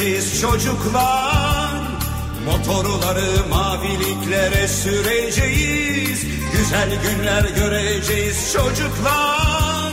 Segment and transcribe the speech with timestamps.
[0.00, 1.80] Göreceğiz çocuklar
[2.46, 6.26] Motorları maviliklere süreceğiz.
[6.52, 9.92] Güzel günler göreceğiz çocuklar.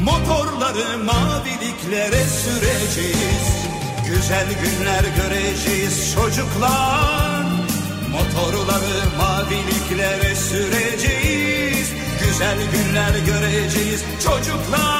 [0.00, 3.46] Motorları maviliklere süreceğiz.
[4.08, 7.44] Güzel günler göreceğiz çocuklar.
[8.12, 11.88] Motorları maviliklere süreceğiz.
[12.24, 14.99] Güzel günler göreceğiz çocuklar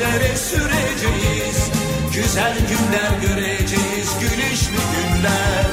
[0.00, 1.70] maviliklere süreceğiz
[2.14, 5.66] Güzel günler göreceğiz, güneşli günler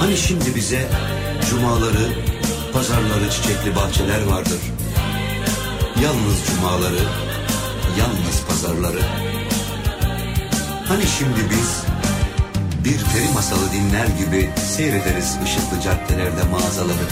[0.00, 0.88] Hani şimdi bize
[1.50, 2.08] cumaları,
[2.72, 4.60] pazarları, çiçekli bahçeler vardır.
[6.02, 7.02] Yalnız cumaları,
[7.98, 9.00] yalnız pazarları.
[10.88, 11.82] Hani şimdi biz
[12.84, 17.08] bir peri masalı dinler gibi seyrederiz ışıklı caddelerde mağazaları.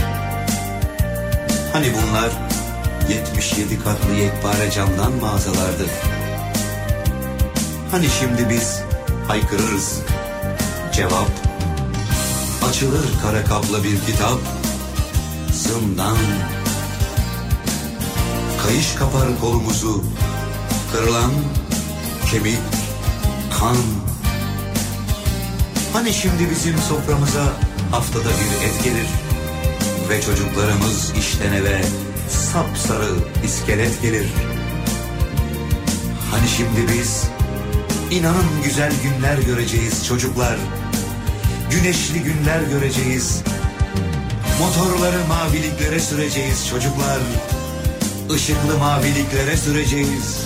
[1.72, 2.45] Hani bunlar
[3.08, 5.86] 77 katlı yekpare camdan mağazalardı.
[7.90, 8.80] Hani şimdi biz
[9.28, 10.00] haykırırız.
[10.92, 11.30] Cevap
[12.68, 14.38] açılır kara kaplı bir kitap.
[15.52, 16.16] Zindan.
[18.62, 20.04] Kayış kapar kolumuzu.
[20.92, 21.30] Kırılan
[22.30, 22.58] kemik,
[23.60, 23.76] kan.
[25.92, 27.44] Hani şimdi bizim soframıza
[27.90, 29.08] haftada bir et gelir
[30.08, 31.80] ve çocuklarımız işten eve
[32.28, 33.12] sapsarı
[33.44, 34.26] iskelet gelir.
[36.30, 37.24] Hani şimdi biz
[38.10, 40.56] inanın güzel günler göreceğiz çocuklar.
[41.70, 43.42] Güneşli günler göreceğiz.
[44.60, 47.18] Motorları maviliklere süreceğiz çocuklar.
[48.36, 50.45] Işıklı maviliklere süreceğiz.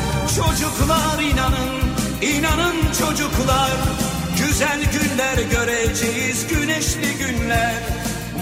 [0.35, 1.81] Çocuklar inanın,
[2.21, 3.71] inanın çocuklar
[4.37, 7.73] Güzel günler göreceğiz, güneşli günler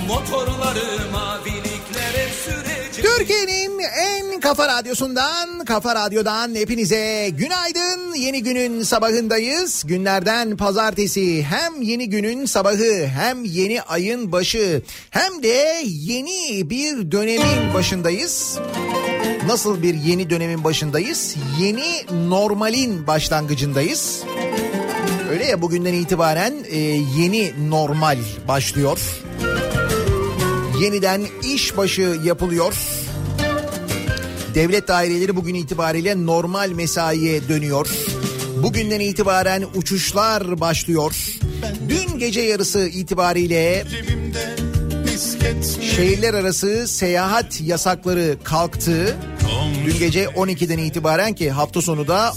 [0.07, 8.13] Motorları maviliklere süreceğiz Türkiye'nin en kafa radyosundan, kafa radyodan hepinize günaydın.
[8.13, 9.83] Yeni günün sabahındayız.
[9.87, 17.73] Günlerden pazartesi hem yeni günün sabahı hem yeni ayın başı hem de yeni bir dönemin
[17.73, 18.59] başındayız.
[19.49, 21.35] Nasıl bir yeni dönemin başındayız?
[21.59, 24.23] Yeni normalin başlangıcındayız.
[25.31, 26.77] Öyle ya bugünden itibaren e,
[27.17, 28.17] yeni normal
[28.47, 28.99] başlıyor.
[30.81, 32.73] Yeniden iş başı yapılıyor.
[34.55, 37.89] Devlet daireleri bugün itibariyle normal mesaiye dönüyor.
[38.63, 41.15] Bugünden itibaren uçuşlar başlıyor.
[41.89, 43.85] Dün gece yarısı itibariyle
[45.95, 49.17] şehirler arası seyahat yasakları kalktı.
[49.85, 52.33] Dün gece 12'den itibaren ki hafta sonu da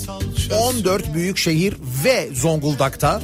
[0.61, 3.21] 14 büyük şehir ve Zonguldak'ta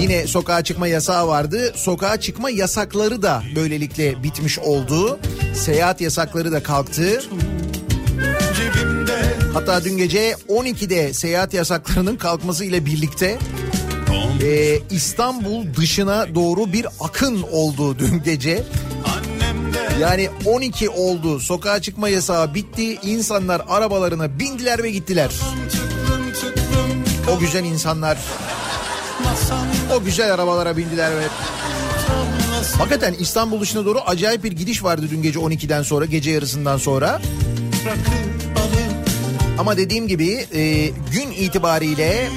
[0.00, 1.72] yine sokağa çıkma yasağı vardı.
[1.76, 5.18] Sokağa çıkma yasakları da böylelikle bitmiş oldu.
[5.54, 7.22] Seyahat yasakları da kalktı.
[9.54, 13.38] Hatta dün gece 12'de seyahat yasaklarının kalkması ile birlikte
[14.42, 18.64] e, İstanbul dışına doğru bir akın oldu dün gece.
[20.00, 25.30] Yani 12 oldu sokağa çıkma yasağı bitti insanlar arabalarına bindiler ve gittiler.
[27.36, 28.18] O güzel insanlar
[29.96, 31.24] o güzel arabalara bindiler ve
[32.78, 37.20] Hakikaten İstanbul dışına doğru acayip bir gidiş vardı dün gece 12'den sonra gece yarısından sonra.
[39.58, 42.28] Ama dediğim gibi e, gün itibariyle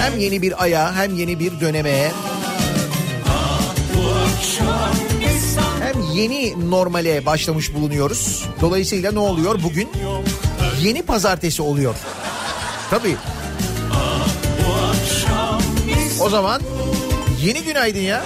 [0.00, 2.12] hem yeni bir aya hem yeni bir döneme hem
[6.14, 8.44] yeni normale başlamış bulunuyoruz.
[8.60, 9.88] Dolayısıyla ne oluyor bugün?
[10.82, 11.94] Yeni pazartesi oluyor.
[12.90, 13.16] Tabii.
[16.20, 16.62] O zaman
[17.42, 18.22] yeni günaydın ya.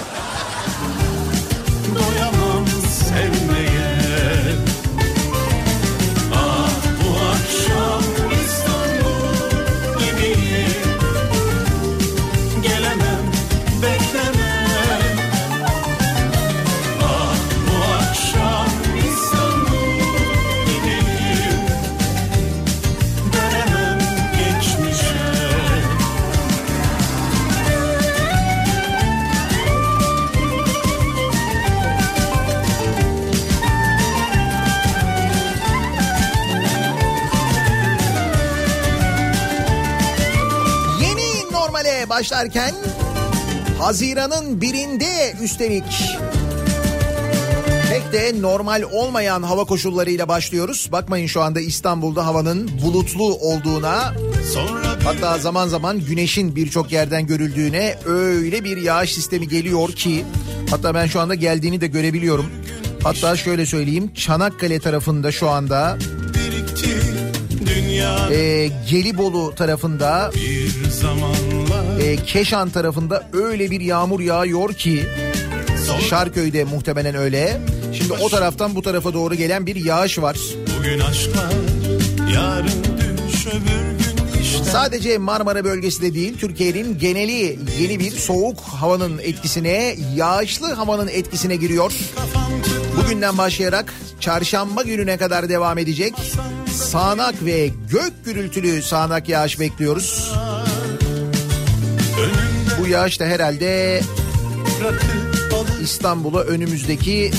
[42.26, 42.74] Başlarken
[43.78, 45.84] Haziran'ın birinde üstelik
[47.90, 50.88] pek de normal olmayan hava koşullarıyla başlıyoruz.
[50.92, 54.14] Bakmayın şu anda İstanbul'da havanın bulutlu olduğuna
[55.04, 60.24] hatta zaman zaman güneşin birçok yerden görüldüğüne öyle bir yağış sistemi geliyor ki
[60.70, 62.46] hatta ben şu anda geldiğini de görebiliyorum.
[63.02, 65.98] Hatta şöyle söyleyeyim Çanakkale tarafında şu anda
[68.30, 71.45] e, Gelibolu tarafında bir zamanlar
[72.06, 75.06] e, Keşan tarafında öyle bir yağmur yağıyor ki
[76.08, 77.60] Şarköy'de muhtemelen öyle.
[77.98, 80.38] Şimdi o taraftan bu tarafa doğru gelen bir yağış var.
[80.78, 81.52] Bugün aşklar,
[82.34, 82.84] yarın
[83.28, 84.64] düş, öbür gün işte.
[84.64, 91.56] Sadece Marmara bölgesi de değil Türkiye'nin geneli yeni bir soğuk havanın etkisine, yağışlı havanın etkisine
[91.56, 91.92] giriyor.
[92.96, 96.14] Bugünden başlayarak çarşamba gününe kadar devam edecek.
[96.72, 100.32] Sağanak ve gök gürültülü sağanak yağış bekliyoruz.
[102.80, 104.00] Bu yağış da herhalde
[105.82, 107.30] İstanbul'a önümüzdeki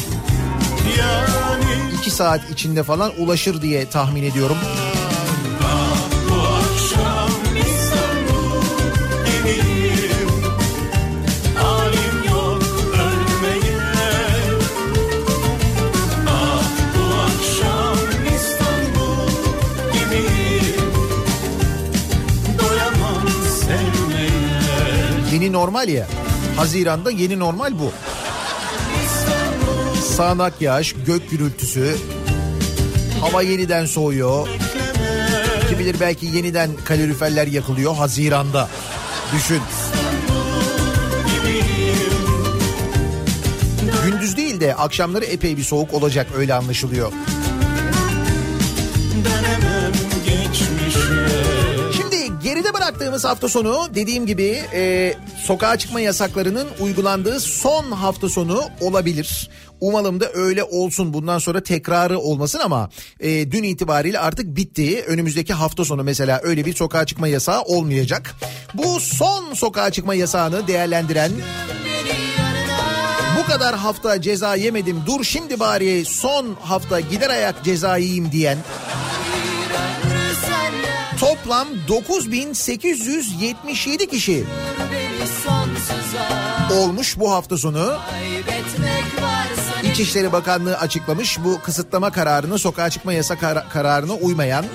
[2.01, 4.57] 2 saat içinde falan ulaşır diye tahmin ediyorum.
[25.57, 26.07] Normal ya.
[26.57, 27.91] Haziran'da yeni normal bu.
[30.15, 31.97] Sağanak yağış, gök gürültüsü.
[33.21, 34.47] Hava yeniden soğuyor.
[35.69, 38.69] Kim bilir belki yeniden kaloriferler yakılıyor Haziran'da.
[39.35, 39.61] Düşün.
[44.05, 47.11] Gündüz değil de akşamları epey bir soğuk olacak öyle anlaşılıyor.
[49.25, 49.91] Dönemem
[50.25, 50.76] geçmişe.
[52.97, 55.13] Bıraktığımız hafta sonu dediğim gibi e,
[55.43, 59.49] sokağa çıkma yasaklarının uygulandığı son hafta sonu olabilir.
[59.79, 62.89] Umalım da öyle olsun bundan sonra tekrarı olmasın ama
[63.19, 65.03] e, dün itibariyle artık bitti.
[65.07, 68.35] Önümüzdeki hafta sonu mesela öyle bir sokağa çıkma yasağı olmayacak.
[68.73, 71.31] Bu son sokağa çıkma yasağını değerlendiren
[73.39, 78.57] bu kadar hafta ceza yemedim dur şimdi bari son hafta gider ayak ceza yiyeyim diyen
[81.47, 84.43] toplam 9877 kişi
[86.71, 87.97] olmuş bu hafta sonu.
[89.83, 94.65] İçişleri Bakanlığı açıklamış bu kısıtlama kararını sokağa çıkma yasa kar- kararına uymayan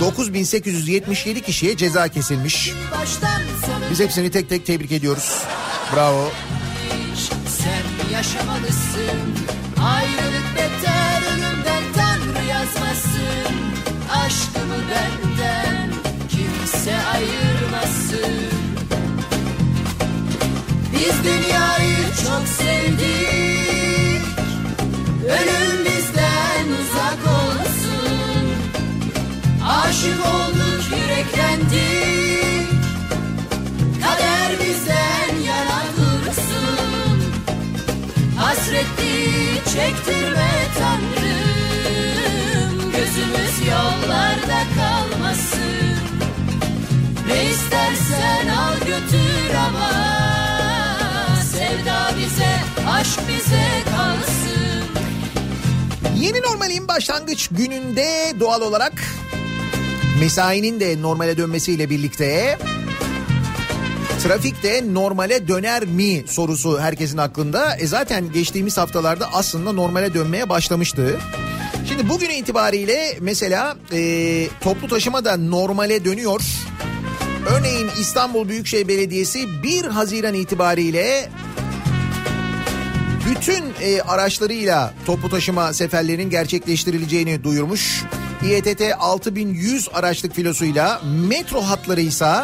[0.00, 2.72] 9877 kişiye ceza kesilmiş.
[3.90, 5.34] Biz hepsini tek tek tebrik ediyoruz.
[5.94, 6.28] Bravo.
[7.58, 9.34] Sen yaşamalısın
[9.84, 10.29] Ayrılık
[21.00, 24.22] Biz dünyayı çok sevdik.
[25.24, 28.54] Ölüm bizden uzak olsun.
[29.68, 32.70] Aşık olduk yüreklendik.
[34.02, 37.22] Kader bizden yana dursun.
[38.38, 39.24] Hasretli
[39.64, 42.92] çektirme Tanrım.
[42.92, 44.60] Gözümüz yollarda
[56.16, 58.92] Yeni normalin başlangıç gününde doğal olarak
[60.20, 62.58] mesainin de normale dönmesiyle birlikte
[64.22, 67.76] trafikte normale döner mi sorusu herkesin aklında.
[67.76, 71.20] E zaten geçtiğimiz haftalarda aslında normale dönmeye başlamıştı.
[71.88, 76.40] Şimdi bugün itibariyle mesela e, toplu taşıma da normale dönüyor.
[77.50, 81.28] Örneğin İstanbul Büyükşehir Belediyesi 1 Haziran itibariyle
[83.30, 88.02] bütün e, araçlarıyla toplu taşıma seferlerinin gerçekleştirileceğini duyurmuş.
[88.42, 92.34] İETT 6100 araçlık filosuyla metro hatları ise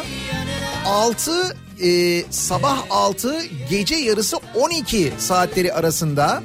[0.86, 3.36] 6 e, sabah 6
[3.70, 6.42] gece yarısı 12 saatleri arasında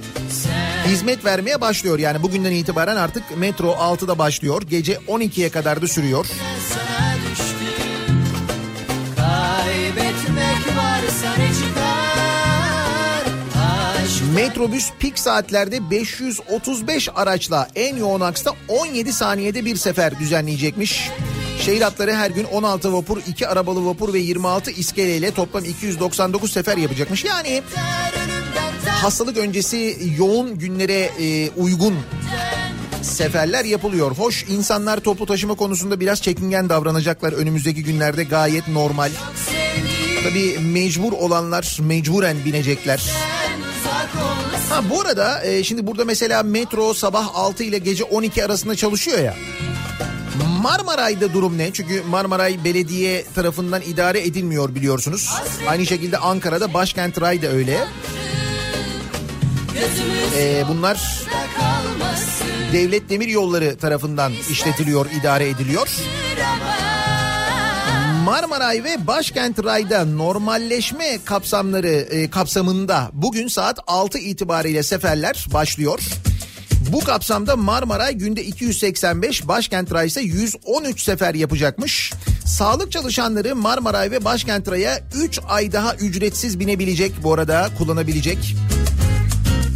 [0.88, 2.00] hizmet vermeye başlıyor.
[2.00, 4.62] Yani bugünden itibaren artık metro 6'da başlıyor.
[4.70, 6.26] Gece 12'ye kadar da sürüyor.
[7.32, 7.58] düştüm
[9.16, 11.81] Kaybetmek varsa
[14.36, 21.10] Metrobüs pik saatlerde 535 araçla en yoğun aksta 17 saniyede bir sefer düzenleyecekmiş.
[21.60, 26.78] Şehir hatları her gün 16 vapur, 2 arabalı vapur ve 26 iskeleyle toplam 299 sefer
[26.78, 27.24] yapacakmış.
[27.24, 27.64] Yani
[28.86, 31.96] hastalık öncesi yoğun günlere e, uygun
[33.02, 34.12] seferler yapılıyor.
[34.12, 39.12] Hoş insanlar toplu taşıma konusunda biraz çekingen davranacaklar önümüzdeki günlerde gayet normal.
[40.24, 43.12] Tabii mecbur olanlar mecburen binecekler.
[44.70, 49.20] Ha bu arada e, şimdi burada mesela metro sabah 6 ile gece 12 arasında çalışıyor
[49.20, 49.36] ya.
[50.62, 51.74] Marmaray'da durum ne?
[51.74, 55.30] Çünkü Marmaray Belediye tarafından idare edilmiyor biliyorsunuz.
[55.68, 57.78] Aynı şekilde Ankara'da Başkent Ray da öyle.
[59.74, 61.22] Gözümüz E, bunlar
[62.74, 65.88] Devlet Demir Yolları tarafından işletiliyor, idare ediliyor.
[66.44, 66.91] ama
[68.26, 76.00] Marmaray ve Başkent Ray'da normalleşme kapsamları e, kapsamında bugün saat 6 itibariyle seferler başlıyor.
[76.92, 82.14] Bu kapsamda Marmaray günde 285, Başkent Ray ise 113 sefer yapacakmış.
[82.46, 88.56] Sağlık çalışanları Marmaray ve Başkent Ray'a 3 ay daha ücretsiz binebilecek bu arada kullanabilecek.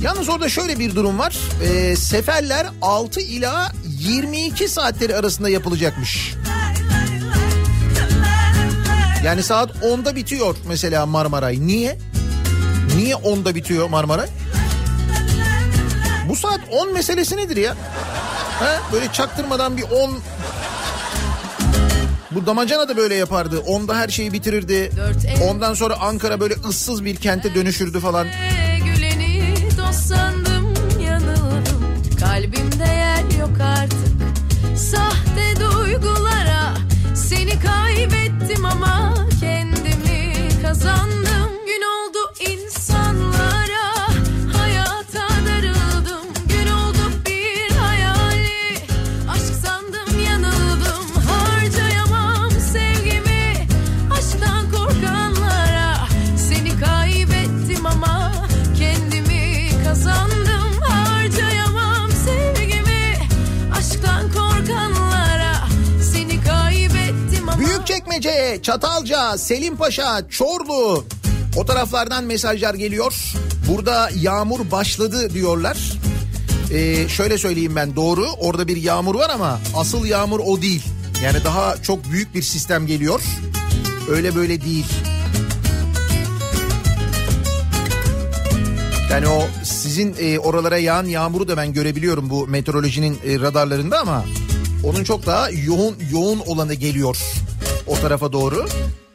[0.02, 1.38] Yalnız orada şöyle bir durum var.
[1.64, 6.36] Ee, seferler 6 ila 22 saatleri arasında yapılacakmış.
[9.26, 11.68] Yani saat 10'da bitiyor mesela Marmaray.
[11.68, 11.98] Niye?
[12.96, 14.28] Niye 10'da bitiyor Marmaray?
[16.30, 17.76] Bu saat 10 meselesi nedir ya?
[18.60, 18.82] Ha?
[18.94, 20.20] Böyle çaktırmadan bir 10...
[22.32, 23.58] Bu Damacana da böyle yapardı.
[23.58, 24.92] 10'da her şeyi bitirirdi.
[25.50, 28.28] Ondan sonra Ankara böyle ıssız bir kente dönüşürdü falan.
[68.66, 71.06] Çatalca, Selimpaşa, Çorlu
[71.56, 73.34] o taraflardan mesajlar geliyor.
[73.70, 75.78] Burada yağmur başladı diyorlar.
[76.72, 80.84] Ee, şöyle söyleyeyim ben doğru orada bir yağmur var ama asıl yağmur o değil.
[81.24, 83.22] Yani daha çok büyük bir sistem geliyor.
[84.10, 84.86] Öyle böyle değil.
[89.12, 94.26] Yani o sizin e, oralara yağan yağmuru da ben görebiliyorum bu meteorolojinin e, radarlarında ama
[94.84, 97.18] onun çok daha yoğun yoğun olanı geliyor
[97.88, 98.68] o tarafa doğru.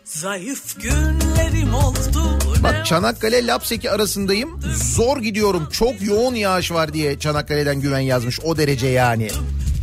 [0.04, 2.38] Zayıf günlerim oldu.
[2.62, 4.60] Bak Çanakkale Lapseki arasındayım.
[4.96, 5.68] Zor gidiyorum.
[5.72, 8.40] Çok yoğun yağış var diye Çanakkale'den güven yazmış.
[8.40, 9.30] O derece yani.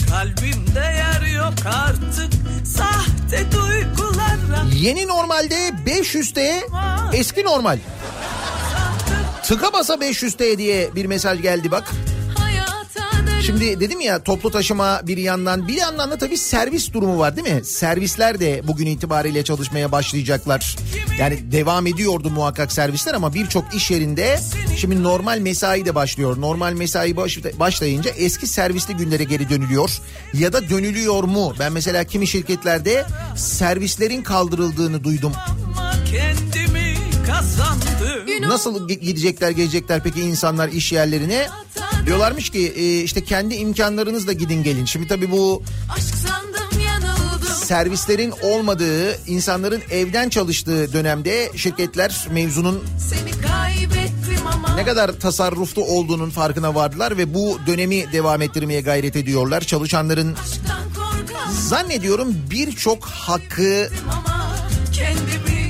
[0.09, 2.33] Kalbimde yer yok artık.
[2.67, 4.65] Sahte duygulara.
[4.75, 6.61] Yeni normalde 500T
[7.13, 7.79] eski normal.
[9.43, 11.91] Tıka basa 500T diye bir mesaj geldi bak.
[13.47, 17.55] Şimdi dedim ya toplu taşıma bir yandan bir yandan da tabii servis durumu var değil
[17.55, 17.65] mi?
[17.65, 20.75] Servisler de bugün itibariyle çalışmaya başlayacaklar.
[21.19, 24.39] Yani devam ediyordu muhakkak servisler ama birçok iş yerinde
[24.77, 26.41] şimdi normal mesai de başlıyor.
[26.41, 29.99] Normal mesai baş, başlayınca eski servisli günlere geri dönülüyor.
[30.33, 31.53] Ya da dönülüyor mu?
[31.59, 35.33] Ben mesela kimi şirketlerde servislerin kaldırıldığını duydum.
[36.11, 36.86] Kendimi.
[38.49, 41.47] Nasıl gi- gidecekler gelecekler peki insanlar iş yerlerine?
[42.05, 44.85] Diyorlarmış ki e, işte kendi imkanlarınızla gidin gelin.
[44.85, 45.63] Şimdi tabii bu
[47.53, 52.83] servislerin olmadığı, insanların evden çalıştığı dönemde şirketler mevzunun
[54.75, 59.61] ne kadar tasarruflu olduğunun farkına vardılar ve bu dönemi devam ettirmeye gayret ediyorlar.
[59.61, 60.35] Çalışanların
[61.51, 63.89] zannediyorum birçok hakkı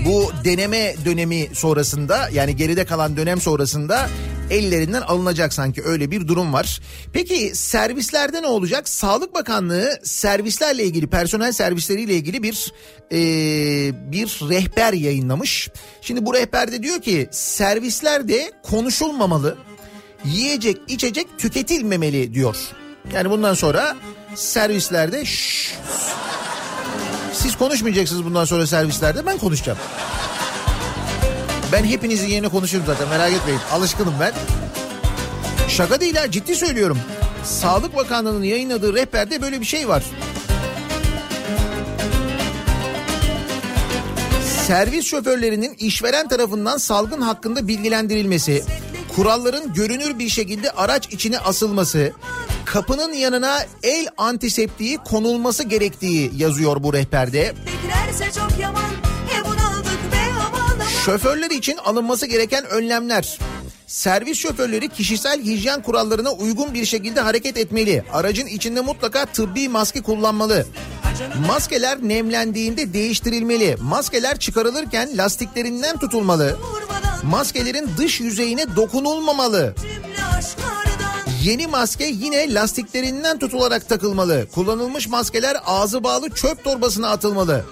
[0.08, 4.10] bu deneme dönemi sonrasında yani geride kalan dönem sonrasında
[4.50, 6.80] ellerinden alınacak sanki öyle bir durum var.
[7.14, 8.90] Peki servislerde ne olacak?
[8.90, 12.74] Sağlık Bakanlığı servislerle ilgili personel servisleriyle ilgili bir
[13.12, 13.18] e,
[14.12, 15.70] bir rehber yayınlamış.
[16.02, 19.58] Şimdi bu rehberde diyor ki servislerde konuşulmamalı,
[20.26, 22.58] yiyecek içecek tüketilmemeli diyor.
[23.14, 23.96] Yani bundan sonra
[24.36, 25.74] servislerde şşş,
[27.38, 29.77] siz konuşmayacaksınız bundan sonra servislerde ben konuşacağım.
[31.72, 33.60] Ben hepinizin yerine konuşurum zaten merak etmeyin.
[33.72, 34.34] Alışkınım ben.
[35.70, 37.00] Şaka değil ha ciddi söylüyorum.
[37.44, 40.03] Sağlık Bakanlığı'nın yayınladığı rehberde böyle bir şey var.
[44.67, 48.63] Servis şoförlerinin işveren tarafından salgın hakkında bilgilendirilmesi,
[49.17, 52.12] kuralların görünür bir şekilde araç içine asılması,
[52.65, 57.53] kapının yanına el antiseptiği konulması gerektiği yazıyor bu rehberde.
[61.05, 63.39] Şoförler için alınması gereken önlemler.
[63.88, 68.03] Servis şoförleri kişisel hijyen kurallarına uygun bir şekilde hareket etmeli.
[68.13, 70.65] Aracın içinde mutlaka tıbbi maske kullanmalı.
[71.48, 73.77] Maskeler nemlendiğinde değiştirilmeli.
[73.82, 76.58] Maskeler çıkarılırken lastiklerinden tutulmalı.
[77.24, 79.75] Maskelerin dış yüzeyine dokunulmamalı.
[81.44, 84.48] Yeni maske yine lastiklerinden tutularak takılmalı.
[84.56, 87.65] Kullanılmış maskeler ağzı bağlı çöp torbasına atılmalı.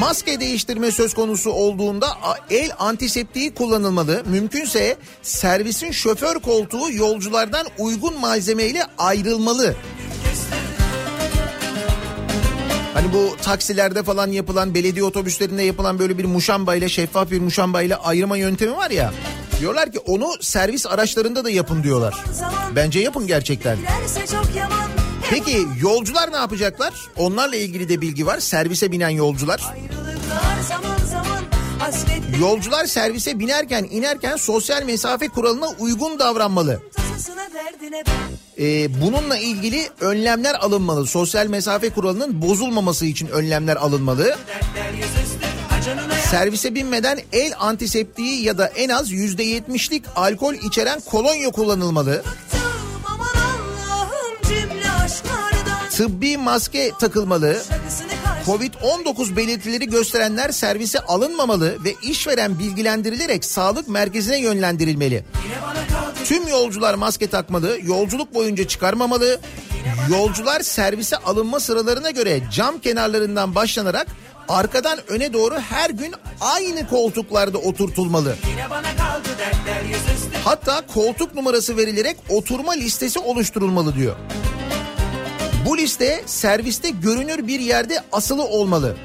[0.00, 2.08] Maske değiştirme söz konusu olduğunda
[2.50, 4.22] el antiseptiği kullanılmalı.
[4.26, 9.74] Mümkünse servisin şoför koltuğu yolculardan uygun malzemeyle ayrılmalı.
[12.94, 18.36] Hani bu taksilerde falan yapılan belediye otobüslerinde yapılan böyle bir muşambayla şeffaf bir muşambayla ayırma
[18.36, 19.12] yöntemi var ya.
[19.60, 22.24] Diyorlar ki onu servis araçlarında da yapın diyorlar.
[22.76, 23.78] Bence yapın gerçekten.
[24.32, 26.94] Çok yaman Peki yolcular ne yapacaklar?
[27.16, 28.40] Onlarla ilgili de bilgi var.
[28.40, 29.60] Servise binen yolcular.
[30.68, 31.42] zaman zaman
[32.40, 36.82] Yolcular servise binerken inerken sosyal mesafe kuralına uygun davranmalı.
[38.58, 41.06] Ee, bununla ilgili önlemler alınmalı.
[41.06, 44.36] Sosyal mesafe kuralının bozulmaması için önlemler alınmalı.
[46.30, 52.22] Servise binmeden el antiseptiği ya da en az %70'lik alkol içeren kolonya kullanılmalı.
[55.96, 57.62] Tıbbi maske takılmalı.
[57.68, 65.24] Şakasını karşı Covid-19 belirtileri gösterenler servise alınmamalı ve işveren bilgilendirilerek sağlık merkezine yönlendirilmeli.
[66.24, 69.40] Tüm yolcular maske takmalı, yolculuk boyunca çıkarmamalı.
[70.10, 74.06] Yolcular servise alınma sıralarına göre cam kenarlarından başlanarak
[74.48, 78.36] arkadan öne doğru her gün aynı koltuklarda oturtulmalı.
[80.44, 84.16] Hatta koltuk numarası verilerek oturma listesi oluşturulmalı diyor.
[85.66, 88.96] Bu liste serviste görünür bir yerde asılı olmalı.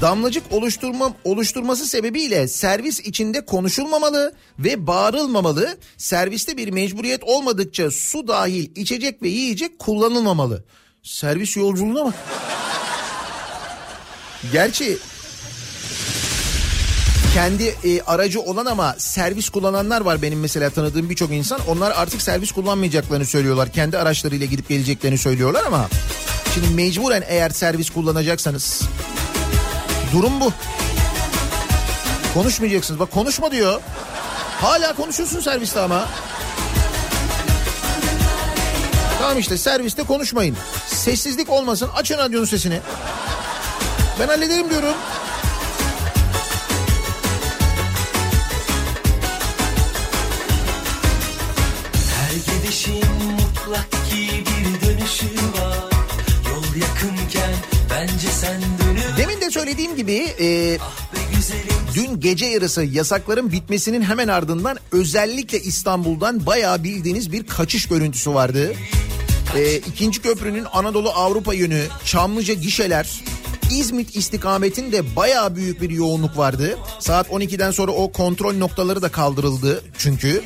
[0.00, 5.78] Damlacık oluşturma oluşturması sebebiyle servis içinde konuşulmamalı ve bağırılmamalı.
[5.96, 10.64] Serviste bir mecburiyet olmadıkça su dahil içecek ve yiyecek kullanılmamalı.
[11.02, 12.14] Servis yolculuğuna bak.
[14.52, 14.98] Gerçi
[17.38, 21.60] kendi e, aracı olan ama servis kullananlar var benim mesela tanıdığım birçok insan.
[21.68, 23.72] Onlar artık servis kullanmayacaklarını söylüyorlar.
[23.72, 25.88] Kendi araçlarıyla gidip geleceklerini söylüyorlar ama
[26.54, 28.82] şimdi mecburen eğer servis kullanacaksanız
[30.12, 30.52] durum bu.
[32.34, 33.00] Konuşmayacaksınız.
[33.00, 33.80] Bak konuşma diyor.
[34.60, 36.08] Hala konuşuyorsun serviste ama.
[39.18, 40.56] Tamam işte serviste konuşmayın.
[40.86, 41.90] Sessizlik olmasın.
[41.96, 42.80] Açın radyonun sesini.
[44.20, 44.94] Ben hallederim diyorum.
[60.08, 60.78] Gibi e,
[61.94, 68.72] dün gece yarısı yasakların bitmesinin hemen ardından özellikle İstanbul'dan bayağı bildiğiniz bir kaçış görüntüsü vardı.
[69.56, 73.20] E, ikinci köprünün Anadolu Avrupa yönü Çamlıca gişeler
[73.70, 76.78] İzmit istikametinde bayağı büyük bir yoğunluk vardı.
[76.98, 80.42] Saat 12'den sonra o kontrol noktaları da kaldırıldı çünkü.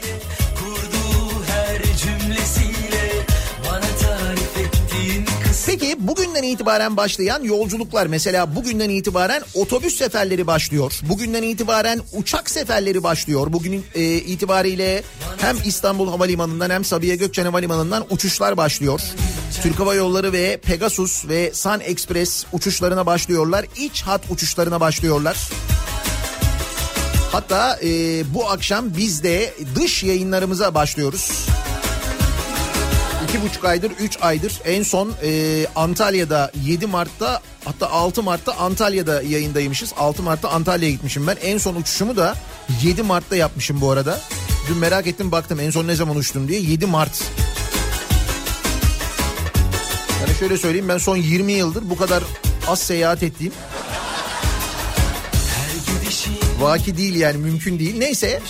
[5.99, 11.01] Bugünden itibaren başlayan yolculuklar mesela bugünden itibaren otobüs seferleri başlıyor.
[11.03, 13.47] Bugünden itibaren uçak seferleri başlıyor.
[13.53, 15.03] Bugün e, itibariyle
[15.39, 19.01] hem İstanbul Havalimanı'ndan hem Sabiha Gökçen Havalimanı'ndan uçuşlar başlıyor.
[19.63, 23.67] Türk Hava Yolları ve Pegasus ve Sun Express uçuşlarına başlıyorlar.
[23.77, 25.37] İç hat uçuşlarına başlıyorlar.
[27.33, 27.89] Hatta e,
[28.35, 31.47] bu akşam biz de dış yayınlarımıza başlıyoruz.
[33.33, 39.23] İki buçuk aydır, üç aydır en son e, Antalya'da 7 Mart'ta hatta 6 Mart'ta Antalya'da
[39.23, 39.93] yayındaymışız.
[39.97, 41.37] 6 Mart'ta Antalya'ya gitmişim ben.
[41.43, 42.35] En son uçuşumu da
[42.83, 44.21] 7 Mart'ta yapmışım bu arada.
[44.69, 47.23] Dün merak ettim baktım en son ne zaman uçtum diye 7 Mart.
[50.21, 52.23] Yani şöyle söyleyeyim ben son 20 yıldır bu kadar
[52.69, 53.53] az seyahat ettiğim
[56.61, 57.99] Vaki değil yani mümkün değil.
[57.99, 58.41] Neyse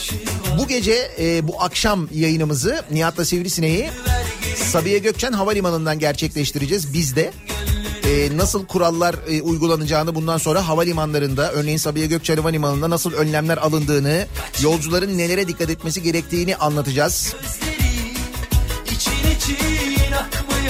[0.58, 3.90] bu gece e, bu akşam yayınımızı Nihat'la Sivrisineği
[4.72, 7.32] Sabiha Gökçen Havalimanı'ndan gerçekleştireceğiz biz de.
[8.04, 14.26] E, nasıl kurallar e, uygulanacağını bundan sonra havalimanlarında örneğin Sabiha Gökçen Havalimanı'nda nasıl önlemler alındığını
[14.62, 17.34] yolcuların nelere dikkat etmesi gerektiğini anlatacağız.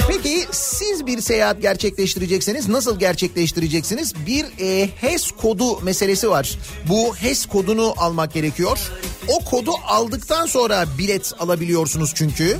[0.07, 4.13] Peki siz bir seyahat gerçekleştirecekseniz nasıl gerçekleştireceksiniz?
[4.27, 6.57] Bir e, HES kodu meselesi var.
[6.89, 8.79] Bu HES kodunu almak gerekiyor.
[9.27, 12.57] O kodu aldıktan sonra bilet alabiliyorsunuz çünkü.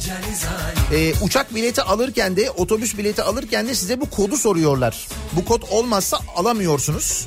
[0.94, 5.08] E, uçak bileti alırken de otobüs bileti alırken de size bu kodu soruyorlar.
[5.32, 7.26] Bu kod olmazsa alamıyorsunuz.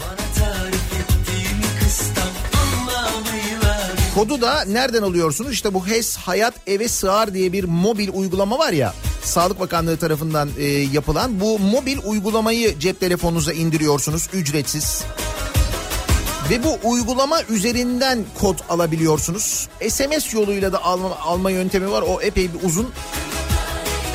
[4.15, 5.53] Kodu da nereden alıyorsunuz?
[5.53, 8.95] İşte bu HES Hayat Eve Sığar diye bir mobil uygulama var ya.
[9.27, 15.03] Sağlık Bakanlığı tarafından e, yapılan bu mobil uygulamayı cep telefonunuza indiriyorsunuz ücretsiz.
[16.51, 19.69] Ve bu uygulama üzerinden kod alabiliyorsunuz.
[19.89, 22.05] SMS yoluyla da alma, alma yöntemi var.
[22.09, 22.93] O epey bir uzun.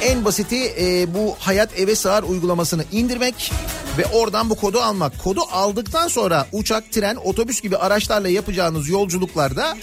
[0.01, 3.51] En basiti e, bu Hayat Eve Sığar uygulamasını indirmek
[3.97, 5.19] ve oradan bu kodu almak.
[5.23, 9.77] Kodu aldıktan sonra uçak, tren, otobüs gibi araçlarla yapacağınız yolculuklarda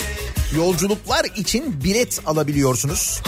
[0.56, 3.20] yolculuklar için bilet alabiliyorsunuz.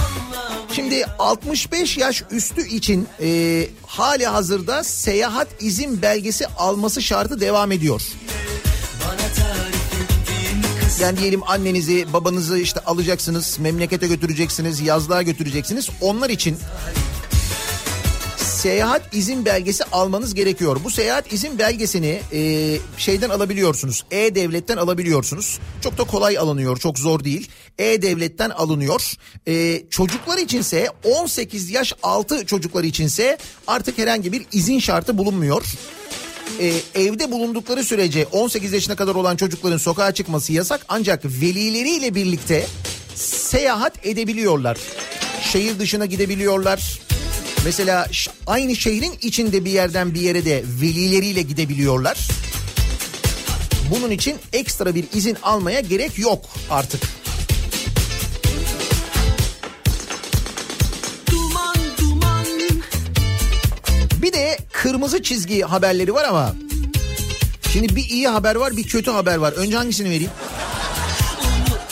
[0.73, 8.03] Şimdi 65 yaş üstü için e, hali hazırda seyahat izin belgesi alması şartı devam ediyor.
[11.01, 16.57] Yani diyelim annenizi babanızı işte alacaksınız memlekete götüreceksiniz yazlığa götüreceksiniz onlar için
[18.61, 20.81] seyahat izin belgesi almanız gerekiyor.
[20.85, 24.05] Bu seyahat izin belgesini e, şeyden alabiliyorsunuz.
[24.11, 25.59] E-Devlet'ten alabiliyorsunuz.
[25.81, 26.77] Çok da kolay alınıyor.
[26.77, 27.49] Çok zor değil.
[27.79, 29.15] E-Devlet'ten alınıyor.
[29.49, 35.65] E, çocuklar içinse 18 yaş altı çocuklar içinse artık herhangi bir izin şartı bulunmuyor.
[36.61, 42.67] E, evde bulundukları sürece 18 yaşına kadar olan çocukların sokağa çıkması yasak ancak velileriyle birlikte
[43.15, 44.79] seyahat edebiliyorlar.
[45.53, 47.01] Şehir dışına gidebiliyorlar.
[47.65, 48.07] Mesela
[48.47, 52.29] aynı şehrin içinde bir yerden bir yere de velileriyle gidebiliyorlar.
[53.91, 57.03] Bunun için ekstra bir izin almaya gerek yok artık.
[61.31, 62.47] Duman duman
[64.23, 66.55] Bir de kırmızı çizgi haberleri var ama
[67.73, 69.53] şimdi bir iyi haber var bir kötü haber var.
[69.53, 70.31] Önce hangisini vereyim?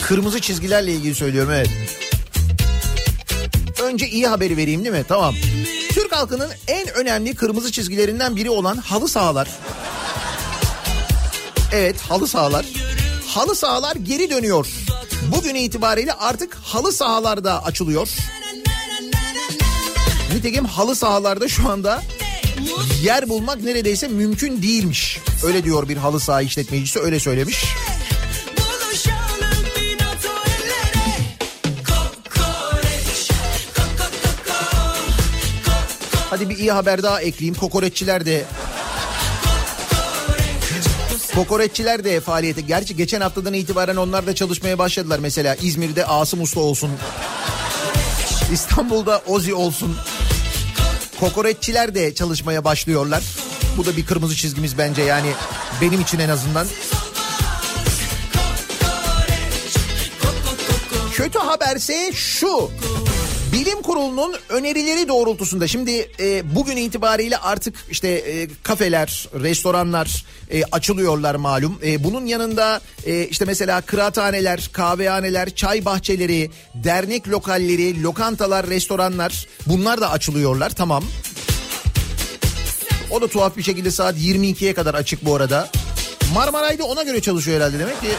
[0.01, 1.69] Kırmızı çizgilerle ilgili söylüyorum evet.
[3.83, 5.05] Önce iyi haberi vereyim değil mi?
[5.07, 5.35] Tamam.
[5.89, 9.47] Türk halkının en önemli kırmızı çizgilerinden biri olan halı sahalar.
[11.73, 12.65] Evet halı sahalar.
[13.27, 14.67] Halı sahalar geri dönüyor.
[15.35, 18.09] Bugün itibariyle artık halı sahalarda açılıyor.
[20.35, 22.01] Nitekim halı sahalarda şu anda
[23.03, 25.19] yer bulmak neredeyse mümkün değilmiş.
[25.43, 27.65] Öyle diyor bir halı saha işletmecisi öyle söylemiş.
[36.39, 37.55] Hadi bir iyi haber daha ekleyeyim.
[37.55, 38.45] Kokoreççiler de
[41.35, 42.61] Kokoreççiler de faaliyete.
[42.61, 45.19] Gerçi geçen haftadan itibaren onlar da çalışmaya başladılar.
[45.19, 46.91] Mesela İzmir'de Asım Usta olsun.
[48.53, 49.97] İstanbul'da Ozi olsun.
[51.19, 53.23] Kokoreççiler de çalışmaya başlıyorlar.
[53.77, 55.31] Bu da bir kırmızı çizgimiz bence yani
[55.81, 56.67] benim için en azından.
[61.13, 62.71] Kötü haberse şu.
[63.53, 71.35] Bilim Kurulu'nun önerileri doğrultusunda şimdi e, bugün itibariyle artık işte e, kafeler, restoranlar e, açılıyorlar
[71.35, 71.79] malum.
[71.83, 80.01] E, bunun yanında e, işte mesela kıraathaneler, kahvehaneler, çay bahçeleri, dernek lokalleri, lokantalar, restoranlar bunlar
[80.01, 81.03] da açılıyorlar tamam.
[83.11, 85.69] O da tuhaf bir şekilde saat 22'ye kadar açık bu arada.
[86.33, 88.09] Marmaray'da ona göre çalışıyor herhalde demek ki.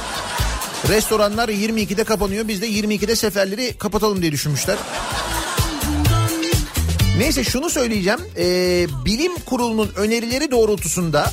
[0.88, 2.48] Restoranlar 22'de kapanıyor.
[2.48, 4.76] Biz de 22'de seferleri kapatalım diye düşünmüşler.
[7.18, 8.20] Neyse şunu söyleyeceğim.
[8.36, 11.30] Ee, bilim kurulunun önerileri doğrultusunda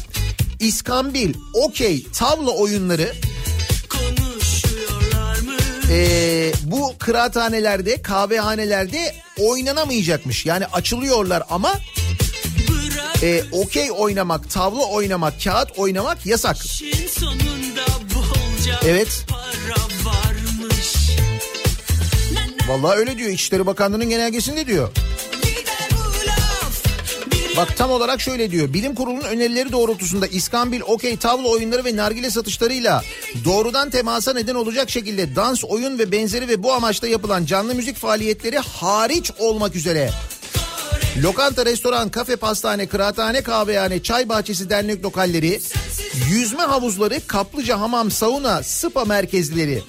[0.60, 3.14] İskambil, okey, tavla oyunları
[5.92, 10.46] ee, bu kıraathanelerde, kahvehanelerde oynanamayacakmış.
[10.46, 11.74] Yani açılıyorlar ama
[13.24, 16.58] e, okey oynamak, tavla oynamak, kağıt oynamak yasak.
[16.58, 17.57] bolca
[18.86, 19.26] Evet.
[22.68, 23.30] Vallahi öyle diyor.
[23.30, 24.90] İçişleri Bakanlığı'nın genelgesinde diyor.
[27.58, 28.74] Bak tam olarak şöyle diyor.
[28.74, 33.04] Bilim kurulunun önerileri doğrultusunda İskambil, okey, tavla oyunları ve nargile satışlarıyla
[33.46, 37.98] doğrudan temasa neden olacak şekilde dans, oyun ve benzeri ve bu amaçla yapılan canlı müzik
[37.98, 40.12] faaliyetleri hariç olmak üzere
[41.18, 45.62] Lokanta, restoran, kafe, pastane, kıraathane, kahvehane, çay bahçesi, dernek lokalleri,
[46.30, 49.84] yüzme havuzları, kaplıca, hamam, sauna, spa merkezleri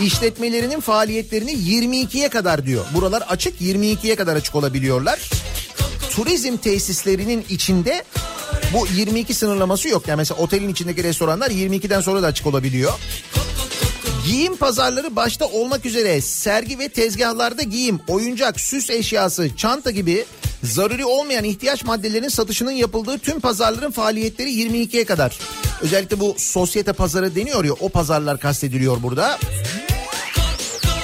[0.00, 2.84] işletmelerinin faaliyetlerini 22'ye kadar diyor.
[2.94, 5.30] Buralar açık 22'ye kadar açık olabiliyorlar.
[6.10, 8.04] turizm tesislerinin içinde
[8.72, 10.08] bu 22 sınırlaması yok.
[10.08, 12.92] Yani mesela otelin içindeki restoranlar 22'den sonra da açık olabiliyor.
[14.28, 20.24] Giyim pazarları başta olmak üzere sergi ve tezgahlarda giyim, oyuncak, süs eşyası, çanta gibi
[20.62, 25.38] zaruri olmayan ihtiyaç maddelerinin satışının yapıldığı tüm pazarların faaliyetleri 22'ye kadar.
[25.80, 29.38] Özellikle bu sosyete pazarı deniyor ya o pazarlar kastediliyor burada.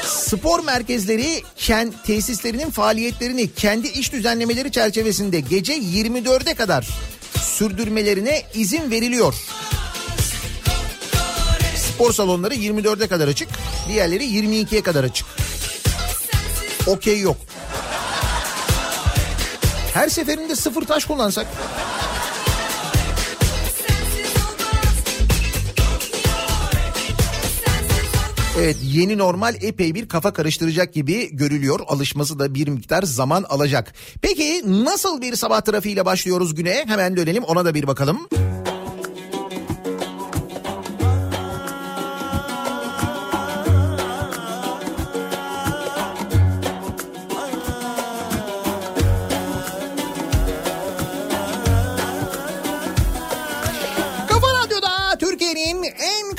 [0.04, 6.88] Spor merkezleri kent tesislerinin faaliyetlerini kendi iş düzenlemeleri çerçevesinde gece 24'e kadar
[7.42, 9.34] sürdürmelerine izin veriliyor.
[11.94, 13.48] Spor salonları 24'e kadar açık,
[13.88, 15.26] diğerleri 22'ye kadar açık.
[16.86, 17.36] Okey yok.
[19.94, 21.46] Her seferinde sıfır taş kullansak.
[28.58, 31.80] Evet yeni normal epey bir kafa karıştıracak gibi görülüyor.
[31.88, 33.94] Alışması da bir miktar zaman alacak.
[34.22, 36.84] Peki nasıl bir sabah trafiğiyle başlıyoruz güne?
[36.86, 38.28] Hemen dönelim ona da bir bakalım.
[38.30, 38.63] Kafa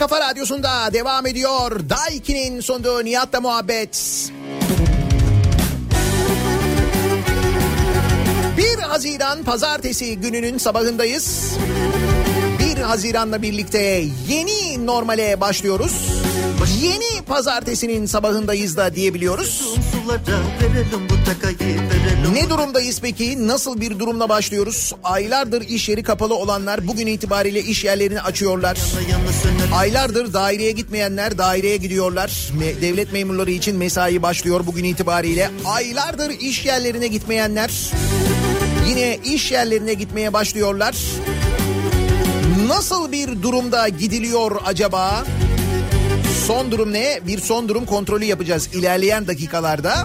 [0.08, 1.90] kafa radyosunda devam ediyor.
[1.90, 4.32] Daiki'nin sunduğu Nihat'la muhabbet.
[8.58, 11.54] 1 Haziran pazartesi gününün sabahındayız.
[12.76, 16.25] 1 Haziran'la birlikte yeni normale başlıyoruz.
[16.82, 19.78] Yeni pazartesinin sabahındayız da diyebiliyoruz.
[22.34, 23.48] Ne durumdayız peki?
[23.48, 24.94] Nasıl bir durumla başlıyoruz?
[25.04, 28.78] Aylardır iş yeri kapalı olanlar bugün itibariyle iş yerlerini açıyorlar.
[29.76, 32.50] Aylardır daireye gitmeyenler daireye gidiyorlar.
[32.82, 35.52] Devlet memurları için mesai başlıyor bugün itibariyle.
[35.66, 37.72] Aylardır iş yerlerine gitmeyenler
[38.90, 40.96] yine iş yerlerine gitmeye başlıyorlar.
[42.68, 45.26] Nasıl bir durumda gidiliyor acaba?
[46.48, 47.20] Son durum ne?
[47.28, 49.96] Bir son durum kontrolü yapacağız ilerleyen dakikalarda.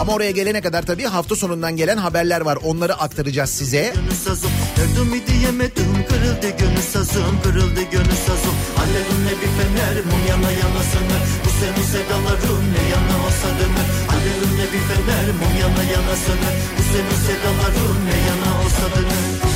[0.00, 2.58] Ama oraya gelene kadar tabii hafta sonundan gelen haberler var.
[2.64, 3.92] Onları aktaracağız size.
[16.76, 17.16] Bu senin
[18.06, 19.55] ne yana olsa döner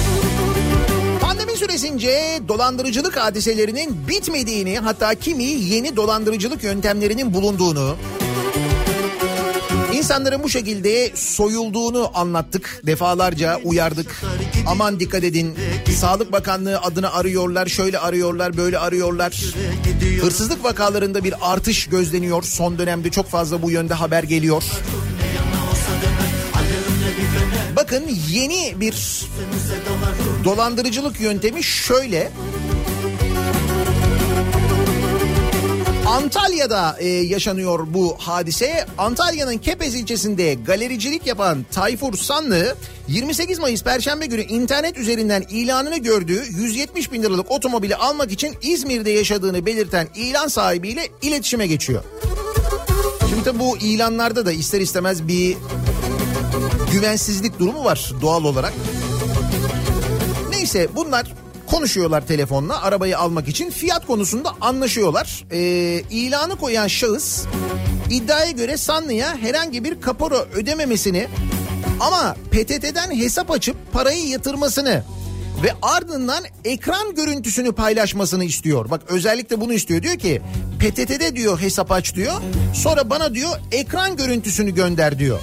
[1.40, 7.96] Pandemi süresince dolandırıcılık hadiselerinin bitmediğini hatta kimi yeni dolandırıcılık yöntemlerinin bulunduğunu
[9.92, 12.83] İnsanların bu şekilde soyulduğunu anlattık.
[12.87, 14.22] Defalarca uyardık.
[14.66, 15.55] Aman dikkat edin.
[15.96, 19.55] Sağlık Bakanlığı adını arıyorlar, şöyle arıyorlar, böyle arıyorlar.
[20.20, 22.42] Hırsızlık vakalarında bir artış gözleniyor.
[22.42, 24.62] Son dönemde çok fazla bu yönde haber geliyor.
[27.76, 29.26] Bakın yeni bir
[30.44, 32.33] dolandırıcılık yöntemi şöyle.
[36.07, 38.87] Antalya'da e, yaşanıyor bu hadise.
[38.98, 42.76] Antalya'nın Kepez ilçesinde galericilik yapan Tayfur Sanlı
[43.09, 49.11] 28 Mayıs Perşembe günü internet üzerinden ilanını gördüğü 170 bin liralık otomobili almak için İzmir'de
[49.11, 52.05] yaşadığını belirten ilan sahibiyle iletişime geçiyor.
[53.29, 55.57] Şimdi tabii bu ilanlarda da ister istemez bir
[56.92, 58.72] güvensizlik durumu var doğal olarak.
[60.75, 61.35] Neyse bunlar
[61.67, 65.45] konuşuyorlar telefonla arabayı almak için fiyat konusunda anlaşıyorlar.
[65.51, 65.59] Ee,
[66.11, 67.45] ilanı koyan şahıs
[68.11, 71.29] iddiaya göre Sanlı'ya herhangi bir kapora ödememesini
[72.01, 75.05] ama PTT'den hesap açıp parayı yatırmasını
[75.63, 78.91] ve ardından ekran görüntüsünü paylaşmasını istiyor.
[78.91, 80.03] Bak özellikle bunu istiyor.
[80.03, 80.43] Diyor ki
[80.79, 82.35] PTT'de diyor hesap aç diyor.
[82.75, 85.41] Sonra bana diyor ekran görüntüsünü gönder diyor.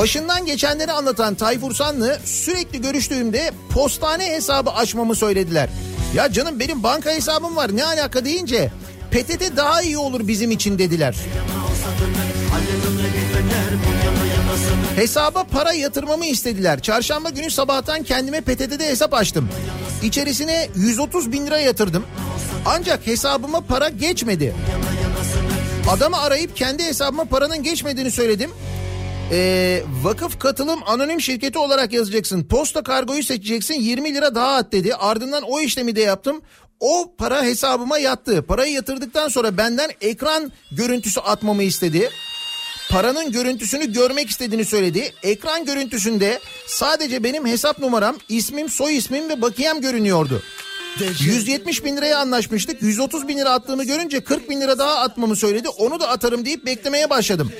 [0.00, 5.68] Başından geçenleri anlatan Tayfur Sanlı sürekli görüştüğümde postane hesabı açmamı söylediler.
[6.14, 8.70] Ya canım benim banka hesabım var ne alaka deyince
[9.10, 11.16] PTT daha iyi olur bizim için dediler.
[14.96, 16.82] Hesaba para yatırmamı istediler.
[16.82, 19.48] Çarşamba günü sabahtan kendime PTT'de hesap açtım.
[20.02, 22.04] İçerisine 130 bin lira yatırdım.
[22.66, 24.54] Ancak hesabıma para geçmedi.
[25.90, 28.50] Adamı arayıp kendi hesabıma paranın geçmediğini söyledim.
[29.32, 32.44] Ee, vakıf katılım anonim şirketi olarak yazacaksın.
[32.44, 34.94] Posta kargoyu seçeceksin 20 lira daha at dedi.
[34.94, 36.42] Ardından o işlemi de yaptım.
[36.80, 38.42] O para hesabıma yattı.
[38.46, 42.10] Parayı yatırdıktan sonra benden ekran görüntüsü atmamı istedi.
[42.90, 45.12] Paranın görüntüsünü görmek istediğini söyledi.
[45.22, 50.42] Ekran görüntüsünde sadece benim hesap numaram, ismim, soy ismim ve bakiyem görünüyordu.
[50.98, 52.82] Deje 170 bin liraya anlaşmıştık.
[52.82, 55.68] 130 bin lira attığımı görünce 40 bin lira daha atmamı söyledi.
[55.68, 57.52] Onu da atarım deyip beklemeye başladım.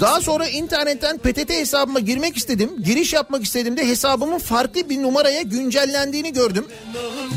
[0.00, 2.70] Daha sonra internetten PTT hesabıma girmek istedim.
[2.84, 6.66] Giriş yapmak istediğimde hesabımın farklı bir numaraya güncellendiğini gördüm.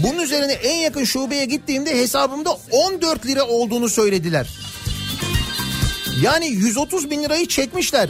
[0.04, 4.48] Bunun üzerine en yakın şubeye gittiğimde hesabımda 14 lira olduğunu söylediler.
[6.24, 8.10] Yani 130 bin lirayı çekmişler.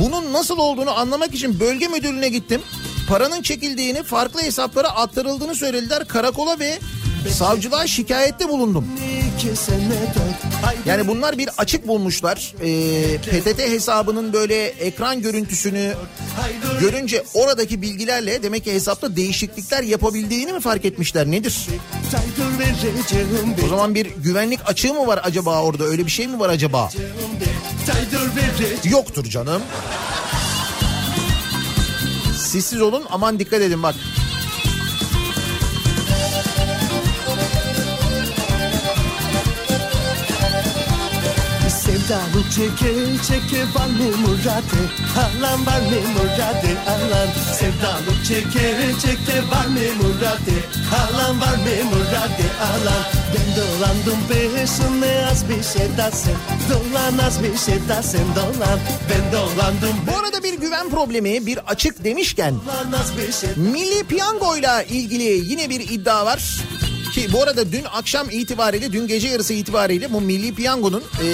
[0.00, 2.60] Bunun nasıl olduğunu anlamak için bölge müdürlüğüne gittim.
[3.08, 6.08] Paranın çekildiğini, farklı hesaplara aktarıldığını söylediler.
[6.08, 6.78] Karakola ve
[7.32, 8.84] savcılığa şikayette bulundum.
[10.86, 12.54] Yani bunlar bir açık bulmuşlar.
[12.62, 15.94] Ee, PTT hesabının böyle ekran görüntüsünü
[16.80, 21.66] görünce oradaki bilgilerle demek ki hesapta değişiklikler yapabildiğini mi fark etmişler nedir?
[23.66, 26.90] O zaman bir güvenlik açığı mı var acaba orada öyle bir şey mi var acaba?
[28.84, 29.62] Yoktur canım.
[32.36, 33.94] Sessiz olun aman dikkat edin bak.
[42.08, 42.94] Sevdalı çeke
[43.28, 44.80] çeke var mı muradı
[45.16, 47.28] Alan var mı muradı alan.
[47.52, 50.56] Sevdalı çeke çeke var mı muradı
[50.94, 53.04] Alan var mı muradı alan.
[53.34, 56.34] Ben dolandım peşine az bir şey dersin
[56.70, 58.78] Dolan az bir şey dersin dolan.
[59.10, 62.54] Ben dolandım Bu arada bir güven problemi bir açık demişken
[63.32, 66.56] şey Milli Piyango'yla ilgili yine bir iddia var.
[67.18, 71.28] Ki bu arada dün akşam itibariyle, dün gece yarısı itibariyle bu Milli Piyango'nun e,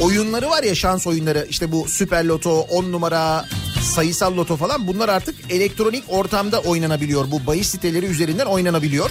[0.00, 1.46] oyunları var ya şans oyunları.
[1.50, 3.44] işte bu Süper Loto, 10 numara,
[3.82, 7.30] sayısal loto falan bunlar artık elektronik ortamda oynanabiliyor.
[7.30, 9.10] Bu bahis siteleri üzerinden oynanabiliyor.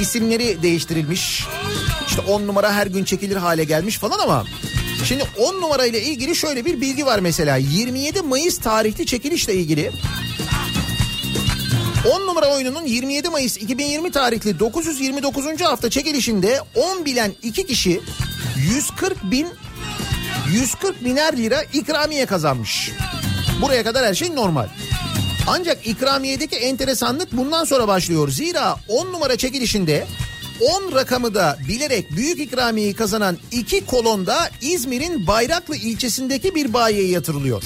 [0.00, 1.46] İsimleri değiştirilmiş.
[2.08, 4.44] İşte 10 numara her gün çekilir hale gelmiş falan ama
[5.04, 7.56] Şimdi 10 numara ile ilgili şöyle bir bilgi var mesela.
[7.56, 9.90] 27 Mayıs tarihli çekilişle ilgili
[12.10, 15.60] 10 numara oyununun 27 Mayıs 2020 tarihli 929.
[15.60, 18.00] hafta çekilişinde 10 bilen 2 kişi
[18.74, 19.48] 140 bin
[20.52, 22.90] 140 biner lira ikramiye kazanmış.
[23.62, 24.68] Buraya kadar her şey normal.
[25.46, 28.28] Ancak ikramiyedeki enteresanlık bundan sonra başlıyor.
[28.28, 30.06] Zira 10 numara çekilişinde
[30.60, 37.62] 10 rakamı da bilerek büyük ikramiyeyi kazanan iki kolonda İzmir'in Bayraklı ilçesindeki bir bayiye yatırılıyor.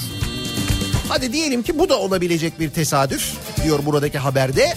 [1.08, 3.32] Hadi diyelim ki bu da olabilecek bir tesadüf
[3.64, 4.74] diyor buradaki haberde.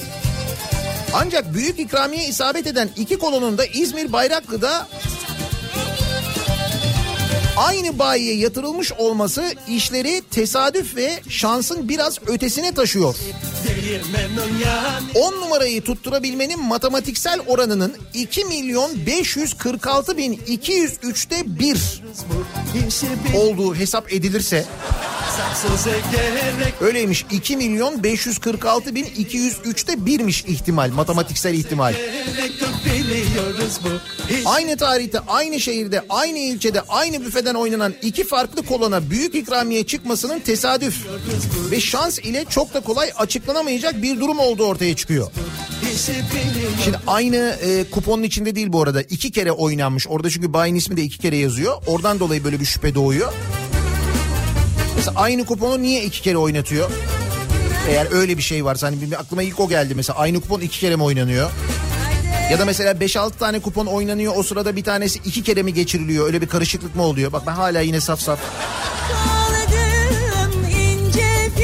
[1.13, 4.87] Ancak büyük ikramiye isabet eden iki kolonun da İzmir Bayraklı'da
[7.57, 13.15] aynı bayiye yatırılmış olması işleri tesadüf ve şansın biraz ötesine taşıyor.
[13.67, 22.01] Değirmenin yani 10 numarayı tutturabilmenin matematiksel oranının 2 milyon 546 bin 203'te 1
[22.87, 24.65] işi bir olduğu hesap edilirse
[26.81, 31.93] öyleymiş 2 milyon 546 bin 203'te 1'miş ihtimal matematiksel ihtimal.
[34.45, 40.39] Aynı tarihte, aynı şehirde, aynı ilçede, aynı büfeden oynanan iki farklı kolona büyük ikramiye çıkmasının
[40.39, 41.07] tesadüf
[41.71, 45.31] ve şans ile çok da kolay açıklanamayacak bir durum olduğu ortaya çıkıyor.
[46.83, 49.01] Şimdi aynı e, kuponun içinde değil bu arada.
[49.01, 50.07] iki kere oynanmış.
[50.07, 51.75] Orada çünkü bayin ismi de iki kere yazıyor.
[51.87, 53.33] Oradan dolayı böyle bir şüphe doğuyor.
[54.99, 56.91] Mesela aynı kuponu niye iki kere oynatıyor?
[57.89, 60.19] Eğer öyle bir şey varsa hani aklıma ilk o geldi mesela.
[60.19, 61.49] Aynı kupon iki kere mi oynanıyor?
[62.51, 66.25] Ya da mesela 5-6 tane kupon oynanıyor o sırada bir tanesi iki kere mi geçiriliyor?
[66.25, 67.31] Öyle bir karışıklık mı oluyor?
[67.33, 68.39] Bak ben hala yine saf saf.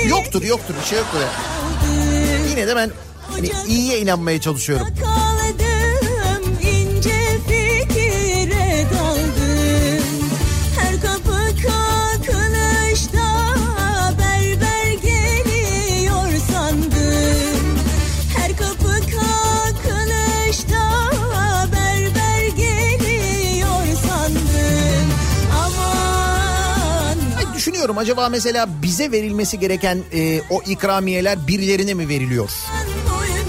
[0.09, 1.29] Yoktur yoktur bir şey yoktur ya.
[2.49, 2.91] Yine de ben
[3.31, 4.87] hani iyiye inanmaya çalışıyorum.
[27.85, 32.49] Düşünüyorum acaba mesela bize verilmesi gereken e, o ikramiyeler birilerine mi veriliyor?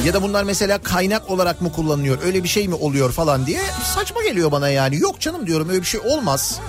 [0.04, 2.18] Ya da bunlar mesela kaynak olarak mı kullanılıyor?
[2.24, 3.60] Öyle bir şey mi oluyor falan diye
[3.94, 4.96] saçma geliyor bana yani.
[4.96, 6.60] Yok canım diyorum öyle bir şey olmaz.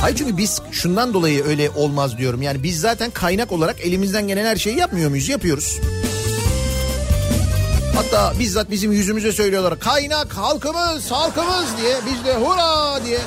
[0.00, 2.42] Hayır çünkü biz şundan dolayı öyle olmaz diyorum.
[2.42, 5.28] Yani biz zaten kaynak olarak elimizden gelen her şeyi yapmıyor muyuz?
[5.28, 5.80] Yapıyoruz.
[7.96, 9.78] Hatta bizzat bizim yüzümüze söylüyorlar.
[9.80, 11.96] Kaynak halkımız, halkımız diye.
[12.06, 13.18] Biz de hurra diye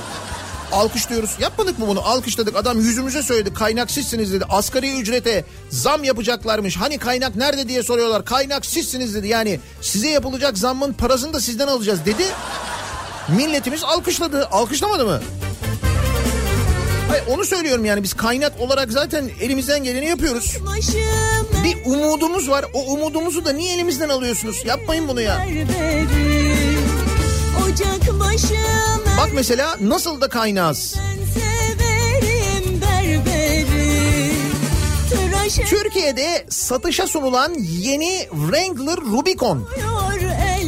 [0.72, 1.36] alkışlıyoruz.
[1.39, 2.01] Yapmadık mı bunu?
[2.01, 2.55] Alkışladık.
[2.55, 3.53] Adam yüzümüze söyledi.
[3.53, 4.45] Kaynak sizsiniz dedi.
[4.49, 6.78] Asgari ücrete zam yapacaklarmış.
[6.78, 8.26] Hani kaynak nerede diye soruyorlar.
[8.26, 9.28] Kaynak sizsiniz dedi.
[9.28, 12.24] Yani size yapılacak zammın parasını da sizden alacağız dedi.
[13.28, 14.47] Milletimiz alkışladı.
[14.51, 15.20] Alkışlamadı mı?
[17.10, 20.57] Hayır, onu söylüyorum yani biz kaynak olarak zaten elimizden geleni yapıyoruz.
[21.64, 22.66] Bir umudumuz var.
[22.74, 24.62] O umudumuzu da niye elimizden alıyorsunuz?
[24.66, 25.45] Yapmayın bunu ya.
[29.18, 30.95] Bak mesela nasıl da kaynağız.
[35.66, 39.68] Türkiye'de satışa sunulan yeni Wrangler Rubicon.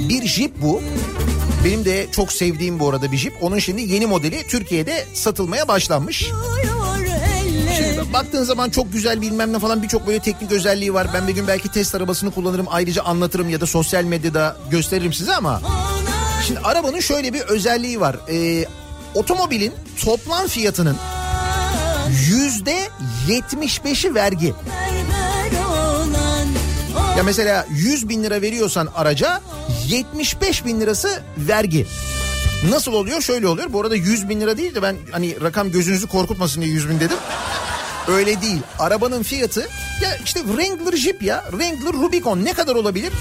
[0.09, 0.81] Bir jip bu.
[1.65, 3.33] Benim de çok sevdiğim bu arada bir jip.
[3.41, 6.25] Onun şimdi yeni modeli Türkiye'de satılmaya başlanmış.
[7.77, 11.07] Şimdi baktığın zaman çok güzel bilmem ne falan birçok böyle teknik özelliği var.
[11.13, 15.35] Ben bir gün belki test arabasını kullanırım ayrıca anlatırım ya da sosyal medyada gösteririm size
[15.35, 15.61] ama.
[16.47, 18.15] Şimdi arabanın şöyle bir özelliği var.
[18.29, 18.65] Ee,
[19.15, 19.73] otomobilin
[20.05, 20.97] toplam fiyatının
[22.29, 22.89] yüzde
[23.27, 24.53] 75'i vergi.
[24.67, 26.47] berber olan
[27.13, 29.41] o Ya mesela 100 bin lira veriyorsan araca
[29.91, 31.87] 75 bin lirası vergi.
[32.69, 33.21] Nasıl oluyor?
[33.21, 33.73] Şöyle oluyor.
[33.73, 36.99] Bu arada 100 bin lira değil de ben hani rakam gözünüzü korkutmasın diye 100 bin
[36.99, 37.17] dedim.
[38.07, 38.61] Öyle değil.
[38.79, 39.69] Arabanın fiyatı
[40.01, 41.43] ya işte Wrangler Jeep ya.
[41.51, 43.13] Wrangler Rubicon ne kadar olabilir?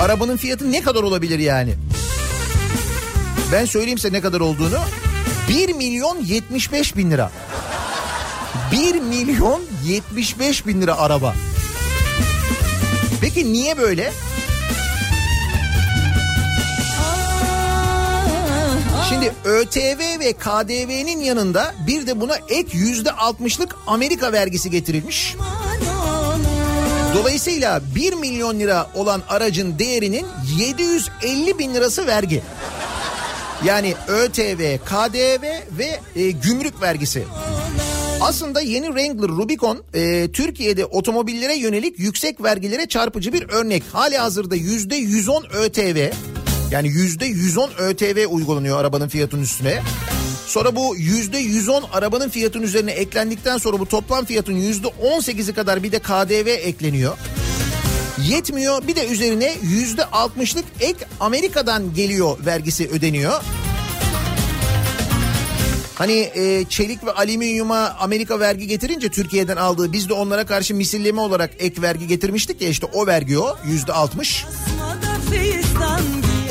[0.00, 1.74] Arabanın fiyatı ne kadar olabilir yani?
[3.52, 4.78] Ben söyleyeyim size ne kadar olduğunu.
[5.48, 7.30] 1 milyon 75 bin lira.
[8.72, 11.34] 1 milyon 75 bin lira araba.
[13.20, 14.12] Peki niye böyle?
[19.10, 25.36] Şimdi ÖTV ve KDV'nin yanında bir de buna ek yüzde altmışlık Amerika vergisi getirilmiş.
[27.14, 30.26] Dolayısıyla 1 milyon lira olan aracın değerinin
[30.58, 32.42] 750 bin lirası vergi.
[33.64, 35.42] Yani ÖTV, KDV
[35.78, 37.24] ve e, gümrük vergisi.
[38.20, 43.82] Aslında yeni Wrangler Rubicon e, Türkiye'de otomobillere yönelik yüksek vergilere çarpıcı bir örnek.
[43.92, 46.10] Hali hazırda yüzde 110 ÖTV
[46.70, 49.82] yani yüzde 110 ÖTV uygulanıyor arabanın fiyatının üstüne.
[50.46, 55.82] Sonra bu yüzde 110 arabanın fiyatının üzerine eklendikten sonra bu toplam fiyatın yüzde 18'i kadar
[55.82, 57.16] bir de KDV ekleniyor.
[58.28, 63.42] Yetmiyor bir de üzerine yüzde 60'lık ek Amerika'dan geliyor vergisi ödeniyor.
[65.94, 71.20] Hani e, çelik ve alüminyuma Amerika vergi getirince Türkiye'den aldığı biz de onlara karşı misilleme
[71.20, 74.44] olarak ek vergi getirmiştik ya işte o vergi o yüzde 60.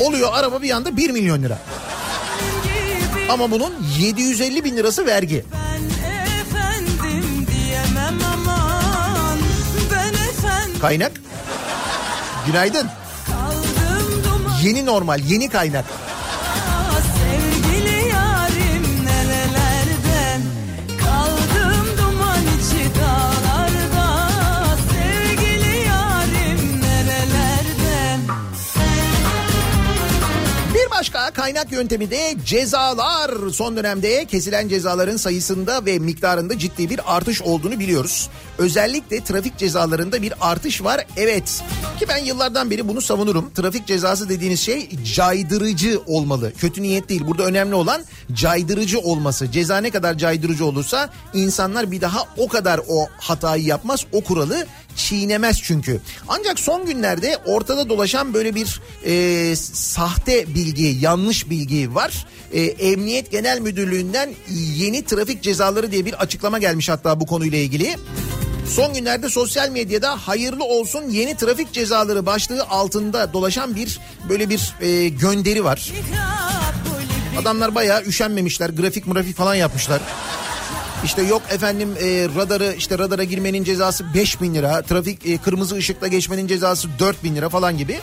[0.00, 1.58] Oluyor araba bir anda 1 milyon lira.
[3.28, 5.44] Ama bunun 750 bin lirası vergi.
[5.54, 5.80] Aman
[10.80, 11.12] Kaynak?
[12.46, 12.88] Günaydın.
[14.62, 15.84] Yeni normal, yeni kaynak.
[31.00, 33.50] Başka kaynak yöntemi de cezalar.
[33.52, 38.28] Son dönemde kesilen cezaların sayısında ve miktarında ciddi bir artış olduğunu biliyoruz.
[38.58, 41.06] Özellikle trafik cezalarında bir artış var.
[41.16, 41.62] Evet.
[41.98, 43.50] Ki ben yıllardan beri bunu savunurum.
[43.54, 46.52] Trafik cezası dediğiniz şey caydırıcı olmalı.
[46.58, 47.26] Kötü niyet değil.
[47.26, 49.52] Burada önemli olan caydırıcı olması.
[49.52, 54.04] Ceza ne kadar caydırıcı olursa insanlar bir daha o kadar o hatayı yapmaz.
[54.12, 54.66] O kuralı
[55.00, 56.00] çiğnemez çünkü.
[56.28, 62.26] Ancak son günlerde ortada dolaşan böyle bir e, sahte bilgi, yanlış bilgi var.
[62.52, 64.30] E, Emniyet Genel Müdürlüğü'nden
[64.76, 67.96] yeni trafik cezaları diye bir açıklama gelmiş hatta bu konuyla ilgili.
[68.68, 74.74] Son günlerde sosyal medyada hayırlı olsun yeni trafik cezaları başlığı altında dolaşan bir böyle bir
[74.80, 75.92] e, gönderi var.
[77.40, 80.00] Adamlar bayağı üşenmemişler grafik grafik falan yapmışlar.
[81.04, 84.82] İşte yok efendim e, radarı işte radara girmenin cezası 5 bin lira.
[84.82, 88.00] Trafik e, kırmızı ışıkla geçmenin cezası 4 bin lira falan gibi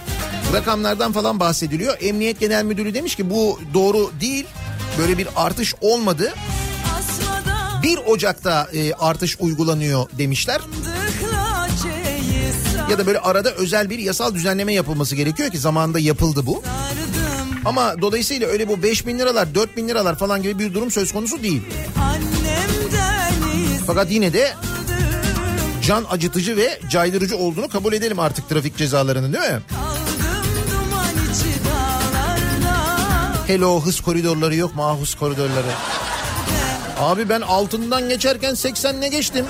[0.53, 1.97] rakamlardan falan bahsediliyor.
[2.01, 4.45] Emniyet Genel Müdürü demiş ki bu doğru değil.
[4.99, 6.33] Böyle bir artış olmadı.
[6.99, 10.61] Asmada 1 Ocak'ta e, artış uygulanıyor demişler.
[12.91, 16.63] Ya da böyle arada özel bir yasal düzenleme yapılması gerekiyor ki zamanında yapıldı bu.
[17.65, 21.13] Ama dolayısıyla öyle bu 5 bin liralar 4 bin liralar falan gibi bir durum söz
[21.13, 21.61] konusu değil.
[21.99, 22.76] Annemden
[23.87, 24.53] Fakat yine de
[25.87, 29.59] can acıtıcı ve caydırıcı olduğunu kabul edelim artık trafik cezalarının değil mi?
[33.47, 34.85] Hello hız koridorları yok mu?
[34.85, 35.67] Ah koridorları.
[36.99, 39.45] Abi ben altından geçerken 80'le geçtim.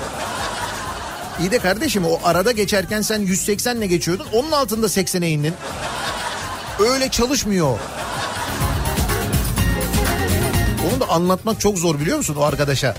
[1.40, 4.26] İyi de kardeşim o arada geçerken sen 180'le geçiyordun.
[4.32, 5.54] Onun altında 80'e indin.
[6.78, 7.78] Öyle çalışmıyor.
[10.90, 12.94] Onu da anlatmak çok zor biliyor musun o arkadaşa?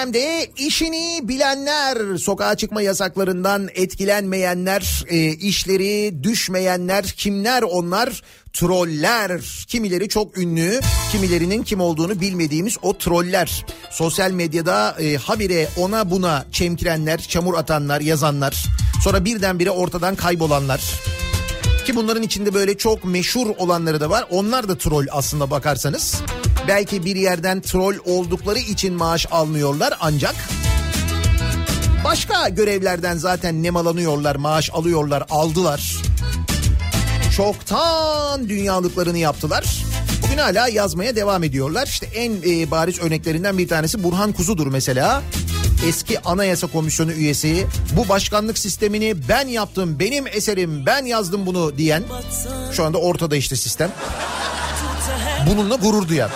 [0.00, 8.22] Dönemde işini bilenler, sokağa çıkma yasaklarından etkilenmeyenler, e, işleri düşmeyenler kimler onlar?
[8.52, 9.40] Troller.
[9.68, 10.80] Kimileri çok ünlü,
[11.12, 13.64] kimilerinin kim olduğunu bilmediğimiz o troller.
[13.90, 18.64] Sosyal medyada e, habire ona buna çemkirenler, çamur atanlar, yazanlar.
[19.04, 20.80] Sonra birdenbire ortadan kaybolanlar.
[21.86, 24.24] Ki bunların içinde böyle çok meşhur olanları da var.
[24.30, 26.22] Onlar da troll aslında bakarsanız.
[26.68, 30.34] Belki bir yerden troll oldukları için maaş almıyorlar ancak
[32.04, 35.96] başka görevlerden zaten nemalanıyorlar, maaş alıyorlar, aldılar.
[37.36, 39.84] Çoktan dünyalıklarını yaptılar.
[40.22, 41.86] Bugün hala yazmaya devam ediyorlar.
[41.86, 45.22] İşte en e, bariz örneklerinden bir tanesi Burhan Kuzu'dur mesela.
[45.88, 52.02] Eski Anayasa Komisyonu üyesi bu başkanlık sistemini ben yaptım, benim eserim, ben yazdım bunu diyen
[52.72, 53.90] şu anda ortada işte sistem.
[55.46, 56.30] Bununla gurur duyan.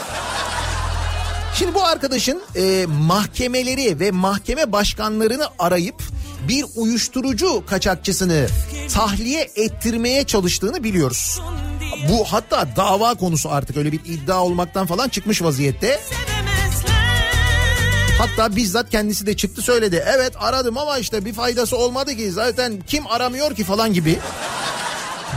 [1.55, 6.03] Şimdi bu arkadaşın e, mahkemeleri ve mahkeme başkanlarını arayıp
[6.49, 8.47] bir uyuşturucu kaçakçısını
[8.95, 11.41] tahliye ettirmeye çalıştığını biliyoruz.
[12.09, 16.01] Bu hatta dava konusu artık öyle bir iddia olmaktan falan çıkmış vaziyette.
[18.19, 20.05] Hatta bizzat kendisi de çıktı söyledi.
[20.07, 24.19] Evet aradım ama işte bir faydası olmadı ki zaten kim aramıyor ki falan gibi.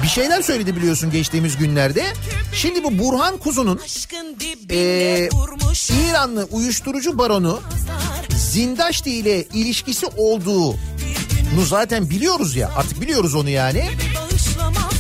[0.04, 2.06] Bir şeyler söyledi biliyorsun geçtiğimiz günlerde.
[2.54, 3.80] Şimdi bu Burhan Kuzu'nun
[4.72, 5.30] e,
[6.10, 7.60] İranlı uyuşturucu baronu
[8.38, 10.76] Zindaşti ile ilişkisi olduğunu
[11.66, 13.90] zaten biliyoruz ya artık biliyoruz onu yani.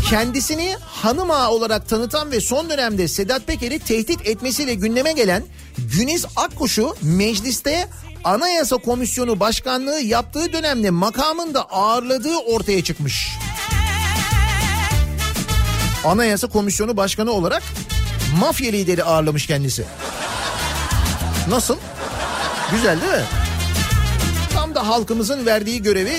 [0.09, 5.43] Kendisini hanım ağa olarak tanıtan ve son dönemde Sedat Peker'i tehdit etmesiyle gündeme gelen
[5.77, 7.89] Güniz Akkuş'u mecliste
[8.23, 13.29] Anayasa Komisyonu Başkanlığı yaptığı dönemde makamında ağırladığı ortaya çıkmış.
[16.07, 17.63] Anayasa Komisyonu Başkanı olarak
[18.39, 19.83] mafya lideri ağırlamış kendisi.
[21.49, 21.77] Nasıl?
[22.71, 23.25] Güzel değil mi?
[24.53, 26.15] Tam da halkımızın verdiği görevi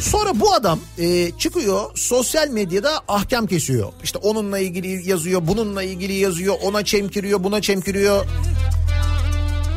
[0.00, 3.92] Sonra bu adam e, çıkıyor sosyal medyada ahkam kesiyor.
[4.04, 8.26] İşte onunla ilgili yazıyor, bununla ilgili yazıyor, ona çemkiriyor, buna çemkiriyor.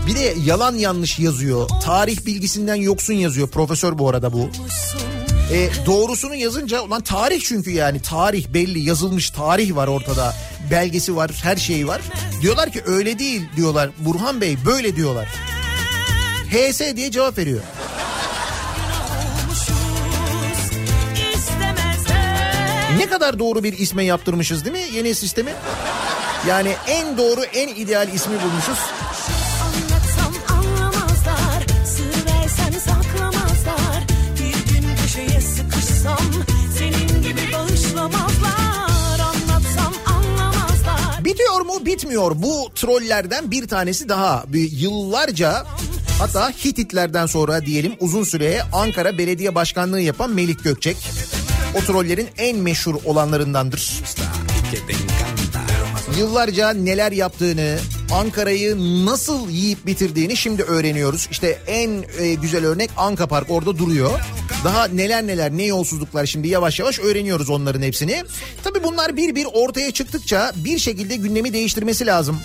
[0.07, 1.69] Bir de yalan yanlış yazıyor.
[1.83, 3.47] Tarih bilgisinden yoksun yazıyor.
[3.47, 4.49] Profesör bu arada bu.
[5.51, 10.33] E, doğrusunu yazınca ulan tarih çünkü yani tarih belli yazılmış tarih var ortada.
[10.71, 12.01] Belgesi var her şeyi var.
[12.41, 13.89] Diyorlar ki öyle değil diyorlar.
[13.99, 15.27] Burhan Bey böyle diyorlar.
[16.51, 17.61] HS diye cevap veriyor.
[22.97, 25.53] Ne kadar doğru bir isme yaptırmışız değil mi yeni sistemi?
[26.47, 28.77] Yani en doğru en ideal ismi bulmuşuz.
[41.85, 44.43] Bitmiyor bu trollerden bir tanesi daha.
[44.47, 45.65] Bir yıllarca
[46.19, 50.97] hatta Hititlerden sonra diyelim uzun süre Ankara Belediye Başkanlığı yapan Melik Gökçek.
[51.75, 54.03] O trollerin en meşhur olanlarındandır.
[56.17, 57.77] Yıllarca neler yaptığını,
[58.13, 61.27] Ankara'yı nasıl yiyip bitirdiğini şimdi öğreniyoruz.
[61.31, 64.19] İşte en e, güzel örnek Anka Park orada duruyor.
[64.65, 68.23] Daha neler neler ne yolsuzluklar şimdi yavaş yavaş öğreniyoruz onların hepsini.
[68.63, 72.39] Tabii bunlar bir bir ortaya çıktıkça bir şekilde gündemi değiştirmesi lazım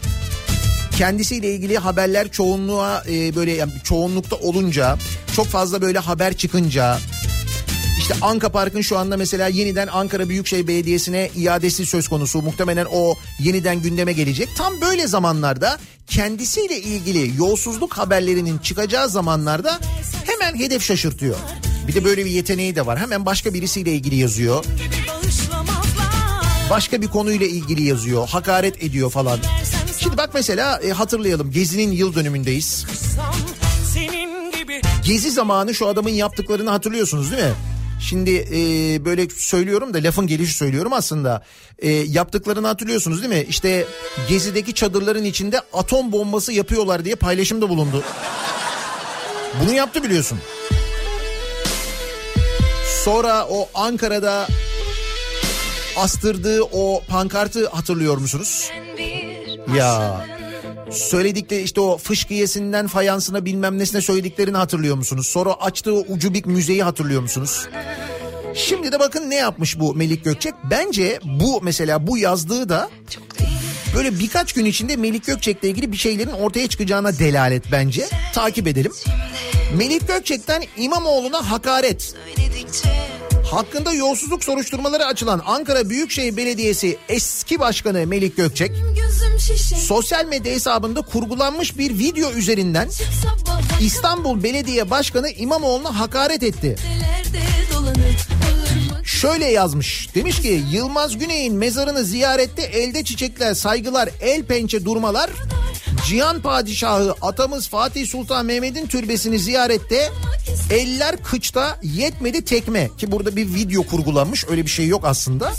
[1.01, 4.99] kendisiyle ilgili haberler çoğunluğa e, böyle yani çoğunlukta olunca
[5.37, 6.99] çok fazla böyle haber çıkınca
[7.99, 12.43] işte Anka Park'ın şu anda mesela yeniden Ankara Büyükşehir Belediyesi'ne iadesi söz konusu.
[12.43, 14.49] Muhtemelen o yeniden gündeme gelecek.
[14.57, 19.81] Tam böyle zamanlarda kendisiyle ilgili yolsuzluk haberlerinin çıkacağı zamanlarda
[20.27, 21.37] hemen hedef şaşırtıyor.
[21.91, 22.99] Bir de böyle bir yeteneği de var.
[22.99, 24.64] Hemen başka birisiyle ilgili yazıyor.
[26.70, 28.28] Başka bir konuyla ilgili yazıyor.
[28.28, 29.38] Hakaret ediyor falan.
[29.99, 32.86] Şimdi bak mesela e, hatırlayalım Gezi'nin yıl dönümündeyiz.
[35.05, 37.53] Gezi zamanı şu adamın yaptıklarını hatırlıyorsunuz değil mi?
[38.01, 41.45] Şimdi e, böyle söylüyorum da lafın gelişi söylüyorum aslında.
[41.78, 43.47] E, yaptıklarını hatırlıyorsunuz değil mi?
[43.49, 43.86] İşte
[44.28, 48.03] Gezi'deki çadırların içinde atom bombası yapıyorlar diye paylaşımda bulundu.
[49.62, 50.38] Bunu yaptı biliyorsun.
[53.05, 54.48] Sonra o Ankara'da
[55.96, 58.70] astırdığı o pankartı hatırlıyor musunuz?
[59.76, 60.26] Ya
[60.90, 65.28] söyledikleri işte o fışkiyesinden fayansına bilmem nesine söylediklerini hatırlıyor musunuz?
[65.28, 67.68] Sonra açtığı ucubik müzeyi hatırlıyor musunuz?
[68.55, 70.55] Şimdi de bakın ne yapmış bu Melik Gökçek.
[70.70, 72.90] Bence bu mesela bu yazdığı da
[73.94, 78.09] böyle birkaç gün içinde Melik Gökçek'le ilgili bir şeylerin ortaya çıkacağına delalet bence.
[78.34, 78.92] Takip edelim.
[79.77, 82.14] Melik Gökçek'ten İmamoğlu'na hakaret.
[83.51, 88.73] Hakkında yolsuzluk soruşturmaları açılan Ankara Büyükşehir Belediyesi eski başkanı Melik Gökçek
[89.77, 92.89] sosyal medya hesabında kurgulanmış bir video üzerinden
[93.81, 96.77] İstanbul Belediye Başkanı İmamoğlu'na hakaret etti.
[97.85, 98.60] bağırmak
[99.21, 100.09] Şöyle yazmış.
[100.14, 105.31] Demiş ki Yılmaz Güney'in mezarını ziyarette elde çiçekler, saygılar, el pençe durmalar.
[106.07, 110.09] Cihan Padişahı atamız Fatih Sultan Mehmet'in türbesini ziyarette
[110.71, 112.91] eller kıçta yetmedi tekme.
[112.99, 115.53] Ki burada bir video kurgulanmış öyle bir şey yok aslında.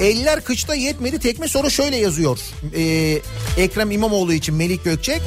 [0.00, 2.38] Eller kıçta yetmedi tekme sonra şöyle yazıyor.
[2.76, 3.18] Ee,
[3.56, 5.22] Ekrem İmamoğlu için Melik Gökçek.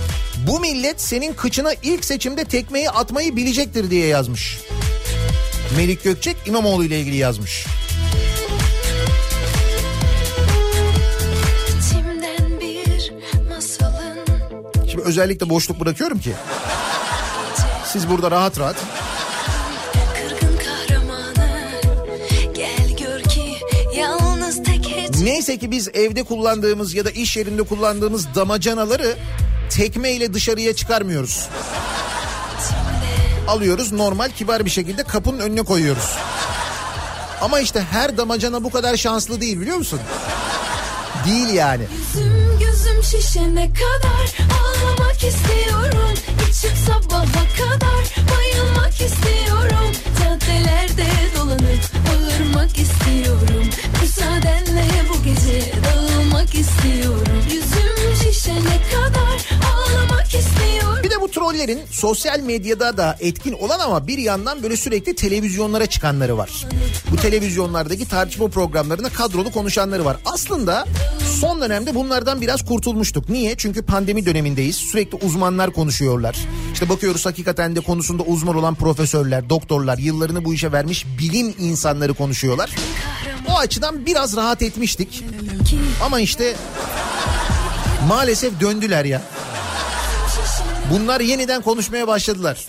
[0.48, 4.60] Bu millet senin kıçına ilk seçimde tekmeyi atmayı bilecektir diye yazmış.
[5.78, 7.66] Melik Gökçek İmamoğlu ile ilgili yazmış.
[14.92, 16.34] Şimdi özellikle boşluk bırakıyorum ki.
[17.86, 18.76] Siz burada rahat rahat.
[25.24, 29.16] Neyse ki biz evde kullandığımız ya da iş yerinde kullandığımız damacanaları
[29.70, 31.50] tekme ile dışarıya çıkarmıyoruz.
[33.48, 36.16] Alıyoruz normal kibar bir şekilde kapının önüne koyuyoruz.
[37.42, 40.00] Ama işte her damacana bu kadar şanslı değil biliyor musun?
[41.28, 41.84] Değil yani.
[42.14, 46.14] Gözüm gözüm şişene kadar ağlamak istiyorum
[46.50, 47.26] İçim sabaha
[47.58, 53.70] kadar bayılmak istiyorum Caddelerde dolanıp bağırmak istiyorum
[54.02, 60.95] Müsaadenle bu gece dağılmak istiyorum Yüzüm şişene kadar ağlamak istiyorum
[61.36, 66.66] trollerin sosyal medyada da etkin olan ama bir yandan böyle sürekli televizyonlara çıkanları var.
[67.12, 70.18] Bu televizyonlardaki tartışma programlarında kadrolu konuşanları var.
[70.26, 70.86] Aslında
[71.40, 73.30] son dönemde bunlardan biraz kurtulmuştuk.
[73.30, 73.56] Niye?
[73.58, 74.76] Çünkü pandemi dönemindeyiz.
[74.76, 76.38] Sürekli uzmanlar konuşuyorlar.
[76.74, 82.14] İşte bakıyoruz hakikaten de konusunda uzman olan profesörler, doktorlar, yıllarını bu işe vermiş bilim insanları
[82.14, 82.76] konuşuyorlar.
[83.50, 85.24] O açıdan biraz rahat etmiştik.
[86.04, 86.56] Ama işte
[88.08, 89.22] maalesef döndüler ya.
[90.92, 92.66] Bunlar yeniden konuşmaya başladılar.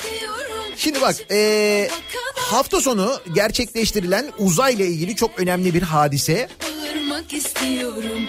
[0.77, 1.91] Şimdi bak eee,
[2.35, 6.49] hafta sonu gerçekleştirilen uzayla ilgili çok önemli bir hadise.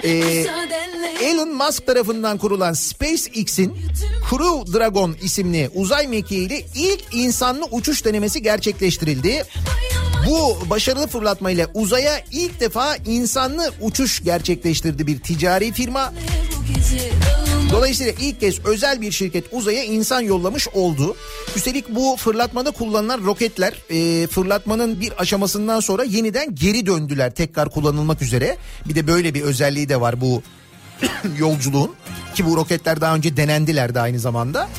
[0.04, 0.46] Ee,
[1.22, 3.78] Elon Musk tarafından kurulan SpaceX'in
[4.30, 9.44] Crew Dragon isimli uzay mekiğiyle ilk insanlı uçuş denemesi gerçekleştirildi.
[10.30, 16.14] Bu başarılı fırlatmayla uzaya ilk defa insanlı uçuş gerçekleştirdi bir ticari firma.
[17.72, 21.16] Dolayısıyla ilk kez özel bir şirket uzaya insan yollamış oldu.
[21.56, 28.22] Üstelik bu fırlatmada kullanılan roketler e, fırlatmanın bir aşamasından sonra yeniden geri döndüler tekrar kullanılmak
[28.22, 28.58] üzere.
[28.86, 30.42] Bir de böyle bir özelliği de var bu
[31.38, 31.92] yolculuğun
[32.36, 34.70] ki bu roketler daha önce denendiler de aynı zamanda.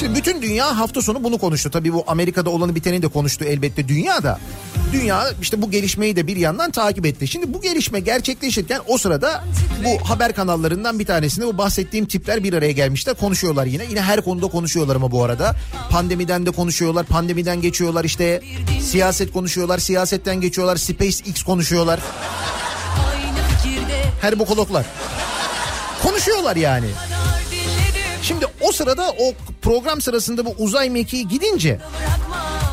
[0.00, 1.70] Şimdi bütün dünya hafta sonu bunu konuştu.
[1.70, 4.38] Tabii bu Amerika'da olanı biteni de konuştu elbette dünya da.
[4.92, 7.28] Dünya işte bu gelişmeyi de bir yandan takip etti.
[7.28, 9.44] Şimdi bu gelişme gerçekleşirken o sırada
[9.84, 13.14] bu haber kanallarından bir tanesinde bu bahsettiğim tipler bir araya gelmişler.
[13.14, 13.84] Konuşuyorlar yine.
[13.84, 15.56] Yine her konuda konuşuyorlar ama bu arada.
[15.90, 17.06] Pandemiden de konuşuyorlar.
[17.06, 18.42] Pandemiden geçiyorlar işte.
[18.82, 19.78] Siyaset konuşuyorlar.
[19.78, 20.76] Siyasetten geçiyorlar.
[20.76, 22.00] SpaceX konuşuyorlar.
[24.20, 24.86] Her bokologlar.
[26.02, 26.86] Konuşuyorlar yani.
[28.22, 31.78] Şimdi o sırada o program sırasında bu uzay mekiği gidince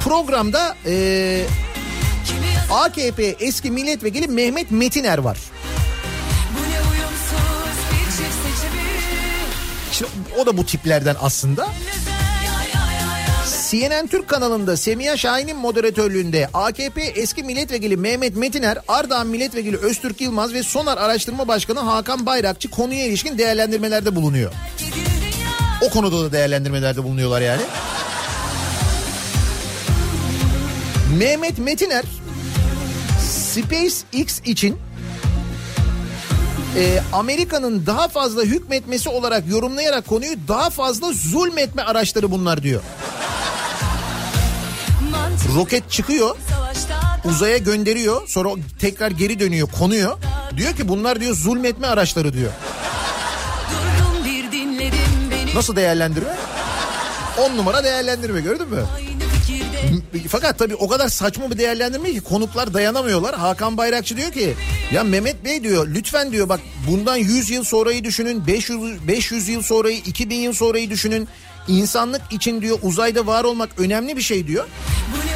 [0.03, 1.45] programda eee
[2.71, 5.37] AKP eski milletvekili Mehmet Metiner var.
[9.91, 11.67] Şimdi o da bu tiplerden aslında.
[13.69, 20.53] CNN Türk kanalında Semiha Şahin'in moderatörlüğünde AKP eski milletvekili Mehmet Metiner, Ardahan milletvekili Öztürk Yılmaz
[20.53, 24.51] ve Sonar Araştırma Başkanı Hakan Bayrakçı konuya ilişkin değerlendirmelerde bulunuyor.
[25.81, 27.61] O konuda da değerlendirmelerde bulunuyorlar yani.
[31.17, 32.03] Mehmet Metiner
[33.29, 34.77] SpaceX için
[36.77, 42.81] e, Amerika'nın daha fazla hükmetmesi olarak yorumlayarak konuyu daha fazla zulmetme araçları bunlar diyor.
[45.55, 46.37] Roket çıkıyor
[47.25, 48.49] uzaya gönderiyor sonra
[48.79, 50.17] tekrar geri dönüyor konuyor.
[50.57, 52.51] Diyor ki bunlar diyor zulmetme araçları diyor.
[55.55, 56.29] Nasıl değerlendirme?
[57.37, 58.83] 10 numara değerlendirme gördün mü?
[60.29, 63.35] Fakat tabii o kadar saçma bir değerlendirme ki konuklar dayanamıyorlar.
[63.35, 64.53] Hakan Bayrakçı diyor ki
[64.91, 69.61] ya Mehmet Bey diyor lütfen diyor bak bundan 100 yıl sonrayı düşünün 500, 500 yıl
[69.61, 71.27] sonrayı 2000 yıl sonrayı düşünün.
[71.67, 74.65] İnsanlık için diyor uzayda var olmak önemli bir şey diyor.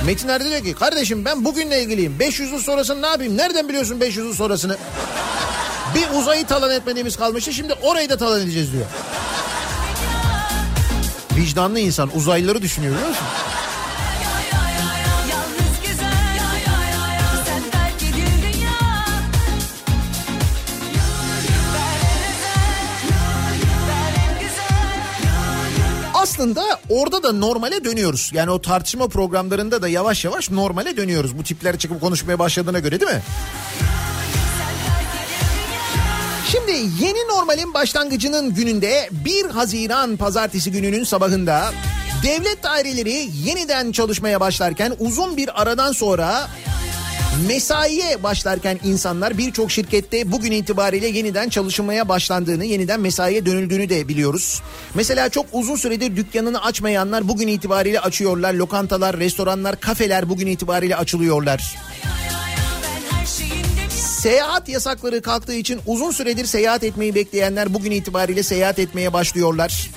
[0.05, 2.19] Metin Erdi diyor ki kardeşim ben bugünle ilgiliyim.
[2.19, 3.37] 500 yıl sonrasını ne yapayım?
[3.37, 4.77] Nereden biliyorsun 500 yıl sonrasını?
[5.95, 8.85] Bir uzayı talan etmediğimiz kalmıştı şimdi orayı da talan edeceğiz diyor
[11.39, 13.25] vicdanlı insan uzaylıları düşünüyor biliyor musun?
[26.39, 28.31] aslında orada da normale dönüyoruz.
[28.33, 31.37] Yani o tartışma programlarında da yavaş yavaş normale dönüyoruz.
[31.37, 33.21] Bu tipler çıkıp konuşmaya başladığına göre değil mi?
[36.69, 41.73] Şimdi yeni normalin başlangıcının gününde 1 Haziran pazartesi gününün sabahında
[42.23, 46.47] devlet daireleri yeniden çalışmaya başlarken uzun bir aradan sonra
[47.47, 54.61] mesaiye başlarken insanlar birçok şirkette bugün itibariyle yeniden çalışmaya başlandığını, yeniden mesaiye dönüldüğünü de biliyoruz.
[54.95, 58.53] Mesela çok uzun süredir dükkanını açmayanlar bugün itibariyle açıyorlar.
[58.53, 61.77] Lokantalar, restoranlar, kafeler bugün itibariyle açılıyorlar.
[64.19, 69.89] Seyahat yasakları kalktığı için uzun süredir seyahat etmeyi bekleyenler bugün itibariyle seyahat etmeye başlıyorlar.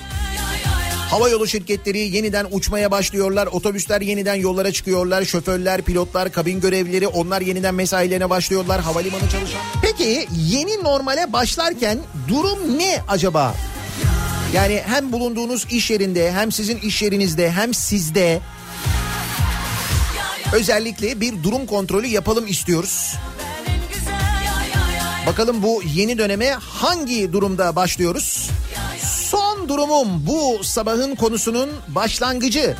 [1.09, 3.47] Hava yolu şirketleri yeniden uçmaya başlıyorlar.
[3.47, 5.25] Otobüsler yeniden yollara çıkıyorlar.
[5.25, 8.81] Şoförler, pilotlar, kabin görevlileri onlar yeniden mesailerine başlıyorlar.
[8.81, 9.61] Havalimanı çalışan.
[9.81, 13.55] Peki yeni normale başlarken durum ne acaba?
[14.53, 18.39] Yani hem bulunduğunuz iş yerinde hem sizin iş yerinizde hem sizde
[20.53, 23.15] özellikle bir durum kontrolü yapalım istiyoruz.
[25.27, 28.49] Bakalım bu yeni döneme hangi durumda başlıyoruz?
[29.29, 32.75] Son durumum bu sabahın konusunun başlangıcı.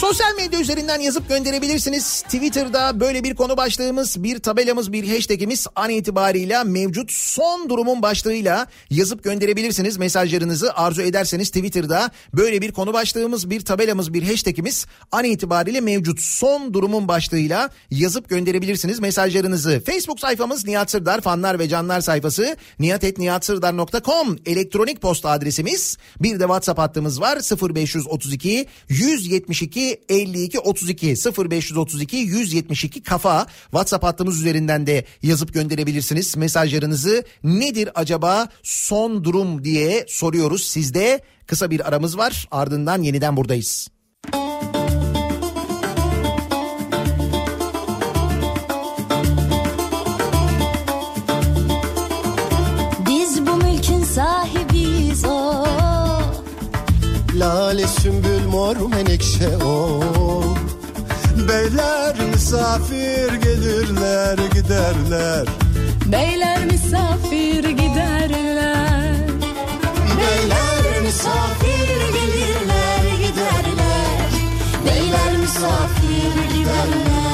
[0.00, 2.22] Sosyal medya üzerinden yazıp gönderebilirsiniz.
[2.22, 7.12] Twitter'da böyle bir konu başlığımız, bir tabelamız, bir hashtagimiz an itibariyle mevcut.
[7.12, 14.14] Son durumun başlığıyla yazıp gönderebilirsiniz mesajlarınızı arzu ederseniz Twitter'da böyle bir konu başlığımız, bir tabelamız,
[14.14, 16.20] bir hashtagimiz an itibariyle mevcut.
[16.20, 19.82] Son durumun başlığıyla yazıp gönderebilirsiniz mesajlarınızı.
[19.86, 25.96] Facebook sayfamız Nihat Sırdar fanlar ve canlar sayfası nihatetnihatsırdar.com elektronik posta adresimiz.
[26.20, 27.38] Bir de WhatsApp hattımız var
[27.74, 31.14] 0532 172 52 32
[31.48, 37.24] 0532 172 kafa WhatsApp hattımız üzerinden de yazıp gönderebilirsiniz mesajlarınızı.
[37.44, 41.20] Nedir acaba son durum diye soruyoruz sizde.
[41.46, 43.88] Kısa bir aramız var ardından yeniden buradayız.
[44.34, 44.77] Biz
[57.88, 60.00] sümbül mor menekşe o
[61.48, 65.46] Beyler misafir gelirler giderler
[66.12, 69.14] Beyler misafir giderler.
[70.18, 74.30] Beyler misafir gelirler giderler.
[74.86, 77.27] Beyler misafir giderler.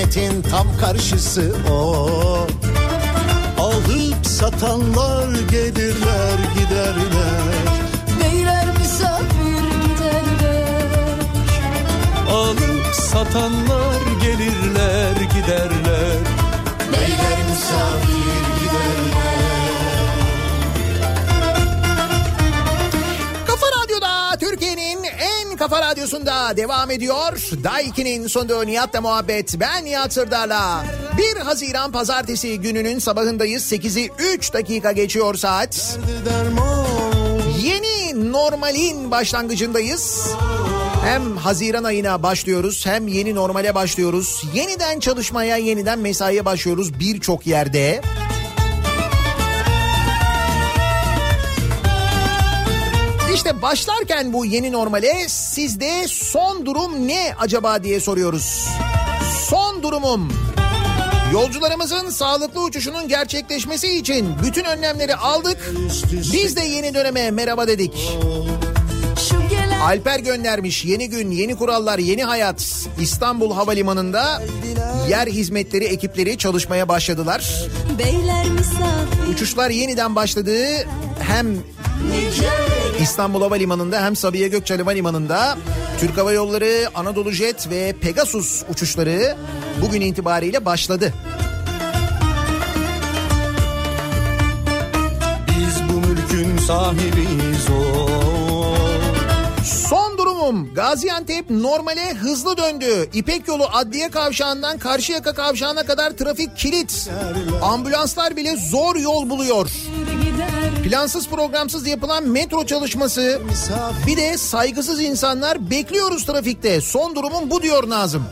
[0.00, 2.46] Hükümetin tam karşısı o.
[3.58, 7.52] Alıp satanlar gelirler giderler.
[8.20, 11.18] Beyler misafir giderler.
[12.30, 16.18] Alıp satanlar gelirler giderler.
[16.92, 18.59] Beyler misafir
[25.80, 27.32] radyosunda devam ediyor.
[27.64, 29.60] Daiki'nin sunduğu Nihat'la muhabbet.
[29.60, 30.84] Ben Nihat Sırdar'la.
[31.36, 33.72] 1 Haziran pazartesi gününün sabahındayız.
[33.72, 35.98] 8'i 3 dakika geçiyor saat.
[37.62, 40.26] Yeni normalin başlangıcındayız.
[41.04, 44.44] Hem Haziran ayına başlıyoruz hem yeni normale başlıyoruz.
[44.54, 48.02] Yeniden çalışmaya, yeniden mesaiye başlıyoruz birçok yerde.
[53.50, 58.68] İşte başlarken bu yeni normale sizde son durum ne acaba diye soruyoruz.
[59.48, 60.32] Son durumum
[61.32, 65.74] Yolcularımızın sağlıklı uçuşunun gerçekleşmesi için bütün önlemleri aldık.
[66.32, 68.18] Biz de yeni döneme merhaba dedik.
[69.82, 72.88] Alper göndermiş yeni gün, yeni kurallar, yeni hayat.
[73.00, 74.42] İstanbul Havalimanı'nda
[75.08, 77.64] yer hizmetleri ekipleri çalışmaya başladılar.
[79.30, 80.56] Uçuşlar yeniden başladı.
[81.20, 81.46] Hem
[83.00, 85.58] İstanbul Havalimanı'nda hem Sabiha Gökçen Havalimanı'nda
[86.00, 89.36] Türk Hava Yolları, Anadolu Jet ve Pegasus uçuşları
[89.82, 91.14] bugün itibariyle başladı.
[95.48, 98.06] Biz bu mülkün sahibiyiz o
[99.64, 103.08] Son durumum Gaziantep normale hızlı döndü.
[103.14, 107.10] İpek yolu Adliye Kavşağı'ndan Karşıyaka Kavşağı'na kadar trafik kilit.
[107.62, 109.70] Ambulanslar bile zor yol buluyor.
[110.84, 113.42] Plansız programsız yapılan metro çalışması
[114.06, 116.80] bir de saygısız insanlar bekliyoruz trafikte.
[116.80, 118.24] Son durumum bu diyor Nazım.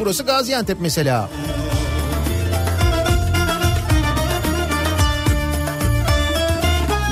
[0.00, 1.28] Burası Gaziantep mesela.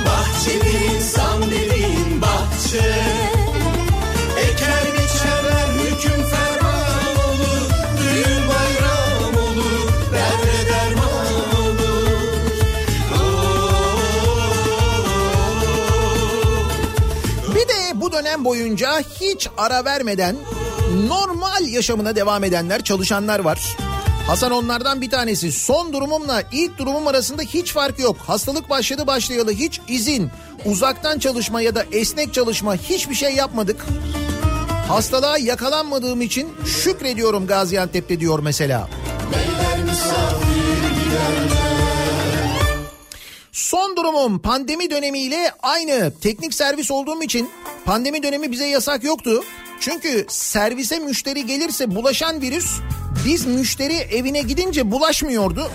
[0.05, 3.22] Bahçeli insan dediğin bahçe
[18.33, 20.35] dönem boyunca hiç ara vermeden
[21.07, 23.77] normal yaşamına devam edenler, çalışanlar var.
[24.27, 25.51] Hasan onlardan bir tanesi.
[25.51, 28.17] Son durumumla ilk durumum arasında hiç fark yok.
[28.17, 30.29] Hastalık başladı başlayalı hiç izin,
[30.65, 33.85] uzaktan çalışma ya da esnek çalışma hiçbir şey yapmadık.
[34.87, 38.89] Hastalığa yakalanmadığım için şükrediyorum Gaziantep'te diyor mesela.
[43.73, 46.13] Son durumum pandemi dönemiyle aynı.
[46.21, 47.49] Teknik servis olduğum için
[47.85, 49.43] pandemi dönemi bize yasak yoktu.
[49.79, 52.79] Çünkü servise müşteri gelirse bulaşan virüs
[53.25, 55.71] biz müşteri evine gidince bulaşmıyordu.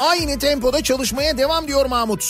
[0.00, 2.24] Aynı tempoda çalışmaya devam diyor Mahmut.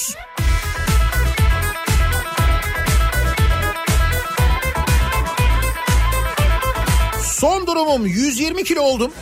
[7.23, 9.13] Son durumum 120 kilo oldum.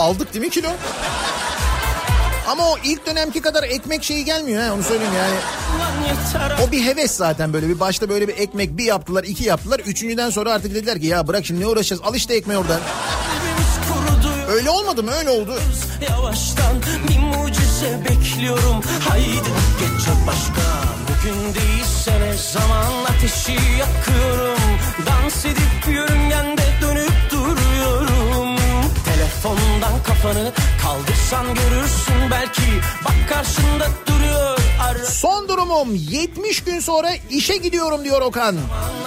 [0.00, 0.68] Aldık değil mi kilo?
[2.48, 5.34] Ama o ilk dönemki kadar ekmek şeyi gelmiyor ha onu söyleyeyim yani.
[6.68, 9.80] O bir heves zaten böyle bir başta böyle bir ekmek bir yaptılar iki yaptılar.
[9.80, 12.80] Üçüncüden sonra artık dediler ki ya bırak şimdi ne uğraşacağız al işte ekmeği oradan.
[14.48, 15.58] Öyle olmadı mı öyle oldu.
[16.10, 16.76] Yavaştan
[17.08, 20.62] bir mucize bekliyorum Haydi geç başka
[21.08, 24.60] Bugün değilse ne zaman ateşi yakıyorum
[25.06, 26.69] Dans edip yörüngende
[29.42, 32.62] Telefondan kafanı kaldırsan görürsün belki
[33.04, 38.56] Bak karşında duruyor ara Son durumum 70 gün sonra işe gidiyorum diyor Okan.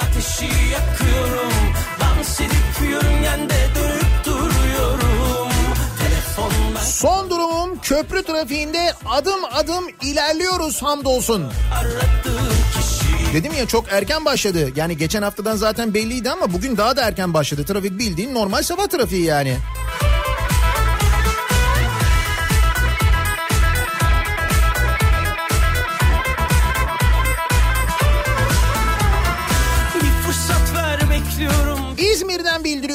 [0.02, 1.54] ateşi yakıyorum
[2.00, 5.50] Dans edip yörüngende dönüp duruyorum
[6.00, 11.52] Telefondan Son durumum köprü trafiğinde adım adım ilerliyoruz hamdolsun.
[11.74, 12.54] aradığım
[13.34, 14.70] Dedim ya çok erken başladı.
[14.76, 17.66] Yani geçen haftadan zaten belliydi ama bugün daha da erken başladı.
[17.66, 19.58] Trafik bildiğin normal sabah trafiği yani.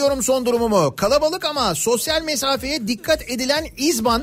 [0.09, 0.97] Bildiriyorum son durumumu.
[0.97, 4.23] Kalabalık ama sosyal mesafeye dikkat edilen İzban,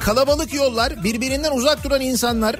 [0.00, 2.56] kalabalık yollar, birbirinden uzak duran insanlar.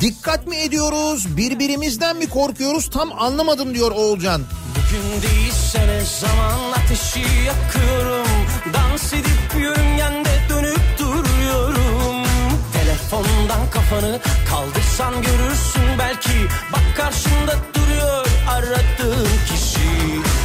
[0.00, 4.42] Dikkat mi ediyoruz, birbirimizden mi korkuyoruz tam anlamadım diyor Oğulcan.
[4.70, 8.26] Bugün değilse ne zaman ateşi yakıyorum
[8.74, 12.26] Dans edip yörüngende dönüp duruyorum
[12.72, 14.18] Telefondan kafanı
[14.50, 16.38] kaldırsan görürsün belki
[16.72, 20.37] Bak karşında duruyor aradığın kişi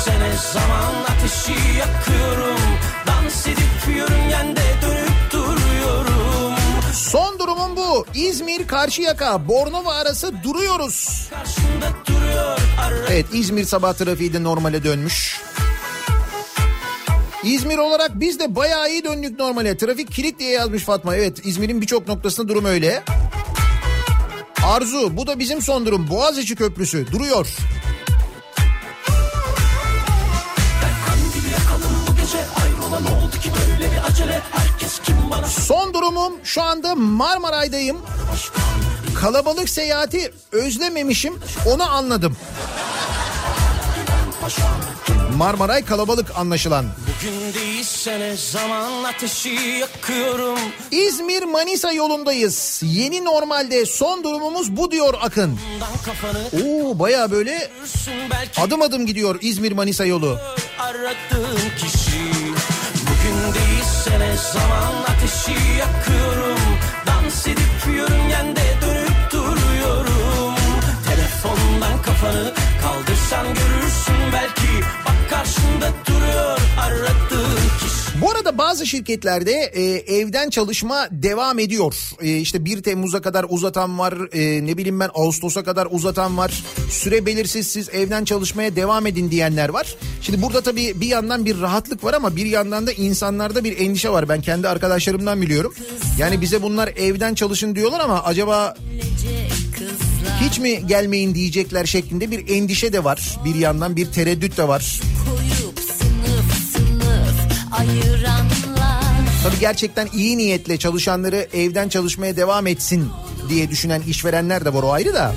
[0.00, 2.60] değilse ne zaman ateşi yakıyorum
[3.06, 6.54] Dans edip yörüngende dönüp duruyorum
[6.94, 8.06] Son durumum bu.
[8.14, 11.28] İzmir Karşıyaka Bornova arası duruyoruz.
[12.06, 12.58] Duruyor
[13.10, 15.40] Evet İzmir sabah trafiği de normale dönmüş.
[17.44, 19.76] İzmir olarak biz de bayağı iyi döndük normale.
[19.76, 21.16] Trafik kilit diye yazmış Fatma.
[21.16, 23.02] Evet İzmir'in birçok noktasında durum öyle.
[24.64, 26.10] Arzu bu da bizim son durum.
[26.10, 27.46] Boğaziçi Köprüsü duruyor.
[36.20, 37.96] Son durumum şu anda Marmaray'dayım.
[39.20, 41.34] Kalabalık seyahati özlememişim
[41.66, 42.36] onu anladım.
[45.36, 46.86] Marmaray kalabalık anlaşılan.
[47.08, 49.48] Bugün değilse ne zaman ateşi
[49.80, 50.58] yakıyorum
[50.90, 52.80] İzmir Manisa yolundayız.
[52.84, 55.58] Yeni normalde son durumumuz bu diyor Akın.
[56.52, 57.70] Oo baya böyle
[58.56, 60.38] adım adım gidiyor İzmir Manisa yolu.
[60.78, 61.99] aradığım kişi
[64.00, 66.58] Bugün değilse ne zaman ateşi yakıyorum.
[67.06, 70.54] Dans edip yörüngende dönüp duruyorum.
[71.08, 76.60] Telefondan kafanı kaldırsan görürsün belki Bak karşında duruyor.
[76.76, 77.39] Kişi
[78.20, 79.82] Bu arada bazı şirketlerde e,
[80.16, 81.94] evden çalışma devam ediyor.
[82.20, 86.64] E, işte 1 Temmuz'a kadar uzatan var, e, ne bileyim ben Ağustos'a kadar uzatan var.
[86.90, 89.96] Süre belirsiz siz evden çalışmaya devam edin diyenler var.
[90.22, 94.10] Şimdi burada tabii bir yandan bir rahatlık var ama bir yandan da insanlarda bir endişe
[94.10, 94.28] var.
[94.28, 95.74] Ben kendi arkadaşlarımdan biliyorum.
[96.18, 98.74] Yani bize bunlar evden çalışın diyorlar ama acaba
[100.40, 103.38] hiç mi gelmeyin diyecekler şeklinde bir endişe de var.
[103.44, 105.00] Bir yandan bir tereddüt de var.
[105.10, 105.39] Sınıf
[107.80, 109.04] ayıranlar
[109.42, 113.08] Tabii gerçekten iyi niyetle çalışanları evden çalışmaya devam etsin
[113.48, 115.34] diye düşünen işverenler de var o ayrı da.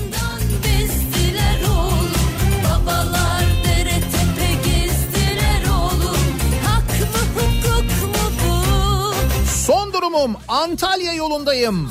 [9.66, 11.90] Son durumum Antalya yolundayım.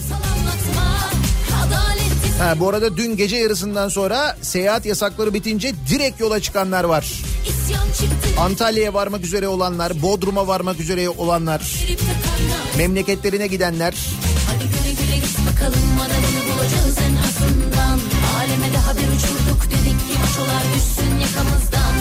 [2.42, 7.12] Ha, bu arada dün gece yarısından sonra seyahat yasakları bitince direkt yola çıkanlar var.
[8.38, 11.86] Antalya'ya varmak üzere olanlar, Bodrum'a varmak üzere olanlar,
[12.76, 13.94] memleketlerine gidenler.
[14.48, 17.98] Hadi güle güle git bakalım adamını bulacağız en azından
[18.38, 21.94] Aleme daha bir uçurduk dedik ki maşolar düşsün yakamızdan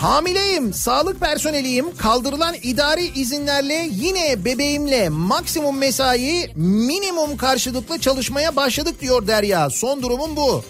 [0.00, 1.96] Hamileyim, sağlık personeliyim.
[1.96, 9.70] Kaldırılan idari izinlerle yine bebeğimle maksimum mesai, minimum karşılıklı çalışmaya başladık diyor Derya.
[9.70, 10.64] Son durumum bu.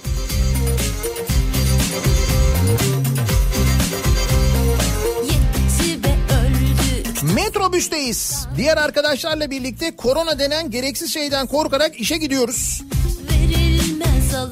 [7.35, 8.47] Metrobüsteyiz.
[8.57, 12.83] Diğer arkadaşlarla birlikte korona denen gereksiz şeyden korkarak işe gidiyoruz.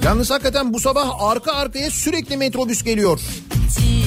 [0.05, 3.21] Yalnız hakikaten bu sabah arka arkaya sürekli metrobüs geliyor.
[3.77, 4.06] kasanızda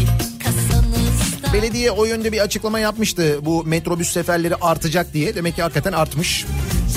[1.54, 3.39] Belediye o yönde bir açıklama yapmıştı.
[3.41, 5.36] Bu metrobüs seferleri artacak diye.
[5.36, 6.45] Demek ki hakikaten artmış.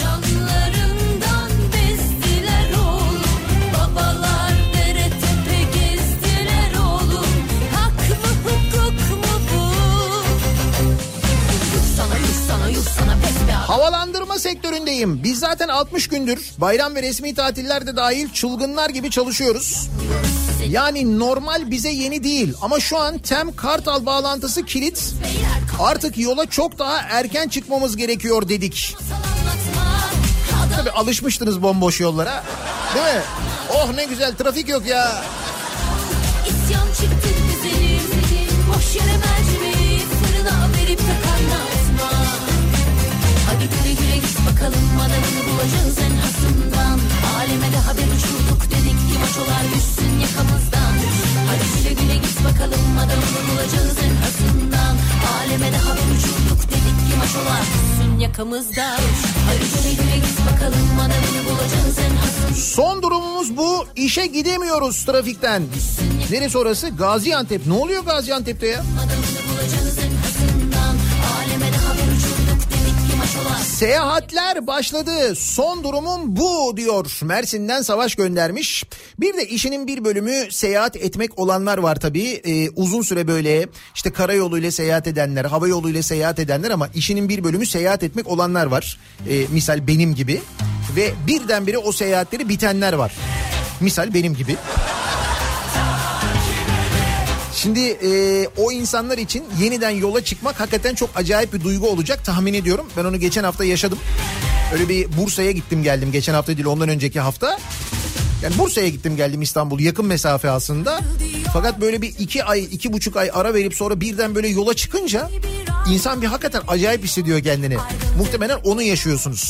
[0.01, 0.42] Canlarından
[14.53, 15.21] sektöründeyim.
[15.25, 19.89] Biz zaten 60 gündür bayram ve resmi tatillerde dahil çılgınlar gibi çalışıyoruz.
[20.69, 25.15] Yani normal bize yeni değil ama şu an Tem Kartal bağlantısı kilit.
[25.81, 28.97] Artık yola çok daha erken çıkmamız gerekiyor dedik.
[30.77, 32.45] Tabii alışmıştınız bomboş yollara.
[32.95, 33.23] Değil mi?
[33.75, 35.23] Oh ne güzel trafik yok ya.
[45.05, 46.97] Adamını bulacağız en azından
[47.39, 50.95] Aleme de haber uçurduk dedik ki maçolar düşsün yakamızdan
[51.49, 54.95] Hadi güle güle git bakalım adamını bulacağız en azından
[55.39, 59.01] Aleme de haber uçurduk dedik ki maçolar düşsün yakamızdan
[59.49, 63.87] Hadi güle güle git bakalım adamını bulacağız en azından Son durumumuz bu.
[63.97, 65.63] İşe gidemiyoruz trafikten.
[66.31, 66.89] Neresi orası?
[66.89, 67.67] Gaziantep.
[67.67, 68.81] Ne oluyor Gaziantep'te ya?
[68.81, 69.42] Adamını
[73.83, 75.35] Seyahatler başladı.
[75.37, 77.19] Son durumum bu diyor.
[77.23, 78.85] Mersin'den Savaş göndermiş.
[79.21, 82.41] Bir de işinin bir bölümü seyahat etmek olanlar var tabii.
[82.45, 87.45] Ee, uzun süre böyle işte karayoluyla seyahat edenler, hava yoluyla seyahat edenler ama işinin bir
[87.45, 88.99] bölümü seyahat etmek olanlar var.
[89.29, 90.41] Ee, misal benim gibi.
[90.97, 93.13] Ve birdenbire o seyahatleri bitenler var.
[93.81, 94.57] Misal benim gibi.
[97.63, 102.55] Şimdi e, o insanlar için yeniden yola çıkmak hakikaten çok acayip bir duygu olacak tahmin
[102.55, 102.87] ediyorum.
[102.97, 103.99] Ben onu geçen hafta yaşadım.
[104.73, 107.59] Öyle bir Bursa'ya gittim geldim geçen hafta değil ondan önceki hafta.
[108.43, 111.01] Yani Bursa'ya gittim geldim İstanbul yakın mesafe aslında.
[111.53, 115.31] Fakat böyle bir iki ay iki buçuk ay ara verip sonra birden böyle yola çıkınca
[115.91, 117.77] insan bir hakikaten acayip hissediyor kendini.
[118.19, 119.41] Muhtemelen onu yaşıyorsunuz.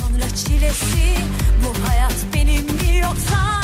[0.00, 1.16] Sonra çilesi
[1.64, 3.61] bu hayat benim mi yoksa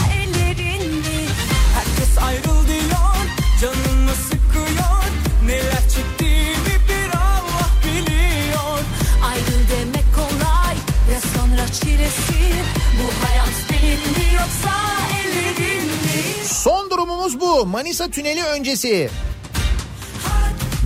[5.49, 8.79] Neler çektiğimi bir Allah biliyor
[9.25, 10.77] Ayrıl demek kolay
[11.13, 12.53] ya sonra çilesi
[12.99, 14.75] Bu hayat benim yoksa
[15.21, 16.45] ellerin mi?
[16.45, 17.67] Son durumumuz bu.
[17.67, 19.11] Manisa Tüneli öncesi.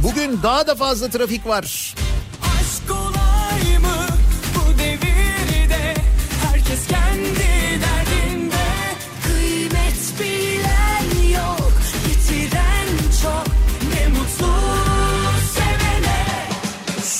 [0.03, 1.95] Bugün daha da fazla trafik var.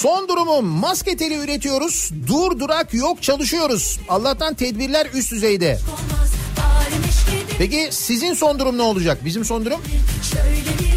[0.03, 2.11] Son durumum maske teli üretiyoruz.
[2.27, 4.01] Dur durak yok çalışıyoruz.
[4.09, 5.79] Allah'tan tedbirler üst düzeyde.
[7.59, 9.25] Peki sizin son durum ne olacak?
[9.25, 9.81] Bizim son durum?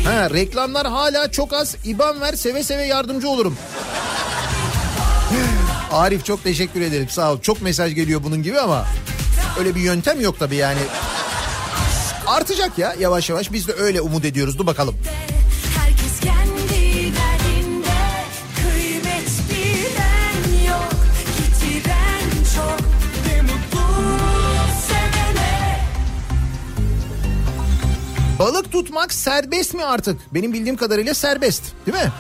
[0.06, 1.76] Ha, reklamlar hala çok az.
[1.86, 3.58] İban ver seve seve yardımcı olurum.
[5.92, 7.42] Arif çok teşekkür ederim sağ ol.
[7.42, 8.86] Çok mesaj geliyor bunun gibi ama
[9.60, 10.80] öyle bir yöntem yok tabii yani.
[12.28, 14.58] Artacak ya yavaş yavaş biz de öyle umut ediyoruz.
[14.58, 14.96] Dur bakalım.
[28.40, 30.34] Balık tutmak serbest mi artık?
[30.34, 32.12] Benim bildiğim kadarıyla serbest değil mi?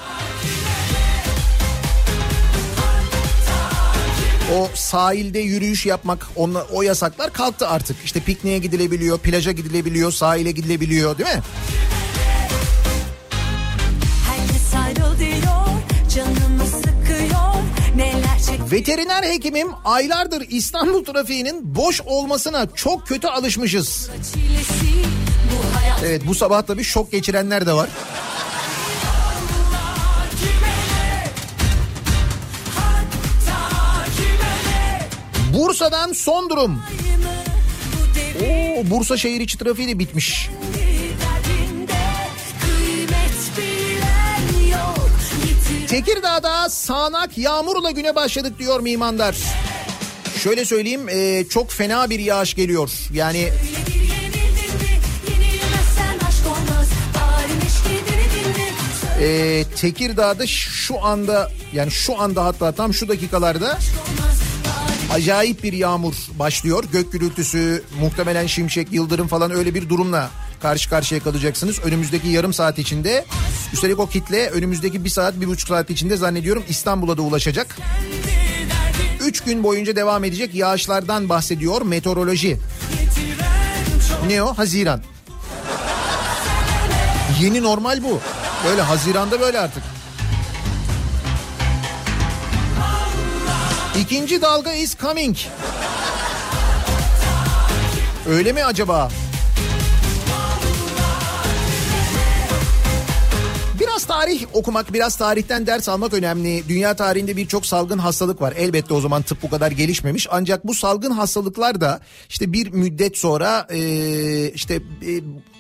[4.56, 7.98] O sahilde yürüyüş yapmak onla, o yasaklar kalktı artık.
[8.06, 11.42] İşte pikniğe gidilebiliyor, plaja gidilebiliyor, sahile gidilebiliyor değil mi?
[18.72, 24.10] Veteriner hekimim aylardır İstanbul trafiğinin boş olmasına çok kötü alışmışız.
[24.34, 24.95] çilesi.
[26.06, 27.90] Evet bu sabah tabii şok geçirenler de var.
[35.54, 36.82] Bursa'dan son durum.
[38.42, 40.50] Oo, Bursa şehir içi trafiği de bitmiş.
[45.88, 49.36] Tekirdağ'da sağanak yağmurla güne başladık diyor mimandar.
[50.44, 52.92] şöyle söyleyeyim e, çok fena bir yağış geliyor.
[53.14, 53.50] Yani
[59.22, 63.78] e, Tekirdağ'da şu anda yani şu anda hatta tam şu dakikalarda
[65.14, 66.84] acayip bir yağmur başlıyor.
[66.92, 70.30] Gök gürültüsü, muhtemelen şimşek, yıldırım falan öyle bir durumla
[70.62, 71.80] karşı karşıya kalacaksınız.
[71.80, 73.26] Önümüzdeki yarım saat içinde
[73.74, 77.78] üstelik o kitle önümüzdeki bir saat, bir buçuk saat içinde zannediyorum İstanbul'a da ulaşacak.
[79.22, 82.58] Üç gün boyunca devam edecek yağışlardan bahsediyor meteoroloji.
[84.28, 84.54] Ne o?
[84.54, 85.02] Haziran.
[87.42, 88.20] Yeni normal bu.
[88.66, 89.84] Böyle Haziran'da böyle artık.
[94.00, 95.38] İkinci dalga is coming.
[98.30, 99.10] Öyle mi acaba?
[103.80, 106.64] Biraz tarih okumak, biraz tarihten ders almak önemli.
[106.70, 108.54] Dünya tarihinde birçok salgın hastalık var.
[108.58, 110.28] Elbette o zaman tıp bu kadar gelişmemiş.
[110.32, 112.00] Ancak bu salgın hastalıklar da
[112.30, 113.68] işte bir müddet sonra
[114.54, 114.82] işte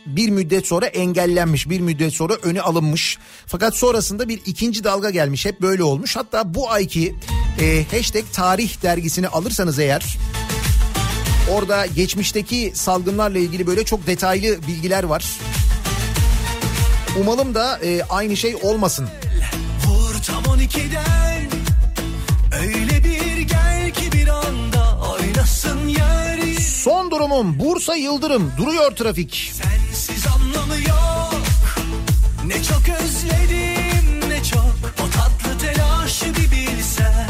[0.05, 3.17] bir müddet sonra engellenmiş, bir müddet sonra öne alınmış.
[3.45, 5.45] Fakat sonrasında bir ikinci dalga gelmiş.
[5.45, 6.15] Hep böyle olmuş.
[6.15, 7.15] Hatta bu ayki
[7.61, 10.17] e, hashtag tarih dergisini alırsanız eğer
[11.51, 15.25] orada geçmişteki salgınlarla ilgili böyle çok detaylı bilgiler var.
[17.21, 19.07] Umalım da e, aynı şey olmasın.
[19.87, 21.49] Vur tam 12'den
[22.61, 26.34] Öyle bir gel ki bir anda Oynasın yer
[26.85, 28.51] Son durumum Bursa Yıldırım.
[28.57, 29.51] Duruyor trafik.
[29.53, 31.41] Sensiz anlamı yok.
[32.45, 34.75] Ne çok özledim ne çok.
[35.03, 37.29] O tatlı telaşı bir bilsen.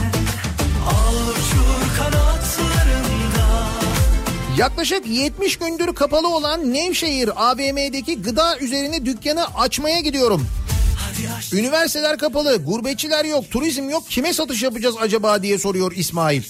[0.89, 3.69] Al uçur kanatlarında
[4.57, 10.47] Yaklaşık 70 gündür kapalı olan Nevşehir AVM'deki gıda üzerine dükkanı açmaya gidiyorum.
[11.53, 14.09] Üniversiteler kapalı, gurbetçiler yok, turizm yok.
[14.09, 16.43] Kime satış yapacağız acaba diye soruyor İsmail.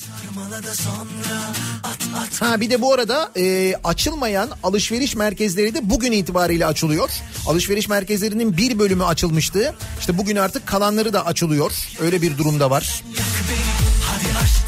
[2.40, 7.10] Ha bir de bu arada e, açılmayan alışveriş merkezleri de bugün itibariyle açılıyor.
[7.48, 9.76] Alışveriş merkezlerinin bir bölümü açılmıştı.
[10.00, 11.72] İşte bugün artık kalanları da açılıyor.
[12.00, 13.04] Öyle bir durumda var.
[13.18, 14.65] yak beni Hadi aç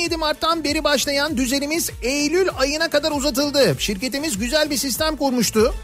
[0.00, 3.76] 17 Mart'tan beri başlayan düzenimiz Eylül ayına kadar uzatıldı.
[3.78, 5.74] Şirketimiz güzel bir sistem kurmuştu.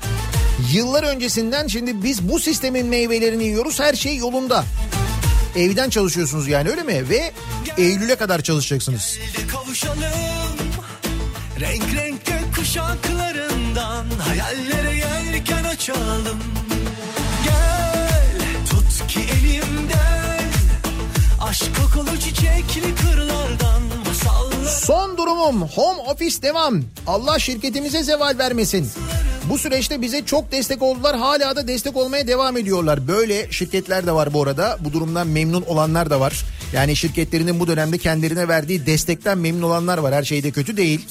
[0.73, 4.65] Yıllar öncesinden şimdi biz bu sistemin meyvelerini yiyoruz her şey yolunda.
[5.57, 7.09] Evden çalışıyorsunuz yani öyle mi?
[7.09, 7.33] Ve
[7.79, 9.19] Eylül'e kadar çalışacaksınız.
[11.61, 16.39] Renk renk kuşaklarından Hayallere yelken açalım
[21.41, 23.96] Aşk kokulu çiçekli kırlardan
[24.87, 26.83] Son durumum home office devam.
[27.07, 28.89] Allah şirketimize zeval vermesin.
[29.49, 31.17] Bu süreçte bize çok destek oldular.
[31.17, 33.09] Hala da destek olmaya devam ediyorlar.
[33.09, 34.79] Böyle şirketler de var bu arada.
[34.81, 36.45] Bu durumdan memnun olanlar da var.
[36.73, 40.15] Yani şirketlerinin bu dönemde kendilerine verdiği destekten memnun olanlar var.
[40.15, 41.07] Her şeyde kötü değil.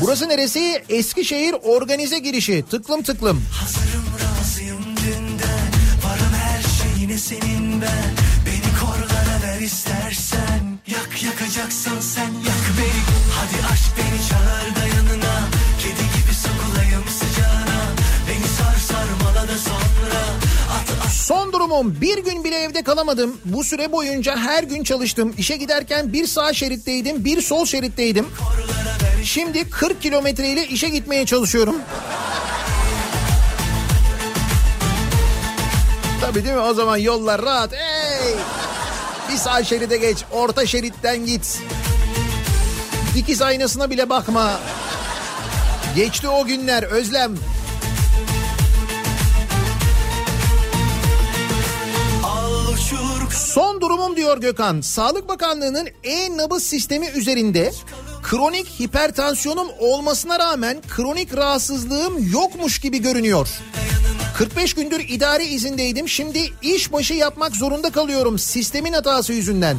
[0.00, 0.82] Burası neresi?
[0.88, 2.64] Eskişehir organize girişi.
[2.70, 3.42] Tıklım tıklım.
[3.52, 5.68] Hazırım razıyım dünden
[6.04, 8.14] Varım her şeyine senin ben
[8.46, 13.02] Beni korlara ver istersen Yak yakacaksan sen yak beni
[13.32, 15.48] Hadi aç beni çağır da yanına
[15.78, 17.80] Kedi gibi sokulayım sıcağına
[18.28, 20.20] Beni sar sarmala da sonra
[21.10, 23.36] Son durumum bir gün bile evde kalamadım.
[23.44, 25.34] Bu süre boyunca her gün çalıştım.
[25.38, 28.26] İşe giderken bir sağ şeritteydim bir sol şeritteydim.
[29.24, 31.76] Şimdi 40 kilometreyle işe gitmeye çalışıyorum.
[36.20, 37.72] Tabii değil mi o zaman yollar rahat.
[37.72, 38.34] Ey!
[39.32, 41.58] Bir sağ şeride geç orta şeritten git.
[43.14, 44.60] Dikiz aynasına bile bakma.
[45.96, 47.34] Geçti o günler özlem.
[53.36, 54.80] Son durumum diyor Gökhan.
[54.80, 57.72] Sağlık Bakanlığı'nın e-nabız sistemi üzerinde
[58.22, 63.48] kronik hipertansiyonum olmasına rağmen kronik rahatsızlığım yokmuş gibi görünüyor.
[64.38, 66.08] 45 gündür idari izindeydim.
[66.08, 69.76] Şimdi iş başı yapmak zorunda kalıyorum sistemin hatası yüzünden.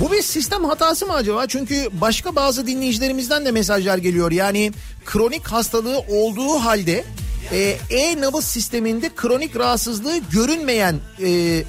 [0.00, 1.46] Bu bir sistem hatası mı acaba?
[1.46, 4.32] Çünkü başka bazı dinleyicilerimizden de mesajlar geliyor.
[4.32, 4.72] Yani
[5.04, 7.04] kronik hastalığı olduğu halde
[7.52, 11.62] e, e-nabız sisteminde kronik rahatsızlığı görünmeyen e,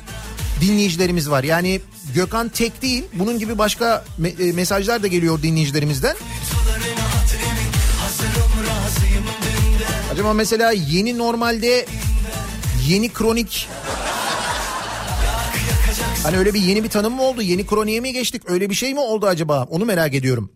[0.61, 1.44] dinleyicilerimiz var.
[1.44, 1.81] Yani
[2.15, 3.03] Gökhan tek değil.
[3.14, 6.15] Bunun gibi başka me- e, mesajlar da geliyor dinleyicilerimizden.
[7.99, 9.47] Hazırım
[10.18, 11.85] Acaba mesela yeni normalde
[12.88, 13.69] yeni kronik
[16.23, 17.41] Hani öyle bir yeni bir tanım mı oldu?
[17.41, 18.49] Yeni kroniğe mi geçtik?
[18.49, 19.68] Öyle bir şey mi oldu acaba?
[19.69, 20.49] Onu merak ediyorum.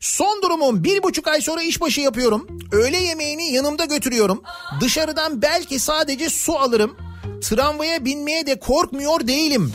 [0.00, 2.46] Son durumum bir buçuk ay sonra işbaşı yapıyorum.
[2.72, 4.42] Öğle yemeğini yanımda götürüyorum.
[4.80, 6.96] Dışarıdan belki sadece su alırım.
[7.40, 9.72] Tramvaya binmeye de korkmuyor değilim.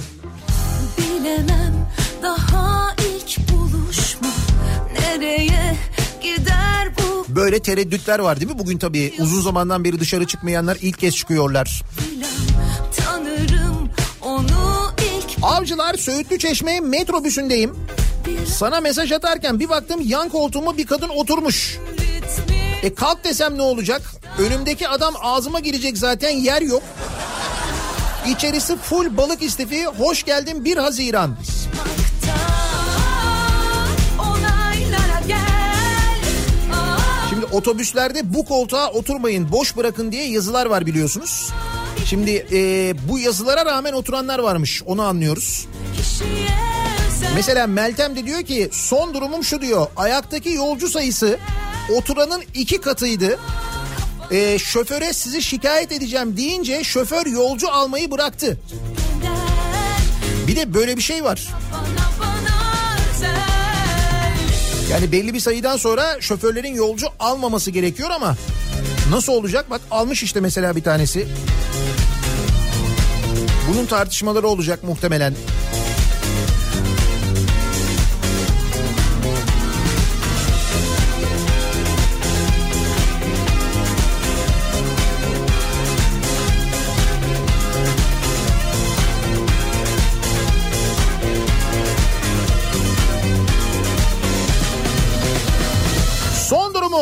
[0.97, 1.89] Bilemem
[2.23, 4.29] daha ilk buluşma
[4.99, 5.77] nereye
[7.27, 8.59] Böyle tereddütler var değil mi?
[8.59, 11.81] Bugün tabii uzun zamandan beri dışarı çıkmayanlar ilk kez çıkıyorlar.
[15.43, 17.75] Avcılar Söğütlü Çeşme metrobüsündeyim.
[18.47, 21.77] Sana mesaj atarken bir baktım yan koltuğuma bir kadın oturmuş.
[22.83, 24.01] E kalk desem ne olacak?
[24.39, 26.83] Önümdeki adam ağzıma girecek zaten yer yok.
[28.27, 29.85] İçerisi full balık istifi.
[29.85, 31.35] Hoş geldin 1 Haziran.
[37.51, 41.49] Otobüslerde bu koltuğa oturmayın boş bırakın diye yazılar var biliyorsunuz.
[42.05, 45.67] Şimdi e, bu yazılara rağmen oturanlar varmış onu anlıyoruz.
[47.35, 49.87] Mesela Meltem de diyor ki son durumum şu diyor.
[49.95, 51.37] Ayaktaki yolcu sayısı
[51.95, 53.39] oturanın iki katıydı.
[54.31, 58.59] E, şoföre sizi şikayet edeceğim deyince şoför yolcu almayı bıraktı.
[60.47, 61.47] Bir de böyle bir şey var.
[61.73, 62.55] bana bana
[63.15, 63.56] özel
[64.91, 68.35] Yani belli bir sayıdan sonra şoförlerin yolcu almaması gerekiyor ama
[69.11, 69.69] nasıl olacak?
[69.69, 71.27] Bak almış işte mesela bir tanesi.
[73.69, 75.33] Bunun tartışmaları olacak muhtemelen.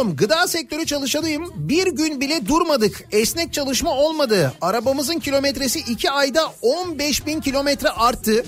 [0.05, 1.51] Durumum gıda sektörü çalışanıyım.
[1.55, 3.03] Bir gün bile durmadık.
[3.11, 4.53] Esnek çalışma olmadı.
[4.61, 8.45] Arabamızın kilometresi 2 ayda 15 bin kilometre arttı.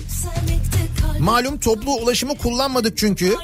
[1.20, 3.36] Malum toplu ulaşımı kullanmadık çünkü.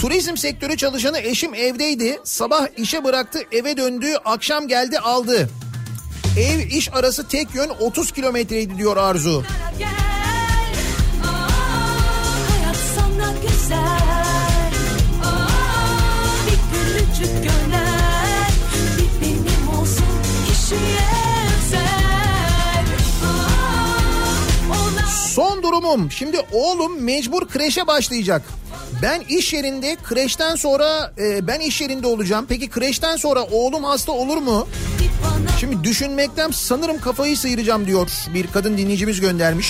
[0.00, 2.18] Turizm sektörü çalışanı eşim evdeydi.
[2.24, 5.50] Sabah işe bıraktı eve döndü akşam geldi aldı.
[6.38, 9.44] Ev iş arası tek yön 30 kilometreydi diyor Arzu.
[9.78, 9.88] gel
[11.24, 11.48] Aa,
[12.50, 14.27] hayat sana güzel
[25.34, 26.10] Son durumum.
[26.10, 28.42] Şimdi oğlum mecbur kreşe başlayacak.
[29.02, 32.46] Ben iş yerinde kreşten sonra e, ben iş yerinde olacağım.
[32.48, 34.68] Peki kreşten sonra oğlum hasta olur mu?
[35.60, 38.10] Şimdi düşünmekten sanırım kafayı sıyıracağım diyor.
[38.34, 39.68] Bir kadın dinleyicimiz göndermiş.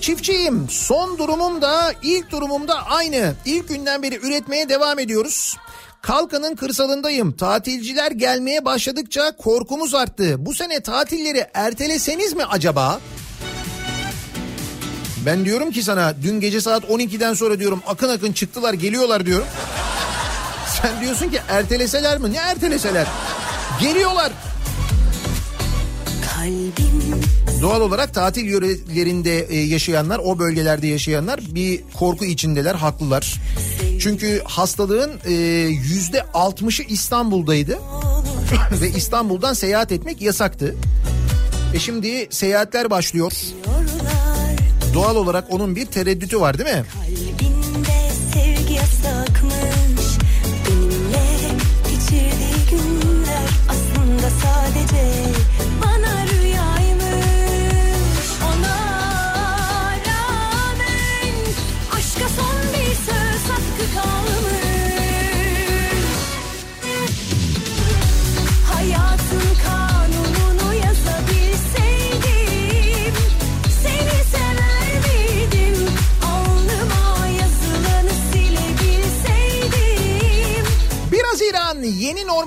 [0.00, 0.66] Çiftçiyim.
[0.70, 3.34] Son durumum da ilk durumum da aynı.
[3.44, 5.56] İlk günden beri üretmeye devam ediyoruz.
[6.02, 7.32] Kalkanın kırsalındayım.
[7.32, 10.34] Tatilciler gelmeye başladıkça korkumuz arttı.
[10.38, 13.00] Bu sene tatilleri erteleseniz mi acaba?
[15.26, 19.46] Ben diyorum ki sana dün gece saat 12'den sonra diyorum akın akın çıktılar geliyorlar diyorum.
[20.82, 22.32] Sen diyorsun ki erteleseler mi?
[22.32, 23.06] Ne erteleseler?
[23.80, 24.32] Geliyorlar.
[27.62, 33.40] Doğal olarak tatil yörelerinde e, yaşayanlar, o bölgelerde yaşayanlar bir korku içindeler, haklılar.
[34.00, 35.32] Çünkü hastalığın e,
[35.68, 37.78] yüzde 60'ı İstanbul'daydı
[38.72, 40.76] ve İstanbul'dan seyahat etmek yasaktı.
[41.74, 43.32] E şimdi seyahatler başlıyor.
[44.94, 46.84] Doğal olarak onun bir tereddütü var değil mi?
[46.92, 50.18] Kalbinde sevgi yasakmış
[50.68, 51.26] Benimle
[51.90, 55.29] geçirdiği günler Aslında sadece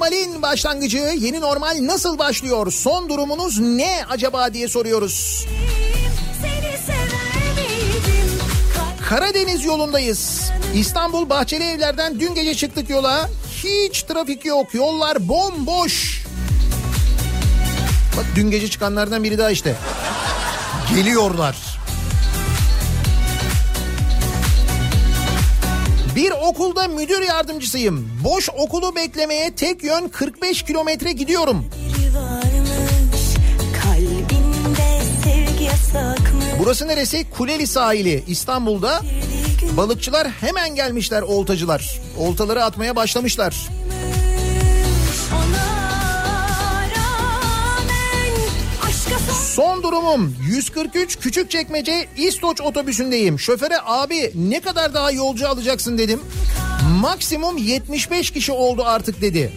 [0.04, 0.98] normalin başlangıcı.
[0.98, 2.72] Yeni normal nasıl başlıyor?
[2.72, 5.46] Son durumunuz ne acaba diye soruyoruz.
[9.10, 10.52] Karadeniz yolundayız.
[10.76, 13.30] İstanbul Bahçeli Evler'den dün gece çıktık yola.
[13.64, 14.74] Hiç trafik yok.
[14.74, 16.24] Yollar bomboş.
[18.18, 19.76] Bak dün gece çıkanlardan biri daha işte.
[20.96, 21.73] Geliyorlar.
[26.24, 28.10] Bir okulda müdür yardımcısıyım.
[28.24, 31.66] Boş okulu beklemeye tek yön 45 kilometre gidiyorum.
[36.60, 37.30] Burası neresi?
[37.30, 39.02] Kuleli sahili İstanbul'da.
[39.78, 42.00] Balıkçılar hemen gelmişler oltacılar.
[42.18, 43.56] Oltaları atmaya başlamışlar.
[49.56, 53.40] Son durumum 143 Küçükçekmece İstoç otobüsündeyim.
[53.40, 56.20] Şoföre abi ne kadar daha yolcu alacaksın dedim.
[57.02, 59.52] Maksimum 75 kişi oldu artık dedi.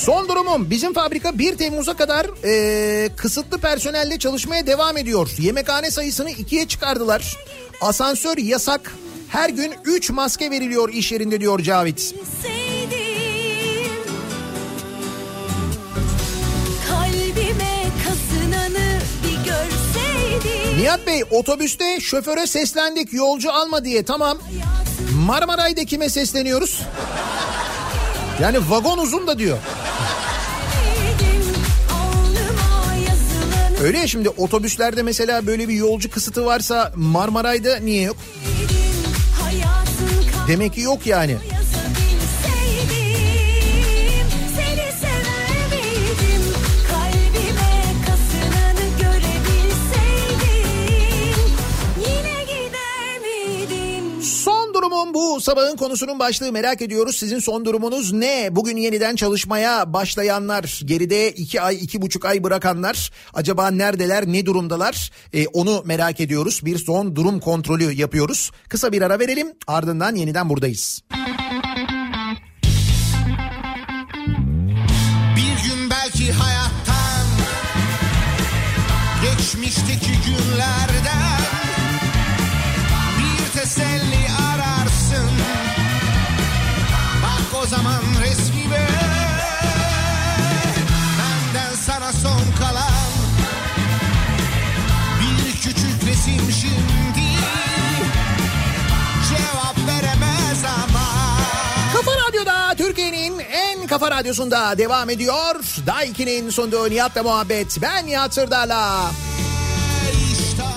[0.00, 5.28] Son durumum bizim fabrika 1 Temmuz'a kadar eee, kısıtlı personelle çalışmaya devam ediyor.
[5.38, 7.36] Yemekhane sayısını ikiye çıkardılar.
[7.80, 8.92] Asansör yasak.
[9.28, 12.14] Her gün 3 maske veriliyor iş yerinde diyor Cavit.
[20.76, 24.38] Nihat Bey otobüste şoföre seslendik yolcu alma diye tamam.
[25.26, 26.80] Marmaray'da kime sesleniyoruz?
[28.42, 29.58] Yani vagon uzun da diyor.
[33.82, 38.16] Öyle ya şimdi otobüslerde mesela böyle bir yolcu kısıtı varsa Marmaray'da niye yok?
[40.48, 41.36] Demek ki yok yani.
[54.90, 57.16] Durumum bu sabahın konusunun başlığı merak ediyoruz.
[57.16, 58.48] Sizin son durumunuz ne?
[58.52, 65.10] Bugün yeniden çalışmaya başlayanlar, geride iki ay, iki buçuk ay bırakanlar acaba neredeler, ne durumdalar?
[65.32, 66.60] Ee, onu merak ediyoruz.
[66.64, 68.50] Bir son durum kontrolü yapıyoruz.
[68.68, 71.02] Kısa bir ara verelim ardından yeniden buradayız.
[75.36, 77.26] Bir gün belki hayattan
[79.22, 81.40] Geçmişteki günlerden
[83.18, 84.19] Bir teselli
[96.38, 97.26] resim şimdi
[99.28, 101.06] Cevap veremez ama
[101.92, 105.54] Kafa Radyo'da Türkiye'nin en kafa radyosunda devam ediyor.
[105.86, 107.78] Daiki'nin sunduğu Nihat'la muhabbet.
[107.82, 109.10] Ben Nihat Sırdar'la.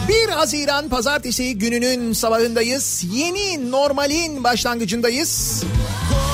[0.08, 3.04] 1 Haziran pazartesi gününün sabahındayız.
[3.12, 5.64] Yeni normalin başlangıcındayız.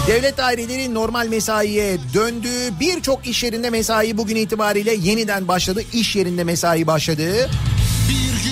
[0.07, 2.49] Devlet daireleri normal mesaiye döndü.
[2.79, 5.81] Birçok iş yerinde mesai bugün itibariyle yeniden başladı.
[5.93, 7.49] İş yerinde mesai başladı.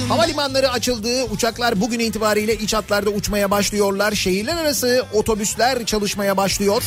[0.09, 1.23] Havalimanları açıldı.
[1.23, 4.11] Uçaklar bugün itibariyle iç hatlarda uçmaya başlıyorlar.
[4.11, 6.83] Şehirler arası otobüsler çalışmaya başlıyor.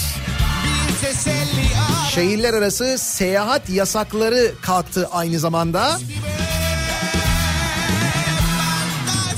[2.15, 5.99] Şehirler arası seyahat yasakları kalktı aynı zamanda.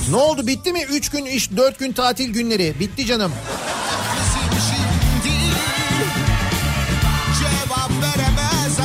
[0.09, 0.83] Ne oldu bitti mi?
[0.83, 2.75] 3 gün iş 4 gün tatil günleri.
[2.79, 3.31] Bitti canım.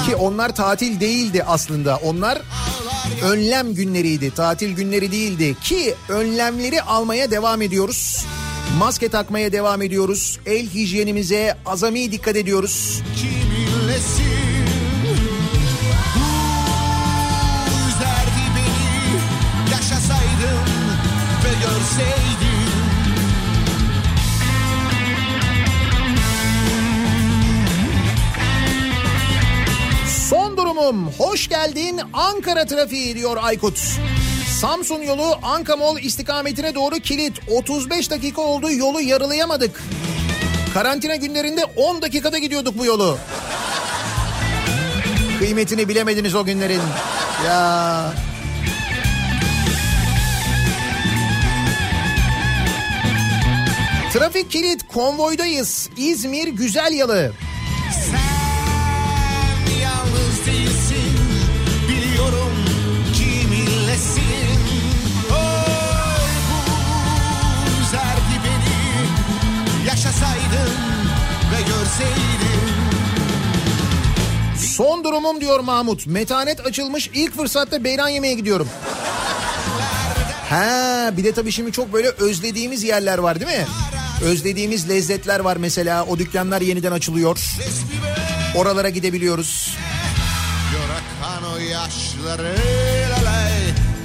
[0.07, 1.97] Ki onlar tatil değildi aslında.
[1.97, 2.39] Onlar
[3.23, 4.31] önlem günleriydi.
[4.31, 5.57] Tatil günleri değildi.
[5.63, 8.27] Ki önlemleri almaya devam ediyoruz.
[8.79, 10.39] Maske takmaya devam ediyoruz.
[10.47, 13.03] El hijyenimize azami dikkat ediyoruz.
[13.17, 14.39] kiminlesin
[16.17, 16.69] Bu
[30.79, 33.79] durumum hoş geldin Ankara trafiği diyor Aykut.
[34.61, 37.41] Samsun yolu Ankamol istikametine doğru kilit.
[37.49, 39.83] 35 dakika oldu yolu yarılayamadık.
[40.75, 43.19] Karantina günlerinde 10 dakikada gidiyorduk bu yolu.
[45.39, 46.83] Kıymetini bilemediniz o günlerin.
[47.47, 48.13] Ya.
[54.13, 55.91] Trafik kilit konvoydayız.
[55.97, 57.33] İzmir Güzel Yalı.
[58.11, 58.38] Sen
[60.53, 61.19] değilsin
[61.89, 62.53] Biliyorum
[63.15, 64.61] kiminlesin
[65.31, 66.63] Oy bu
[67.83, 70.75] üzerdi beni Yaşasaydım
[71.53, 72.69] ve görseydim
[74.57, 76.07] Son durumum diyor Mahmut.
[76.07, 78.69] Metanet açılmış ilk fırsatta beyran yemeye gidiyorum.
[80.51, 83.67] Ha bir de tabii şimdi çok böyle özlediğimiz yerler var değil mi?
[84.25, 86.05] Özlediğimiz lezzetler var mesela.
[86.05, 87.39] O dükkanlar yeniden açılıyor.
[88.57, 89.77] Oralara gidebiliyoruz.
[91.45, 92.55] O yaşları
[93.11, 93.53] lalay,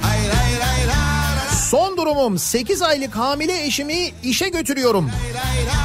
[0.02, 5.10] hay lay lay la la Son durumum 8 aylık hamile eşimi işe götürüyorum.
[5.34, 5.84] lay lay, la.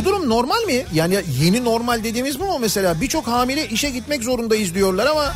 [0.00, 0.84] Bu durum normal mi?
[0.94, 3.00] Yani yeni normal dediğimiz bu mu mesela?
[3.00, 5.34] Birçok hamile işe gitmek zorundayız diyorlar ama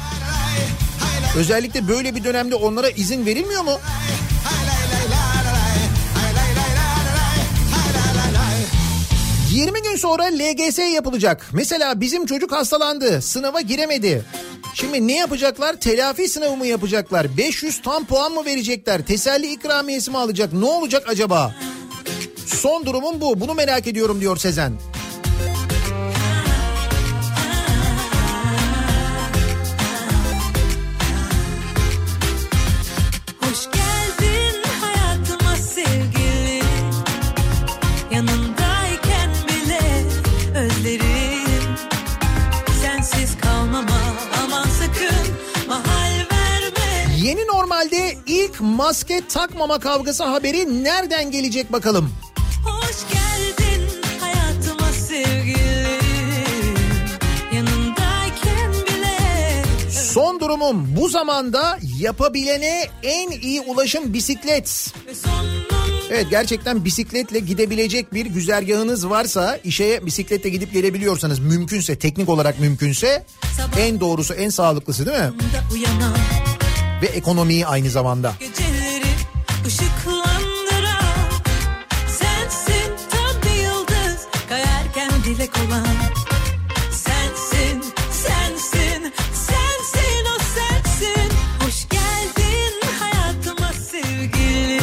[1.37, 3.81] Özellikle böyle bir dönemde onlara izin verilmiyor mu?
[9.99, 11.47] Sonra LGS yapılacak.
[11.53, 14.25] Mesela bizim çocuk hastalandı, sınava giremedi.
[14.75, 15.77] Şimdi ne yapacaklar?
[15.77, 17.37] Telafi sınavı mı yapacaklar?
[17.37, 19.07] 500 tam puan mı verecekler?
[19.07, 20.53] Teselli ikramiyesi mi alacak?
[20.53, 21.55] Ne olacak acaba?
[22.47, 23.41] Son durumum bu.
[23.41, 24.73] Bunu merak ediyorum diyor Sezen.
[47.29, 52.11] Yeni normalde ilk maske takmama kavgası haberi nereden gelecek bakalım?
[52.65, 53.89] Hoş geldin
[54.21, 55.99] hayatıma sevgili
[59.91, 64.95] Son durumum bu zamanda yapabilene en iyi ulaşım bisiklet.
[66.11, 73.27] Evet gerçekten bisikletle gidebilecek bir güzergahınız varsa işe bisikletle gidip gelebiliyorsanız mümkünse teknik olarak mümkünse
[73.79, 75.33] en doğrusu en sağlıklısı değil mi?
[75.73, 76.15] uyanan
[77.03, 78.35] Ve ekonomiyi aynı zamanda.
[78.41, 79.05] Geceleri
[79.66, 81.05] ışıklandıran
[82.09, 85.87] Sensin tam bir yıldız Kayarken dilek olan
[86.91, 91.31] Sensin, sensin, sensin o sensin
[91.61, 94.81] Hoş geldin hayatıma sevgili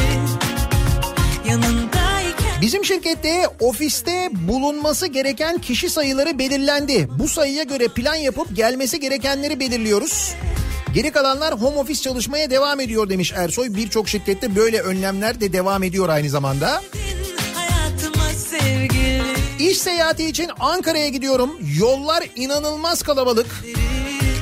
[1.50, 7.08] Yanındayken Bizim şirkette ofiste bulunması gereken kişi sayıları belirlendi.
[7.20, 10.34] Bu sayıya göre plan yapıp gelmesi gerekenleri belirliyoruz.
[10.96, 13.68] Geri kalanlar home office çalışmaya devam ediyor demiş Ersoy.
[13.70, 16.82] Birçok şirkette böyle önlemler de devam ediyor aynı zamanda.
[19.60, 21.52] İş seyahati için Ankara'ya gidiyorum.
[21.80, 23.48] Yollar inanılmaz kalabalık.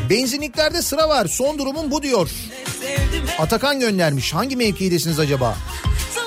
[0.09, 1.25] Benzinliklerde sıra var.
[1.25, 2.29] Son durumum bu diyor.
[3.39, 4.33] Atakan göndermiş.
[4.33, 5.57] Hangi mevkidesiniz acaba?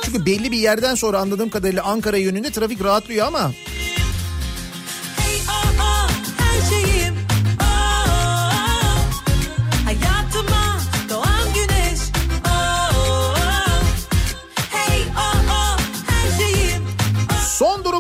[0.05, 3.53] Çünkü belli bir yerden sonra anladığım kadarıyla Ankara yönünde trafik rahatlıyor ama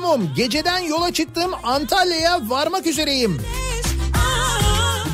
[0.06, 3.38] Durumum geceden yola çıktım Antalya'ya varmak üzereyim.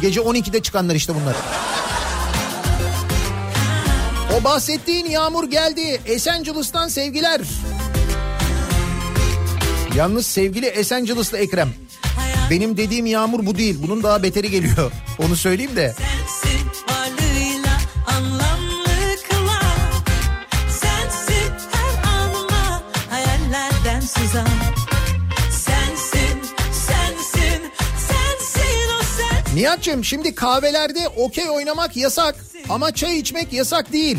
[0.03, 1.37] Gece 12'de çıkanlar işte bunlar.
[4.41, 6.01] O bahsettiğin yağmur geldi.
[6.07, 7.41] Esencilis'tan sevgiler.
[9.97, 11.69] Yalnız sevgili Esencilis'lı Ekrem.
[12.51, 13.79] Benim dediğim yağmur bu değil.
[13.83, 14.93] Bunun daha beteri geliyor.
[15.19, 15.95] Onu söyleyeyim de.
[15.99, 16.42] sensin
[29.55, 32.35] Nihat'cığım şimdi kahvelerde okey oynamak yasak.
[32.69, 34.19] Ama çay içmek yasak değil.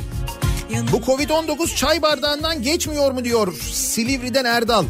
[0.91, 4.85] Bu Covid-19 çay bardağından geçmiyor mu diyor Silivri'den Erdal.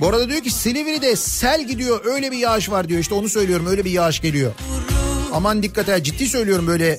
[0.00, 3.00] Bu arada diyor ki Silivri'de sel gidiyor öyle bir yağış var diyor.
[3.00, 4.52] İşte onu söylüyorum öyle bir yağış geliyor.
[5.32, 6.98] Aman dikkat et ciddi söylüyorum böyle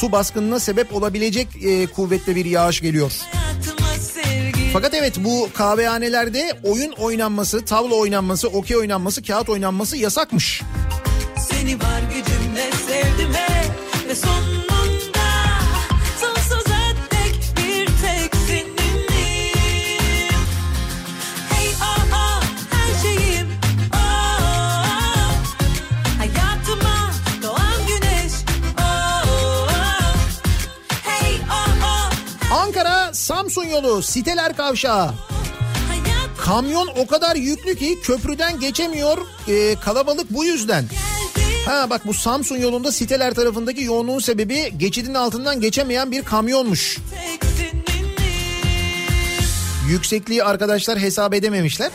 [0.00, 3.12] su baskınına sebep olabilecek e, kuvvetli bir yağış geliyor.
[4.72, 10.62] Fakat evet bu kahvehanelerde oyun oynanması, tavla oynanması, okey oynanması, kağıt oynanması yasakmış.
[11.62, 13.70] Seni var gücümle sevdim hep
[14.08, 15.28] ve sonunda
[16.20, 16.80] sonsuza
[17.10, 20.40] dek bir tek seninim.
[21.50, 22.40] Hey aa aa
[22.70, 23.48] her şeyim
[23.92, 25.28] aa
[26.18, 27.10] hayatıma
[27.42, 28.32] doğan güneş
[28.78, 29.22] aa
[31.02, 35.14] Hey aa aa Ankara Samsun yolu siteler kavşağı.
[36.38, 39.18] Kamyon o kadar yüklü ki köprüden geçemiyor.
[39.48, 40.84] E, kalabalık bu yüzden.
[41.66, 46.98] Ha bak bu Samsun yolunda siteler tarafındaki yoğunluğun sebebi geçidin altından geçemeyen bir kamyonmuş.
[49.88, 51.90] Yüksekliği arkadaşlar hesap edememişler.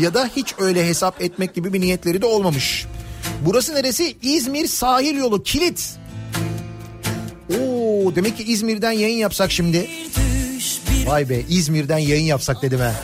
[0.00, 2.86] Ya da hiç öyle hesap etmek gibi bir niyetleri de olmamış.
[3.46, 4.16] Burası neresi?
[4.22, 5.96] İzmir sahil yolu kilit.
[7.50, 9.90] Oo demek ki İzmir'den yayın yapsak şimdi.
[11.06, 12.94] Vay be İzmir'den yayın yapsak dedim ha.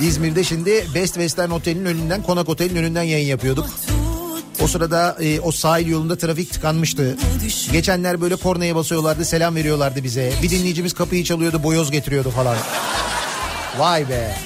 [0.00, 3.66] İzmir'de şimdi Best Western Otel'in önünden Konak Otel'in önünden yayın yapıyorduk.
[4.62, 7.16] O sırada e, o sahil yolunda trafik tıkanmıştı.
[7.72, 10.32] Geçenler böyle kornaya basıyorlardı, selam veriyorlardı bize.
[10.42, 12.56] Bir dinleyicimiz kapıyı çalıyordu, boyoz getiriyordu falan.
[13.78, 14.36] Vay be.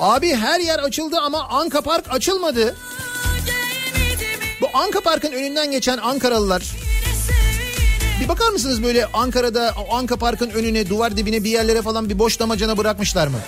[0.00, 2.76] Abi her yer açıldı ama Anka Park açılmadı.
[4.60, 6.62] Bu Anka Park'ın önünden geçen Ankaralılar
[8.20, 12.40] bir bakar mısınız böyle Ankara'da Anka Park'ın önüne duvar dibine bir yerlere falan bir boş
[12.40, 13.38] damacana bırakmışlar mı?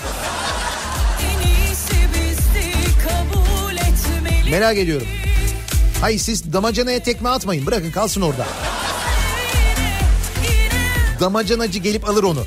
[4.50, 5.06] Merak ediyorum.
[6.00, 7.66] Hayır siz damacanaya tekme atmayın.
[7.66, 8.46] Bırakın kalsın orada.
[11.20, 12.44] Damacanacı gelip alır onu.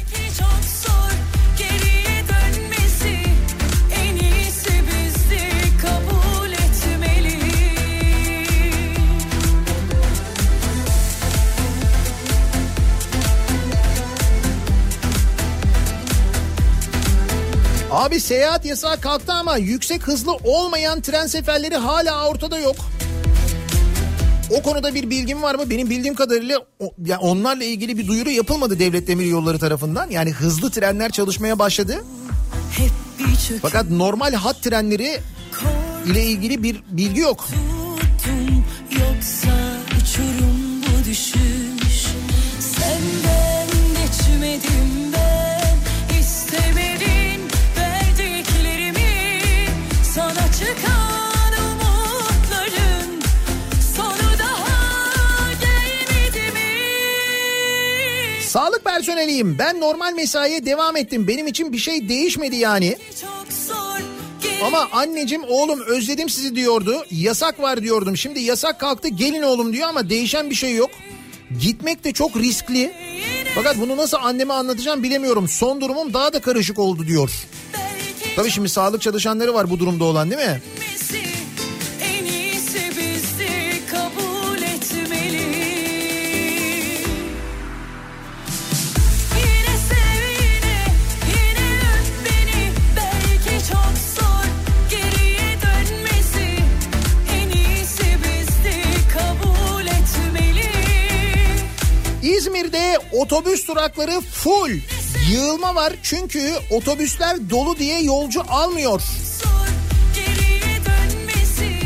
[18.00, 22.76] Abi seyahat yasağı kalktı ama yüksek hızlı olmayan tren seferleri hala ortada yok.
[24.50, 25.70] O konuda bir bilgim var mı?
[25.70, 26.60] Benim bildiğim kadarıyla
[27.20, 30.10] onlarla ilgili bir duyuru yapılmadı devlet demir yolları tarafından.
[30.10, 32.04] Yani hızlı trenler çalışmaya başladı.
[33.62, 35.20] Fakat normal hat trenleri
[36.06, 37.40] ile ilgili bir bilgi yok.
[37.40, 41.69] korktum Yoksa uçurum bu düşüş
[58.50, 59.58] Sağlık personeliyim.
[59.60, 61.28] Ben normal mesaiye devam ettim.
[61.28, 62.98] Benim için bir şey değişmedi yani.
[64.66, 67.06] Ama anneciğim oğlum özledim sizi diyordu.
[67.12, 68.18] Yasak var diyordum.
[68.18, 70.90] Şimdi yasak kalktı gelin oğlum diyor ama değişen bir şey yok.
[71.62, 72.94] Gitmek de çok riskli.
[73.56, 75.48] Fakat bunu nasıl anneme anlatacağım bilemiyorum.
[75.48, 77.32] Son durumum daha da karışık oldu diyor.
[78.36, 80.62] Tabii şimdi sağlık çalışanları var bu durumda olan değil mi?
[102.40, 104.72] İzmir'de otobüs durakları full.
[105.32, 109.02] Yığılma var çünkü otobüsler dolu diye yolcu almıyor.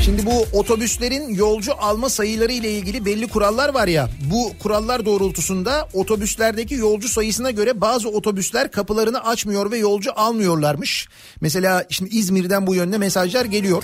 [0.06, 4.10] Şimdi bu otobüslerin yolcu alma sayıları ile ilgili belli kurallar var ya.
[4.32, 11.08] Bu kurallar doğrultusunda otobüslerdeki yolcu sayısına göre bazı otobüsler kapılarını açmıyor ve yolcu almıyorlarmış.
[11.42, 13.84] Mesela şimdi İzmir'den bu yönde mesajlar geliyor.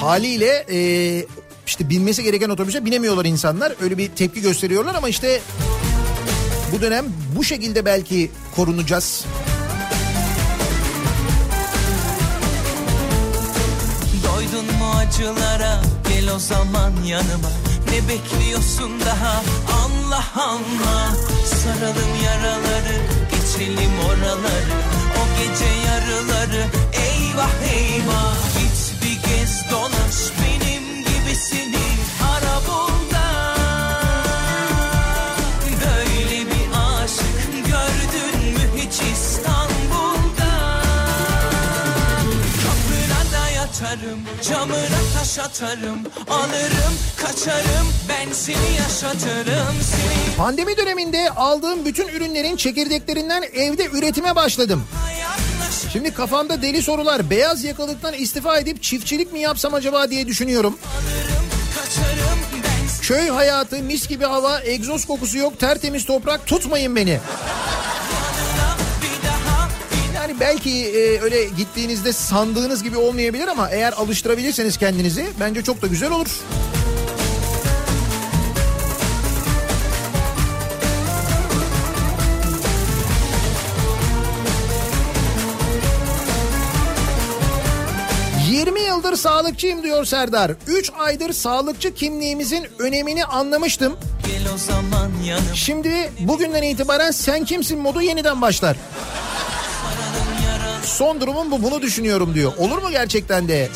[0.00, 0.78] Haliyle e,
[1.68, 3.74] işte binmesi gereken otobüse binemiyorlar insanlar.
[3.82, 5.40] Öyle bir tepki gösteriyorlar ama işte
[6.72, 7.04] bu dönem
[7.36, 9.24] bu şekilde belki korunacağız.
[14.24, 15.82] Doydun mu acılara?
[16.08, 17.50] Gel o zaman yanıma.
[17.90, 19.42] Ne bekliyorsun daha?
[19.84, 22.96] Anla anla Saralım yaraları
[23.30, 24.76] geçelim oraları.
[25.18, 26.64] O gece yarıları.
[26.92, 28.34] Eyvah eyvah.
[28.58, 30.37] Git bir gez dolaş
[44.48, 45.98] camına taş atarım
[46.28, 54.84] Alırım, kaçarım, ben seni yaşatırım Seni Pandemi döneminde aldığım bütün ürünlerin çekirdeklerinden evde üretime başladım.
[55.92, 57.30] Şimdi kafamda deli sorular.
[57.30, 60.78] Beyaz yakalıktan istifa edip çiftçilik mi yapsam acaba diye düşünüyorum.
[61.74, 67.20] Kaçarım, ben Köy hayatı, mis gibi hava, egzoz kokusu yok, tertemiz toprak tutmayın beni.
[70.28, 75.86] Yani belki e, öyle gittiğinizde sandığınız gibi olmayabilir ama eğer alıştırabilirseniz kendinizi bence çok da
[75.86, 76.26] güzel olur.
[88.50, 90.52] ...20 yıldır sağlıkçıyım diyor Serdar.
[90.66, 93.96] 3 aydır sağlıkçı kimliğimizin önemini anlamıştım.
[95.54, 98.76] Şimdi bugünden itibaren sen kimsin modu yeniden başlar.
[100.88, 102.52] Son durumum bu bunu düşünüyorum diyor.
[102.56, 103.68] Olur mu gerçekten de?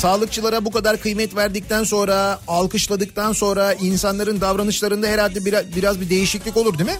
[0.00, 6.56] Sağlıkçılara bu kadar kıymet verdikten sonra, alkışladıktan sonra insanların davranışlarında herhalde biraz, biraz bir değişiklik
[6.56, 6.96] olur değil mi?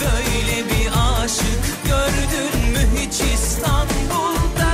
[0.00, 0.90] Böyle bir
[1.24, 4.70] aşık gördün mü hiç İstanbul'da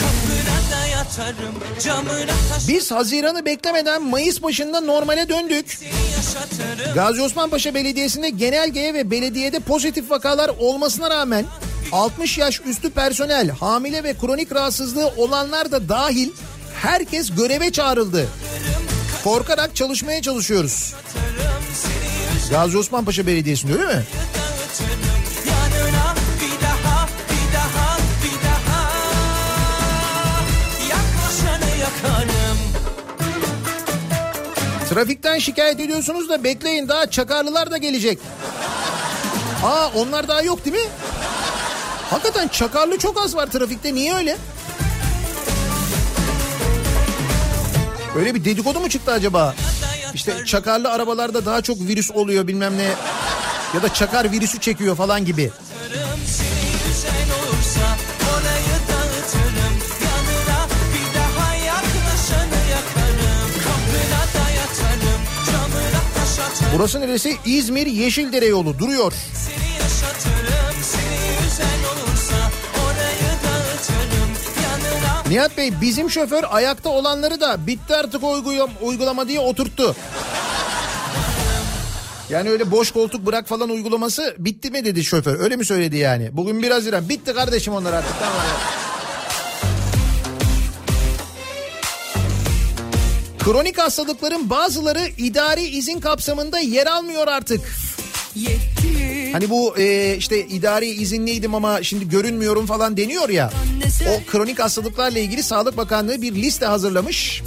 [0.00, 1.54] Kapına da yatarım,
[1.84, 5.66] camına taş Biz Haziran'ı beklemeden Mayıs başında normale döndük.
[5.66, 6.07] yaşatırım
[6.94, 11.44] Gazi Osman Paşa Belediyesi'nde genelgeye ve belediyede pozitif vakalar olmasına rağmen
[11.92, 16.30] 60 yaş üstü personel, hamile ve kronik rahatsızlığı olanlar da dahil
[16.82, 18.28] herkes göreve çağrıldı.
[19.24, 20.94] Korkarak çalışmaya çalışıyoruz.
[22.50, 24.02] Gazi Osman Paşa Belediyesi'nde öyle mi?
[34.90, 38.18] Trafikten şikayet ediyorsunuz da bekleyin daha çakarlılar da gelecek.
[39.64, 40.90] Aa onlar daha yok değil mi?
[42.10, 43.94] Hakikaten çakarlı çok az var trafikte.
[43.94, 44.36] Niye öyle?
[48.16, 49.54] Öyle bir dedikodu mu çıktı acaba?
[50.14, 52.88] İşte çakarlı arabalarda daha çok virüs oluyor bilmem ne.
[53.74, 55.50] Ya da çakar virüsü çekiyor falan gibi.
[66.76, 67.36] Burası neresi?
[67.46, 69.12] İzmir Yeşildere yolu duruyor.
[69.34, 72.50] seni yaşatırım seni üzen olursa
[72.84, 74.30] orayı dağıtırım
[74.62, 79.96] yanına Nihat Bey bizim şoför ayakta olanları da bitti artık uygulama, uygulama diye oturttu.
[82.30, 85.40] Yani öyle boş koltuk bırak falan uygulaması bitti mi dedi şoför.
[85.40, 86.28] Öyle mi söyledi yani?
[86.32, 87.08] Bugün 1 Haziran.
[87.08, 88.14] Bitti kardeşim onlar artık.
[88.20, 88.34] Tamam.
[93.38, 97.60] Kronik hastalıkların bazıları idari izin kapsamında yer almıyor artık.
[99.32, 103.50] Hani bu e, işte idari izinliydim ama şimdi görünmüyorum falan deniyor ya.
[104.08, 107.42] O kronik hastalıklarla ilgili Sağlık Bakanlığı bir liste hazırlamış.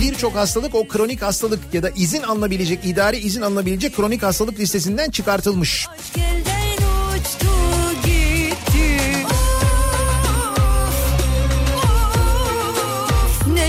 [0.00, 5.10] Birçok hastalık o kronik hastalık ya da izin alınabilecek, idari izin alınabilecek kronik hastalık listesinden
[5.10, 5.86] çıkartılmış.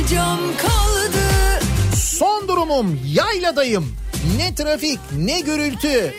[0.10, 0.77] cam kaldı
[2.68, 3.96] Durumum yayladayım.
[4.38, 6.14] Ne trafik ne gürültü.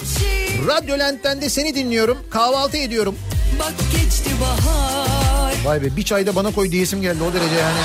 [0.67, 2.19] Radyolent'ten de seni dinliyorum.
[2.31, 3.15] Kahvaltı ediyorum.
[3.59, 5.55] Bak geçti bahar.
[5.65, 7.79] Vay be bir çayda bana koy diyesim geldi o derece yani.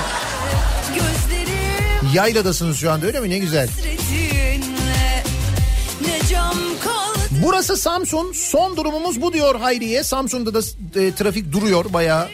[0.87, 3.69] Gözlerim Yayladasınız şu anda öyle mi ne güzel.
[7.43, 8.31] Burası Samsun.
[8.33, 10.03] Son durumumuz bu diyor Hayriye.
[10.03, 10.59] Samsun'da da
[11.01, 12.29] e, trafik duruyor bayağı.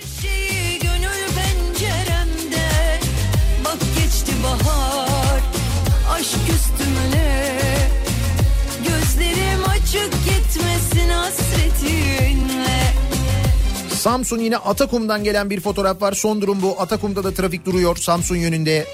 [13.99, 16.13] Samsun yine Atakum'dan gelen bir fotoğraf var.
[16.13, 16.75] Son durum bu.
[16.81, 18.87] Atakum'da da trafik duruyor Samsun yönünde.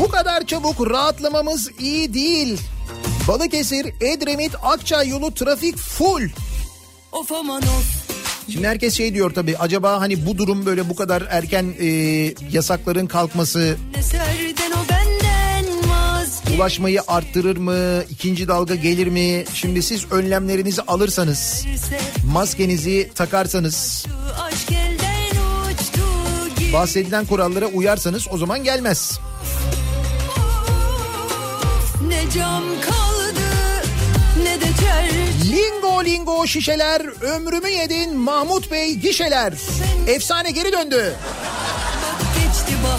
[0.00, 2.60] Bu kadar çabuk rahatlamamız iyi değil.
[3.28, 6.28] Balıkesir, Edremit, Akçay yolu trafik full.
[7.12, 7.84] Of aman of.
[8.52, 11.86] Şimdi herkes şey diyor tabii acaba hani bu durum böyle bu kadar erken e,
[12.52, 13.76] yasakların kalkması
[16.60, 16.70] vazgeç.
[16.70, 18.04] ulaşmayı arttırır mı?
[18.10, 19.44] İkinci dalga gelir mi?
[19.54, 21.66] Şimdi siz önlemlerinizi alırsanız,
[22.32, 24.06] maskenizi takarsanız,
[26.72, 29.20] bahsedilen kurallara uyarsanız o zaman gelmez.
[32.08, 33.40] Ne cam kaldı
[34.42, 35.10] ne de çer.
[35.52, 39.52] Lingo lingo şişeler, ömrümü yedin Mahmut Bey gişeler.
[40.06, 41.14] Efsane geri döndü.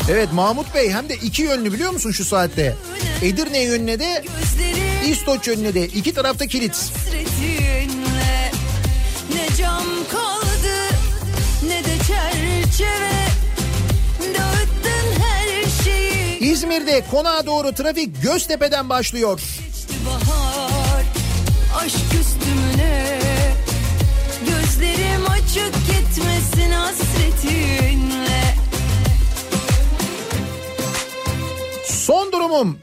[0.10, 2.76] Evet Mahmut Bey hem de iki yönlü biliyor musun şu saatte?
[3.22, 4.24] Edirne yönüne de
[5.06, 6.92] İstoç yönüne de iki tarafta kilit.
[9.34, 10.96] Ne cam kaldı
[11.68, 13.22] ne de çerçeve.
[16.42, 19.42] İzmir'de konağa doğru trafik Göztepe'den başlıyor.
[20.06, 21.04] Bahar.
[21.76, 23.20] Aşk üstümüne.
[24.40, 28.51] Gözlerim açık gitmesin hasretinle.
[32.12, 32.80] Son durumum.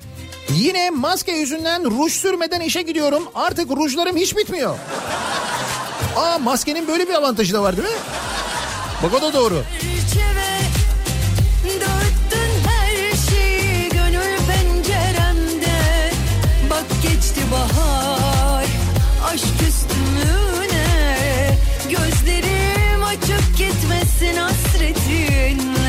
[0.54, 3.22] Yine maske yüzünden ruj sürmeden işe gidiyorum.
[3.34, 4.78] Artık rujlarım hiç bitmiyor.
[6.16, 7.94] Aa maskenin böyle bir avantajı da var değil mi?
[9.02, 9.62] Bak o da doğru.
[21.90, 25.87] Gözlerim açık gitmesin hasretinle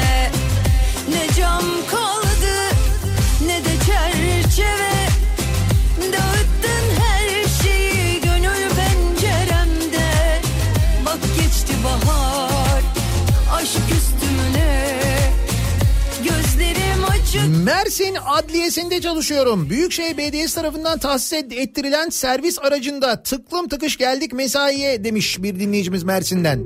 [17.48, 19.70] Mersin Adliyesi'nde çalışıyorum.
[19.70, 26.04] Büyükşehir Belediyesi tarafından tahsis et- ettirilen servis aracında tıklım tıkış geldik mesaiye demiş bir dinleyicimiz
[26.04, 26.64] Mersin'den.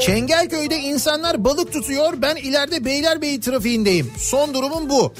[0.00, 2.12] Çengelköy'de insanlar balık tutuyor.
[2.22, 4.10] Ben ileride Beylerbeyi trafiğindeyim.
[4.18, 5.12] Son durumum bu.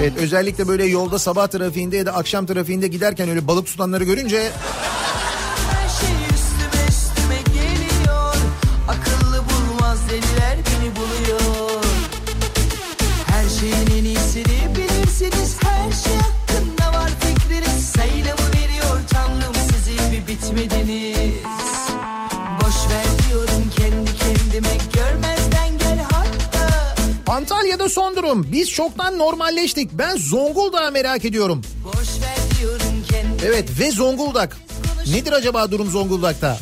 [0.00, 4.50] Evet özellikle böyle yolda sabah trafiğinde ya da akşam trafiğinde giderken öyle balık tutanları görünce
[27.36, 28.48] Antalya'da son durum.
[28.52, 29.90] Biz çoktan normalleştik.
[29.92, 31.62] Ben Zonguldak'ı merak ediyorum.
[33.46, 34.56] Evet ve Zonguldak.
[35.12, 36.58] Nedir acaba durum Zonguldak'ta?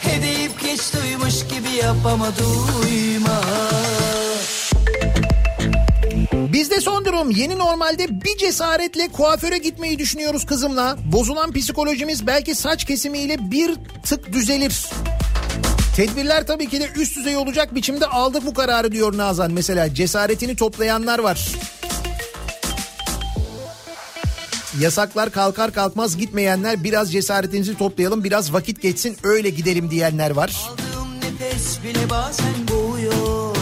[0.00, 3.40] Hedeyip geç duymuş gibi yap ama duyma
[6.32, 10.96] Bizde son durum yeni normalde bir cesaretle kuaföre gitmeyi düşünüyoruz kızımla.
[11.12, 13.74] Bozulan psikolojimiz belki saç kesimiyle bir
[14.04, 14.86] tık düzelir.
[15.96, 19.52] Tedbirler tabii ki de üst düzey olacak biçimde aldık bu kararı diyor Nazan.
[19.52, 21.48] Mesela cesaretini toplayanlar var.
[24.80, 30.56] Yasaklar kalkar kalkmaz gitmeyenler biraz cesaretinizi toplayalım biraz vakit geçsin öyle gidelim diyenler var.
[30.70, 33.56] Aldığım nefes bile bazen boğuyor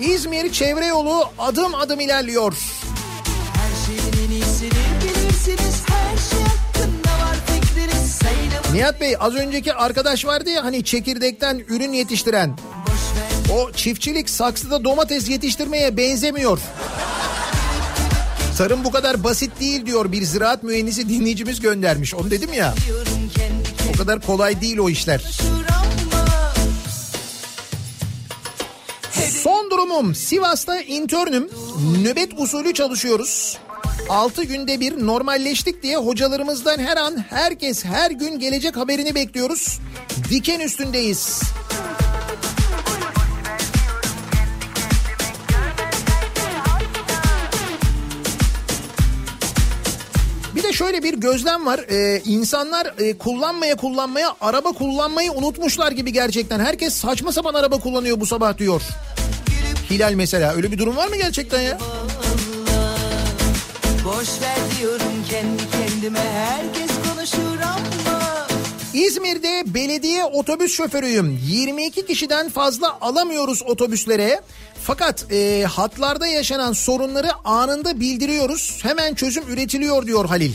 [0.00, 2.81] şey İzmir çevre yolu adım adım ilerliyor.
[8.72, 12.56] Nihat Bey az önceki arkadaş vardı ya hani çekirdekten ürün yetiştiren.
[13.52, 16.58] O çiftçilik saksıda domates yetiştirmeye benzemiyor.
[18.58, 22.14] Tarım bu kadar basit değil diyor bir ziraat mühendisi dinleyicimiz göndermiş.
[22.14, 22.74] Onu dedim ya
[23.94, 25.20] o kadar kolay değil o işler.
[29.42, 31.48] Son durumum Sivas'ta internüm.
[32.02, 33.58] Nöbet usulü çalışıyoruz.
[34.08, 39.78] 6 günde bir normalleştik diye hocalarımızdan her an herkes her gün gelecek haberini bekliyoruz.
[40.30, 41.42] Diken üstündeyiz.
[50.54, 51.80] Bir de şöyle bir gözlem var.
[51.90, 56.60] Ee, insanlar e, kullanmaya kullanmaya araba kullanmayı unutmuşlar gibi gerçekten.
[56.60, 58.82] Herkes saçma sapan araba kullanıyor bu sabah diyor.
[59.90, 61.78] Hilal mesela öyle bir durum var mı gerçekten ya?
[68.94, 71.40] İzmir'de belediye otobüs şoförüyüm.
[71.46, 74.40] 22 kişiden fazla alamıyoruz otobüslere.
[74.84, 78.78] Fakat e, hatlarda yaşanan sorunları anında bildiriyoruz.
[78.82, 80.52] Hemen çözüm üretiliyor diyor Halil.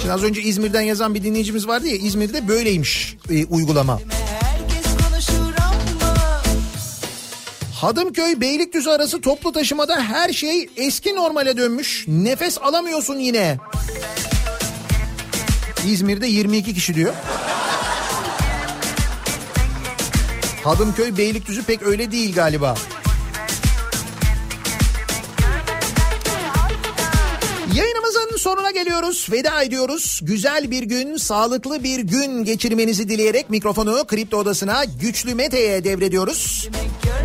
[0.00, 4.00] Şimdi az önce İzmir'den yazan bir dinleyicimiz vardı ya İzmir'de böyleymiş e, uygulama.
[4.00, 4.45] herkes
[7.86, 12.04] Hadımköy Beylikdüzü arası toplu taşımada her şey eski normale dönmüş.
[12.08, 13.58] Nefes alamıyorsun yine.
[15.86, 17.14] İzmir'de 22 kişi diyor.
[20.64, 22.74] Hadımköy Beylikdüzü pek öyle değil galiba.
[27.74, 29.28] Yayınımızın sonuna geliyoruz.
[29.32, 30.20] Veda ediyoruz.
[30.22, 36.68] Güzel bir gün, sağlıklı bir gün geçirmenizi dileyerek mikrofonu Kripto Odası'na Güçlü Mete'ye devrediyoruz.
[36.72, 37.15] görmezden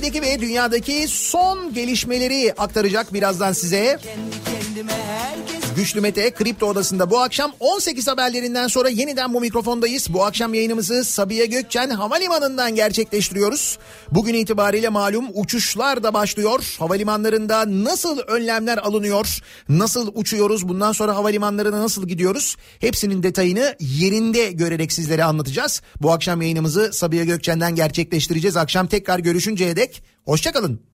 [0.00, 3.98] Türkiye'deki ve dünyadaki son gelişmeleri aktaracak birazdan size.
[4.02, 5.49] kendi kendime herkes
[5.80, 10.12] Güçlü Mete Kripto Odası'nda bu akşam 18 haberlerinden sonra yeniden bu mikrofondayız.
[10.12, 13.78] Bu akşam yayınımızı Sabiha Gökçen Havalimanı'ndan gerçekleştiriyoruz.
[14.10, 16.76] Bugün itibariyle malum uçuşlar da başlıyor.
[16.78, 19.38] Havalimanlarında nasıl önlemler alınıyor?
[19.68, 20.68] Nasıl uçuyoruz?
[20.68, 22.56] Bundan sonra havalimanlarına nasıl gidiyoruz?
[22.80, 25.82] Hepsinin detayını yerinde görerek sizlere anlatacağız.
[26.02, 28.56] Bu akşam yayınımızı Sabiha Gökçen'den gerçekleştireceğiz.
[28.56, 30.80] Akşam tekrar görüşünceye dek hoşçakalın.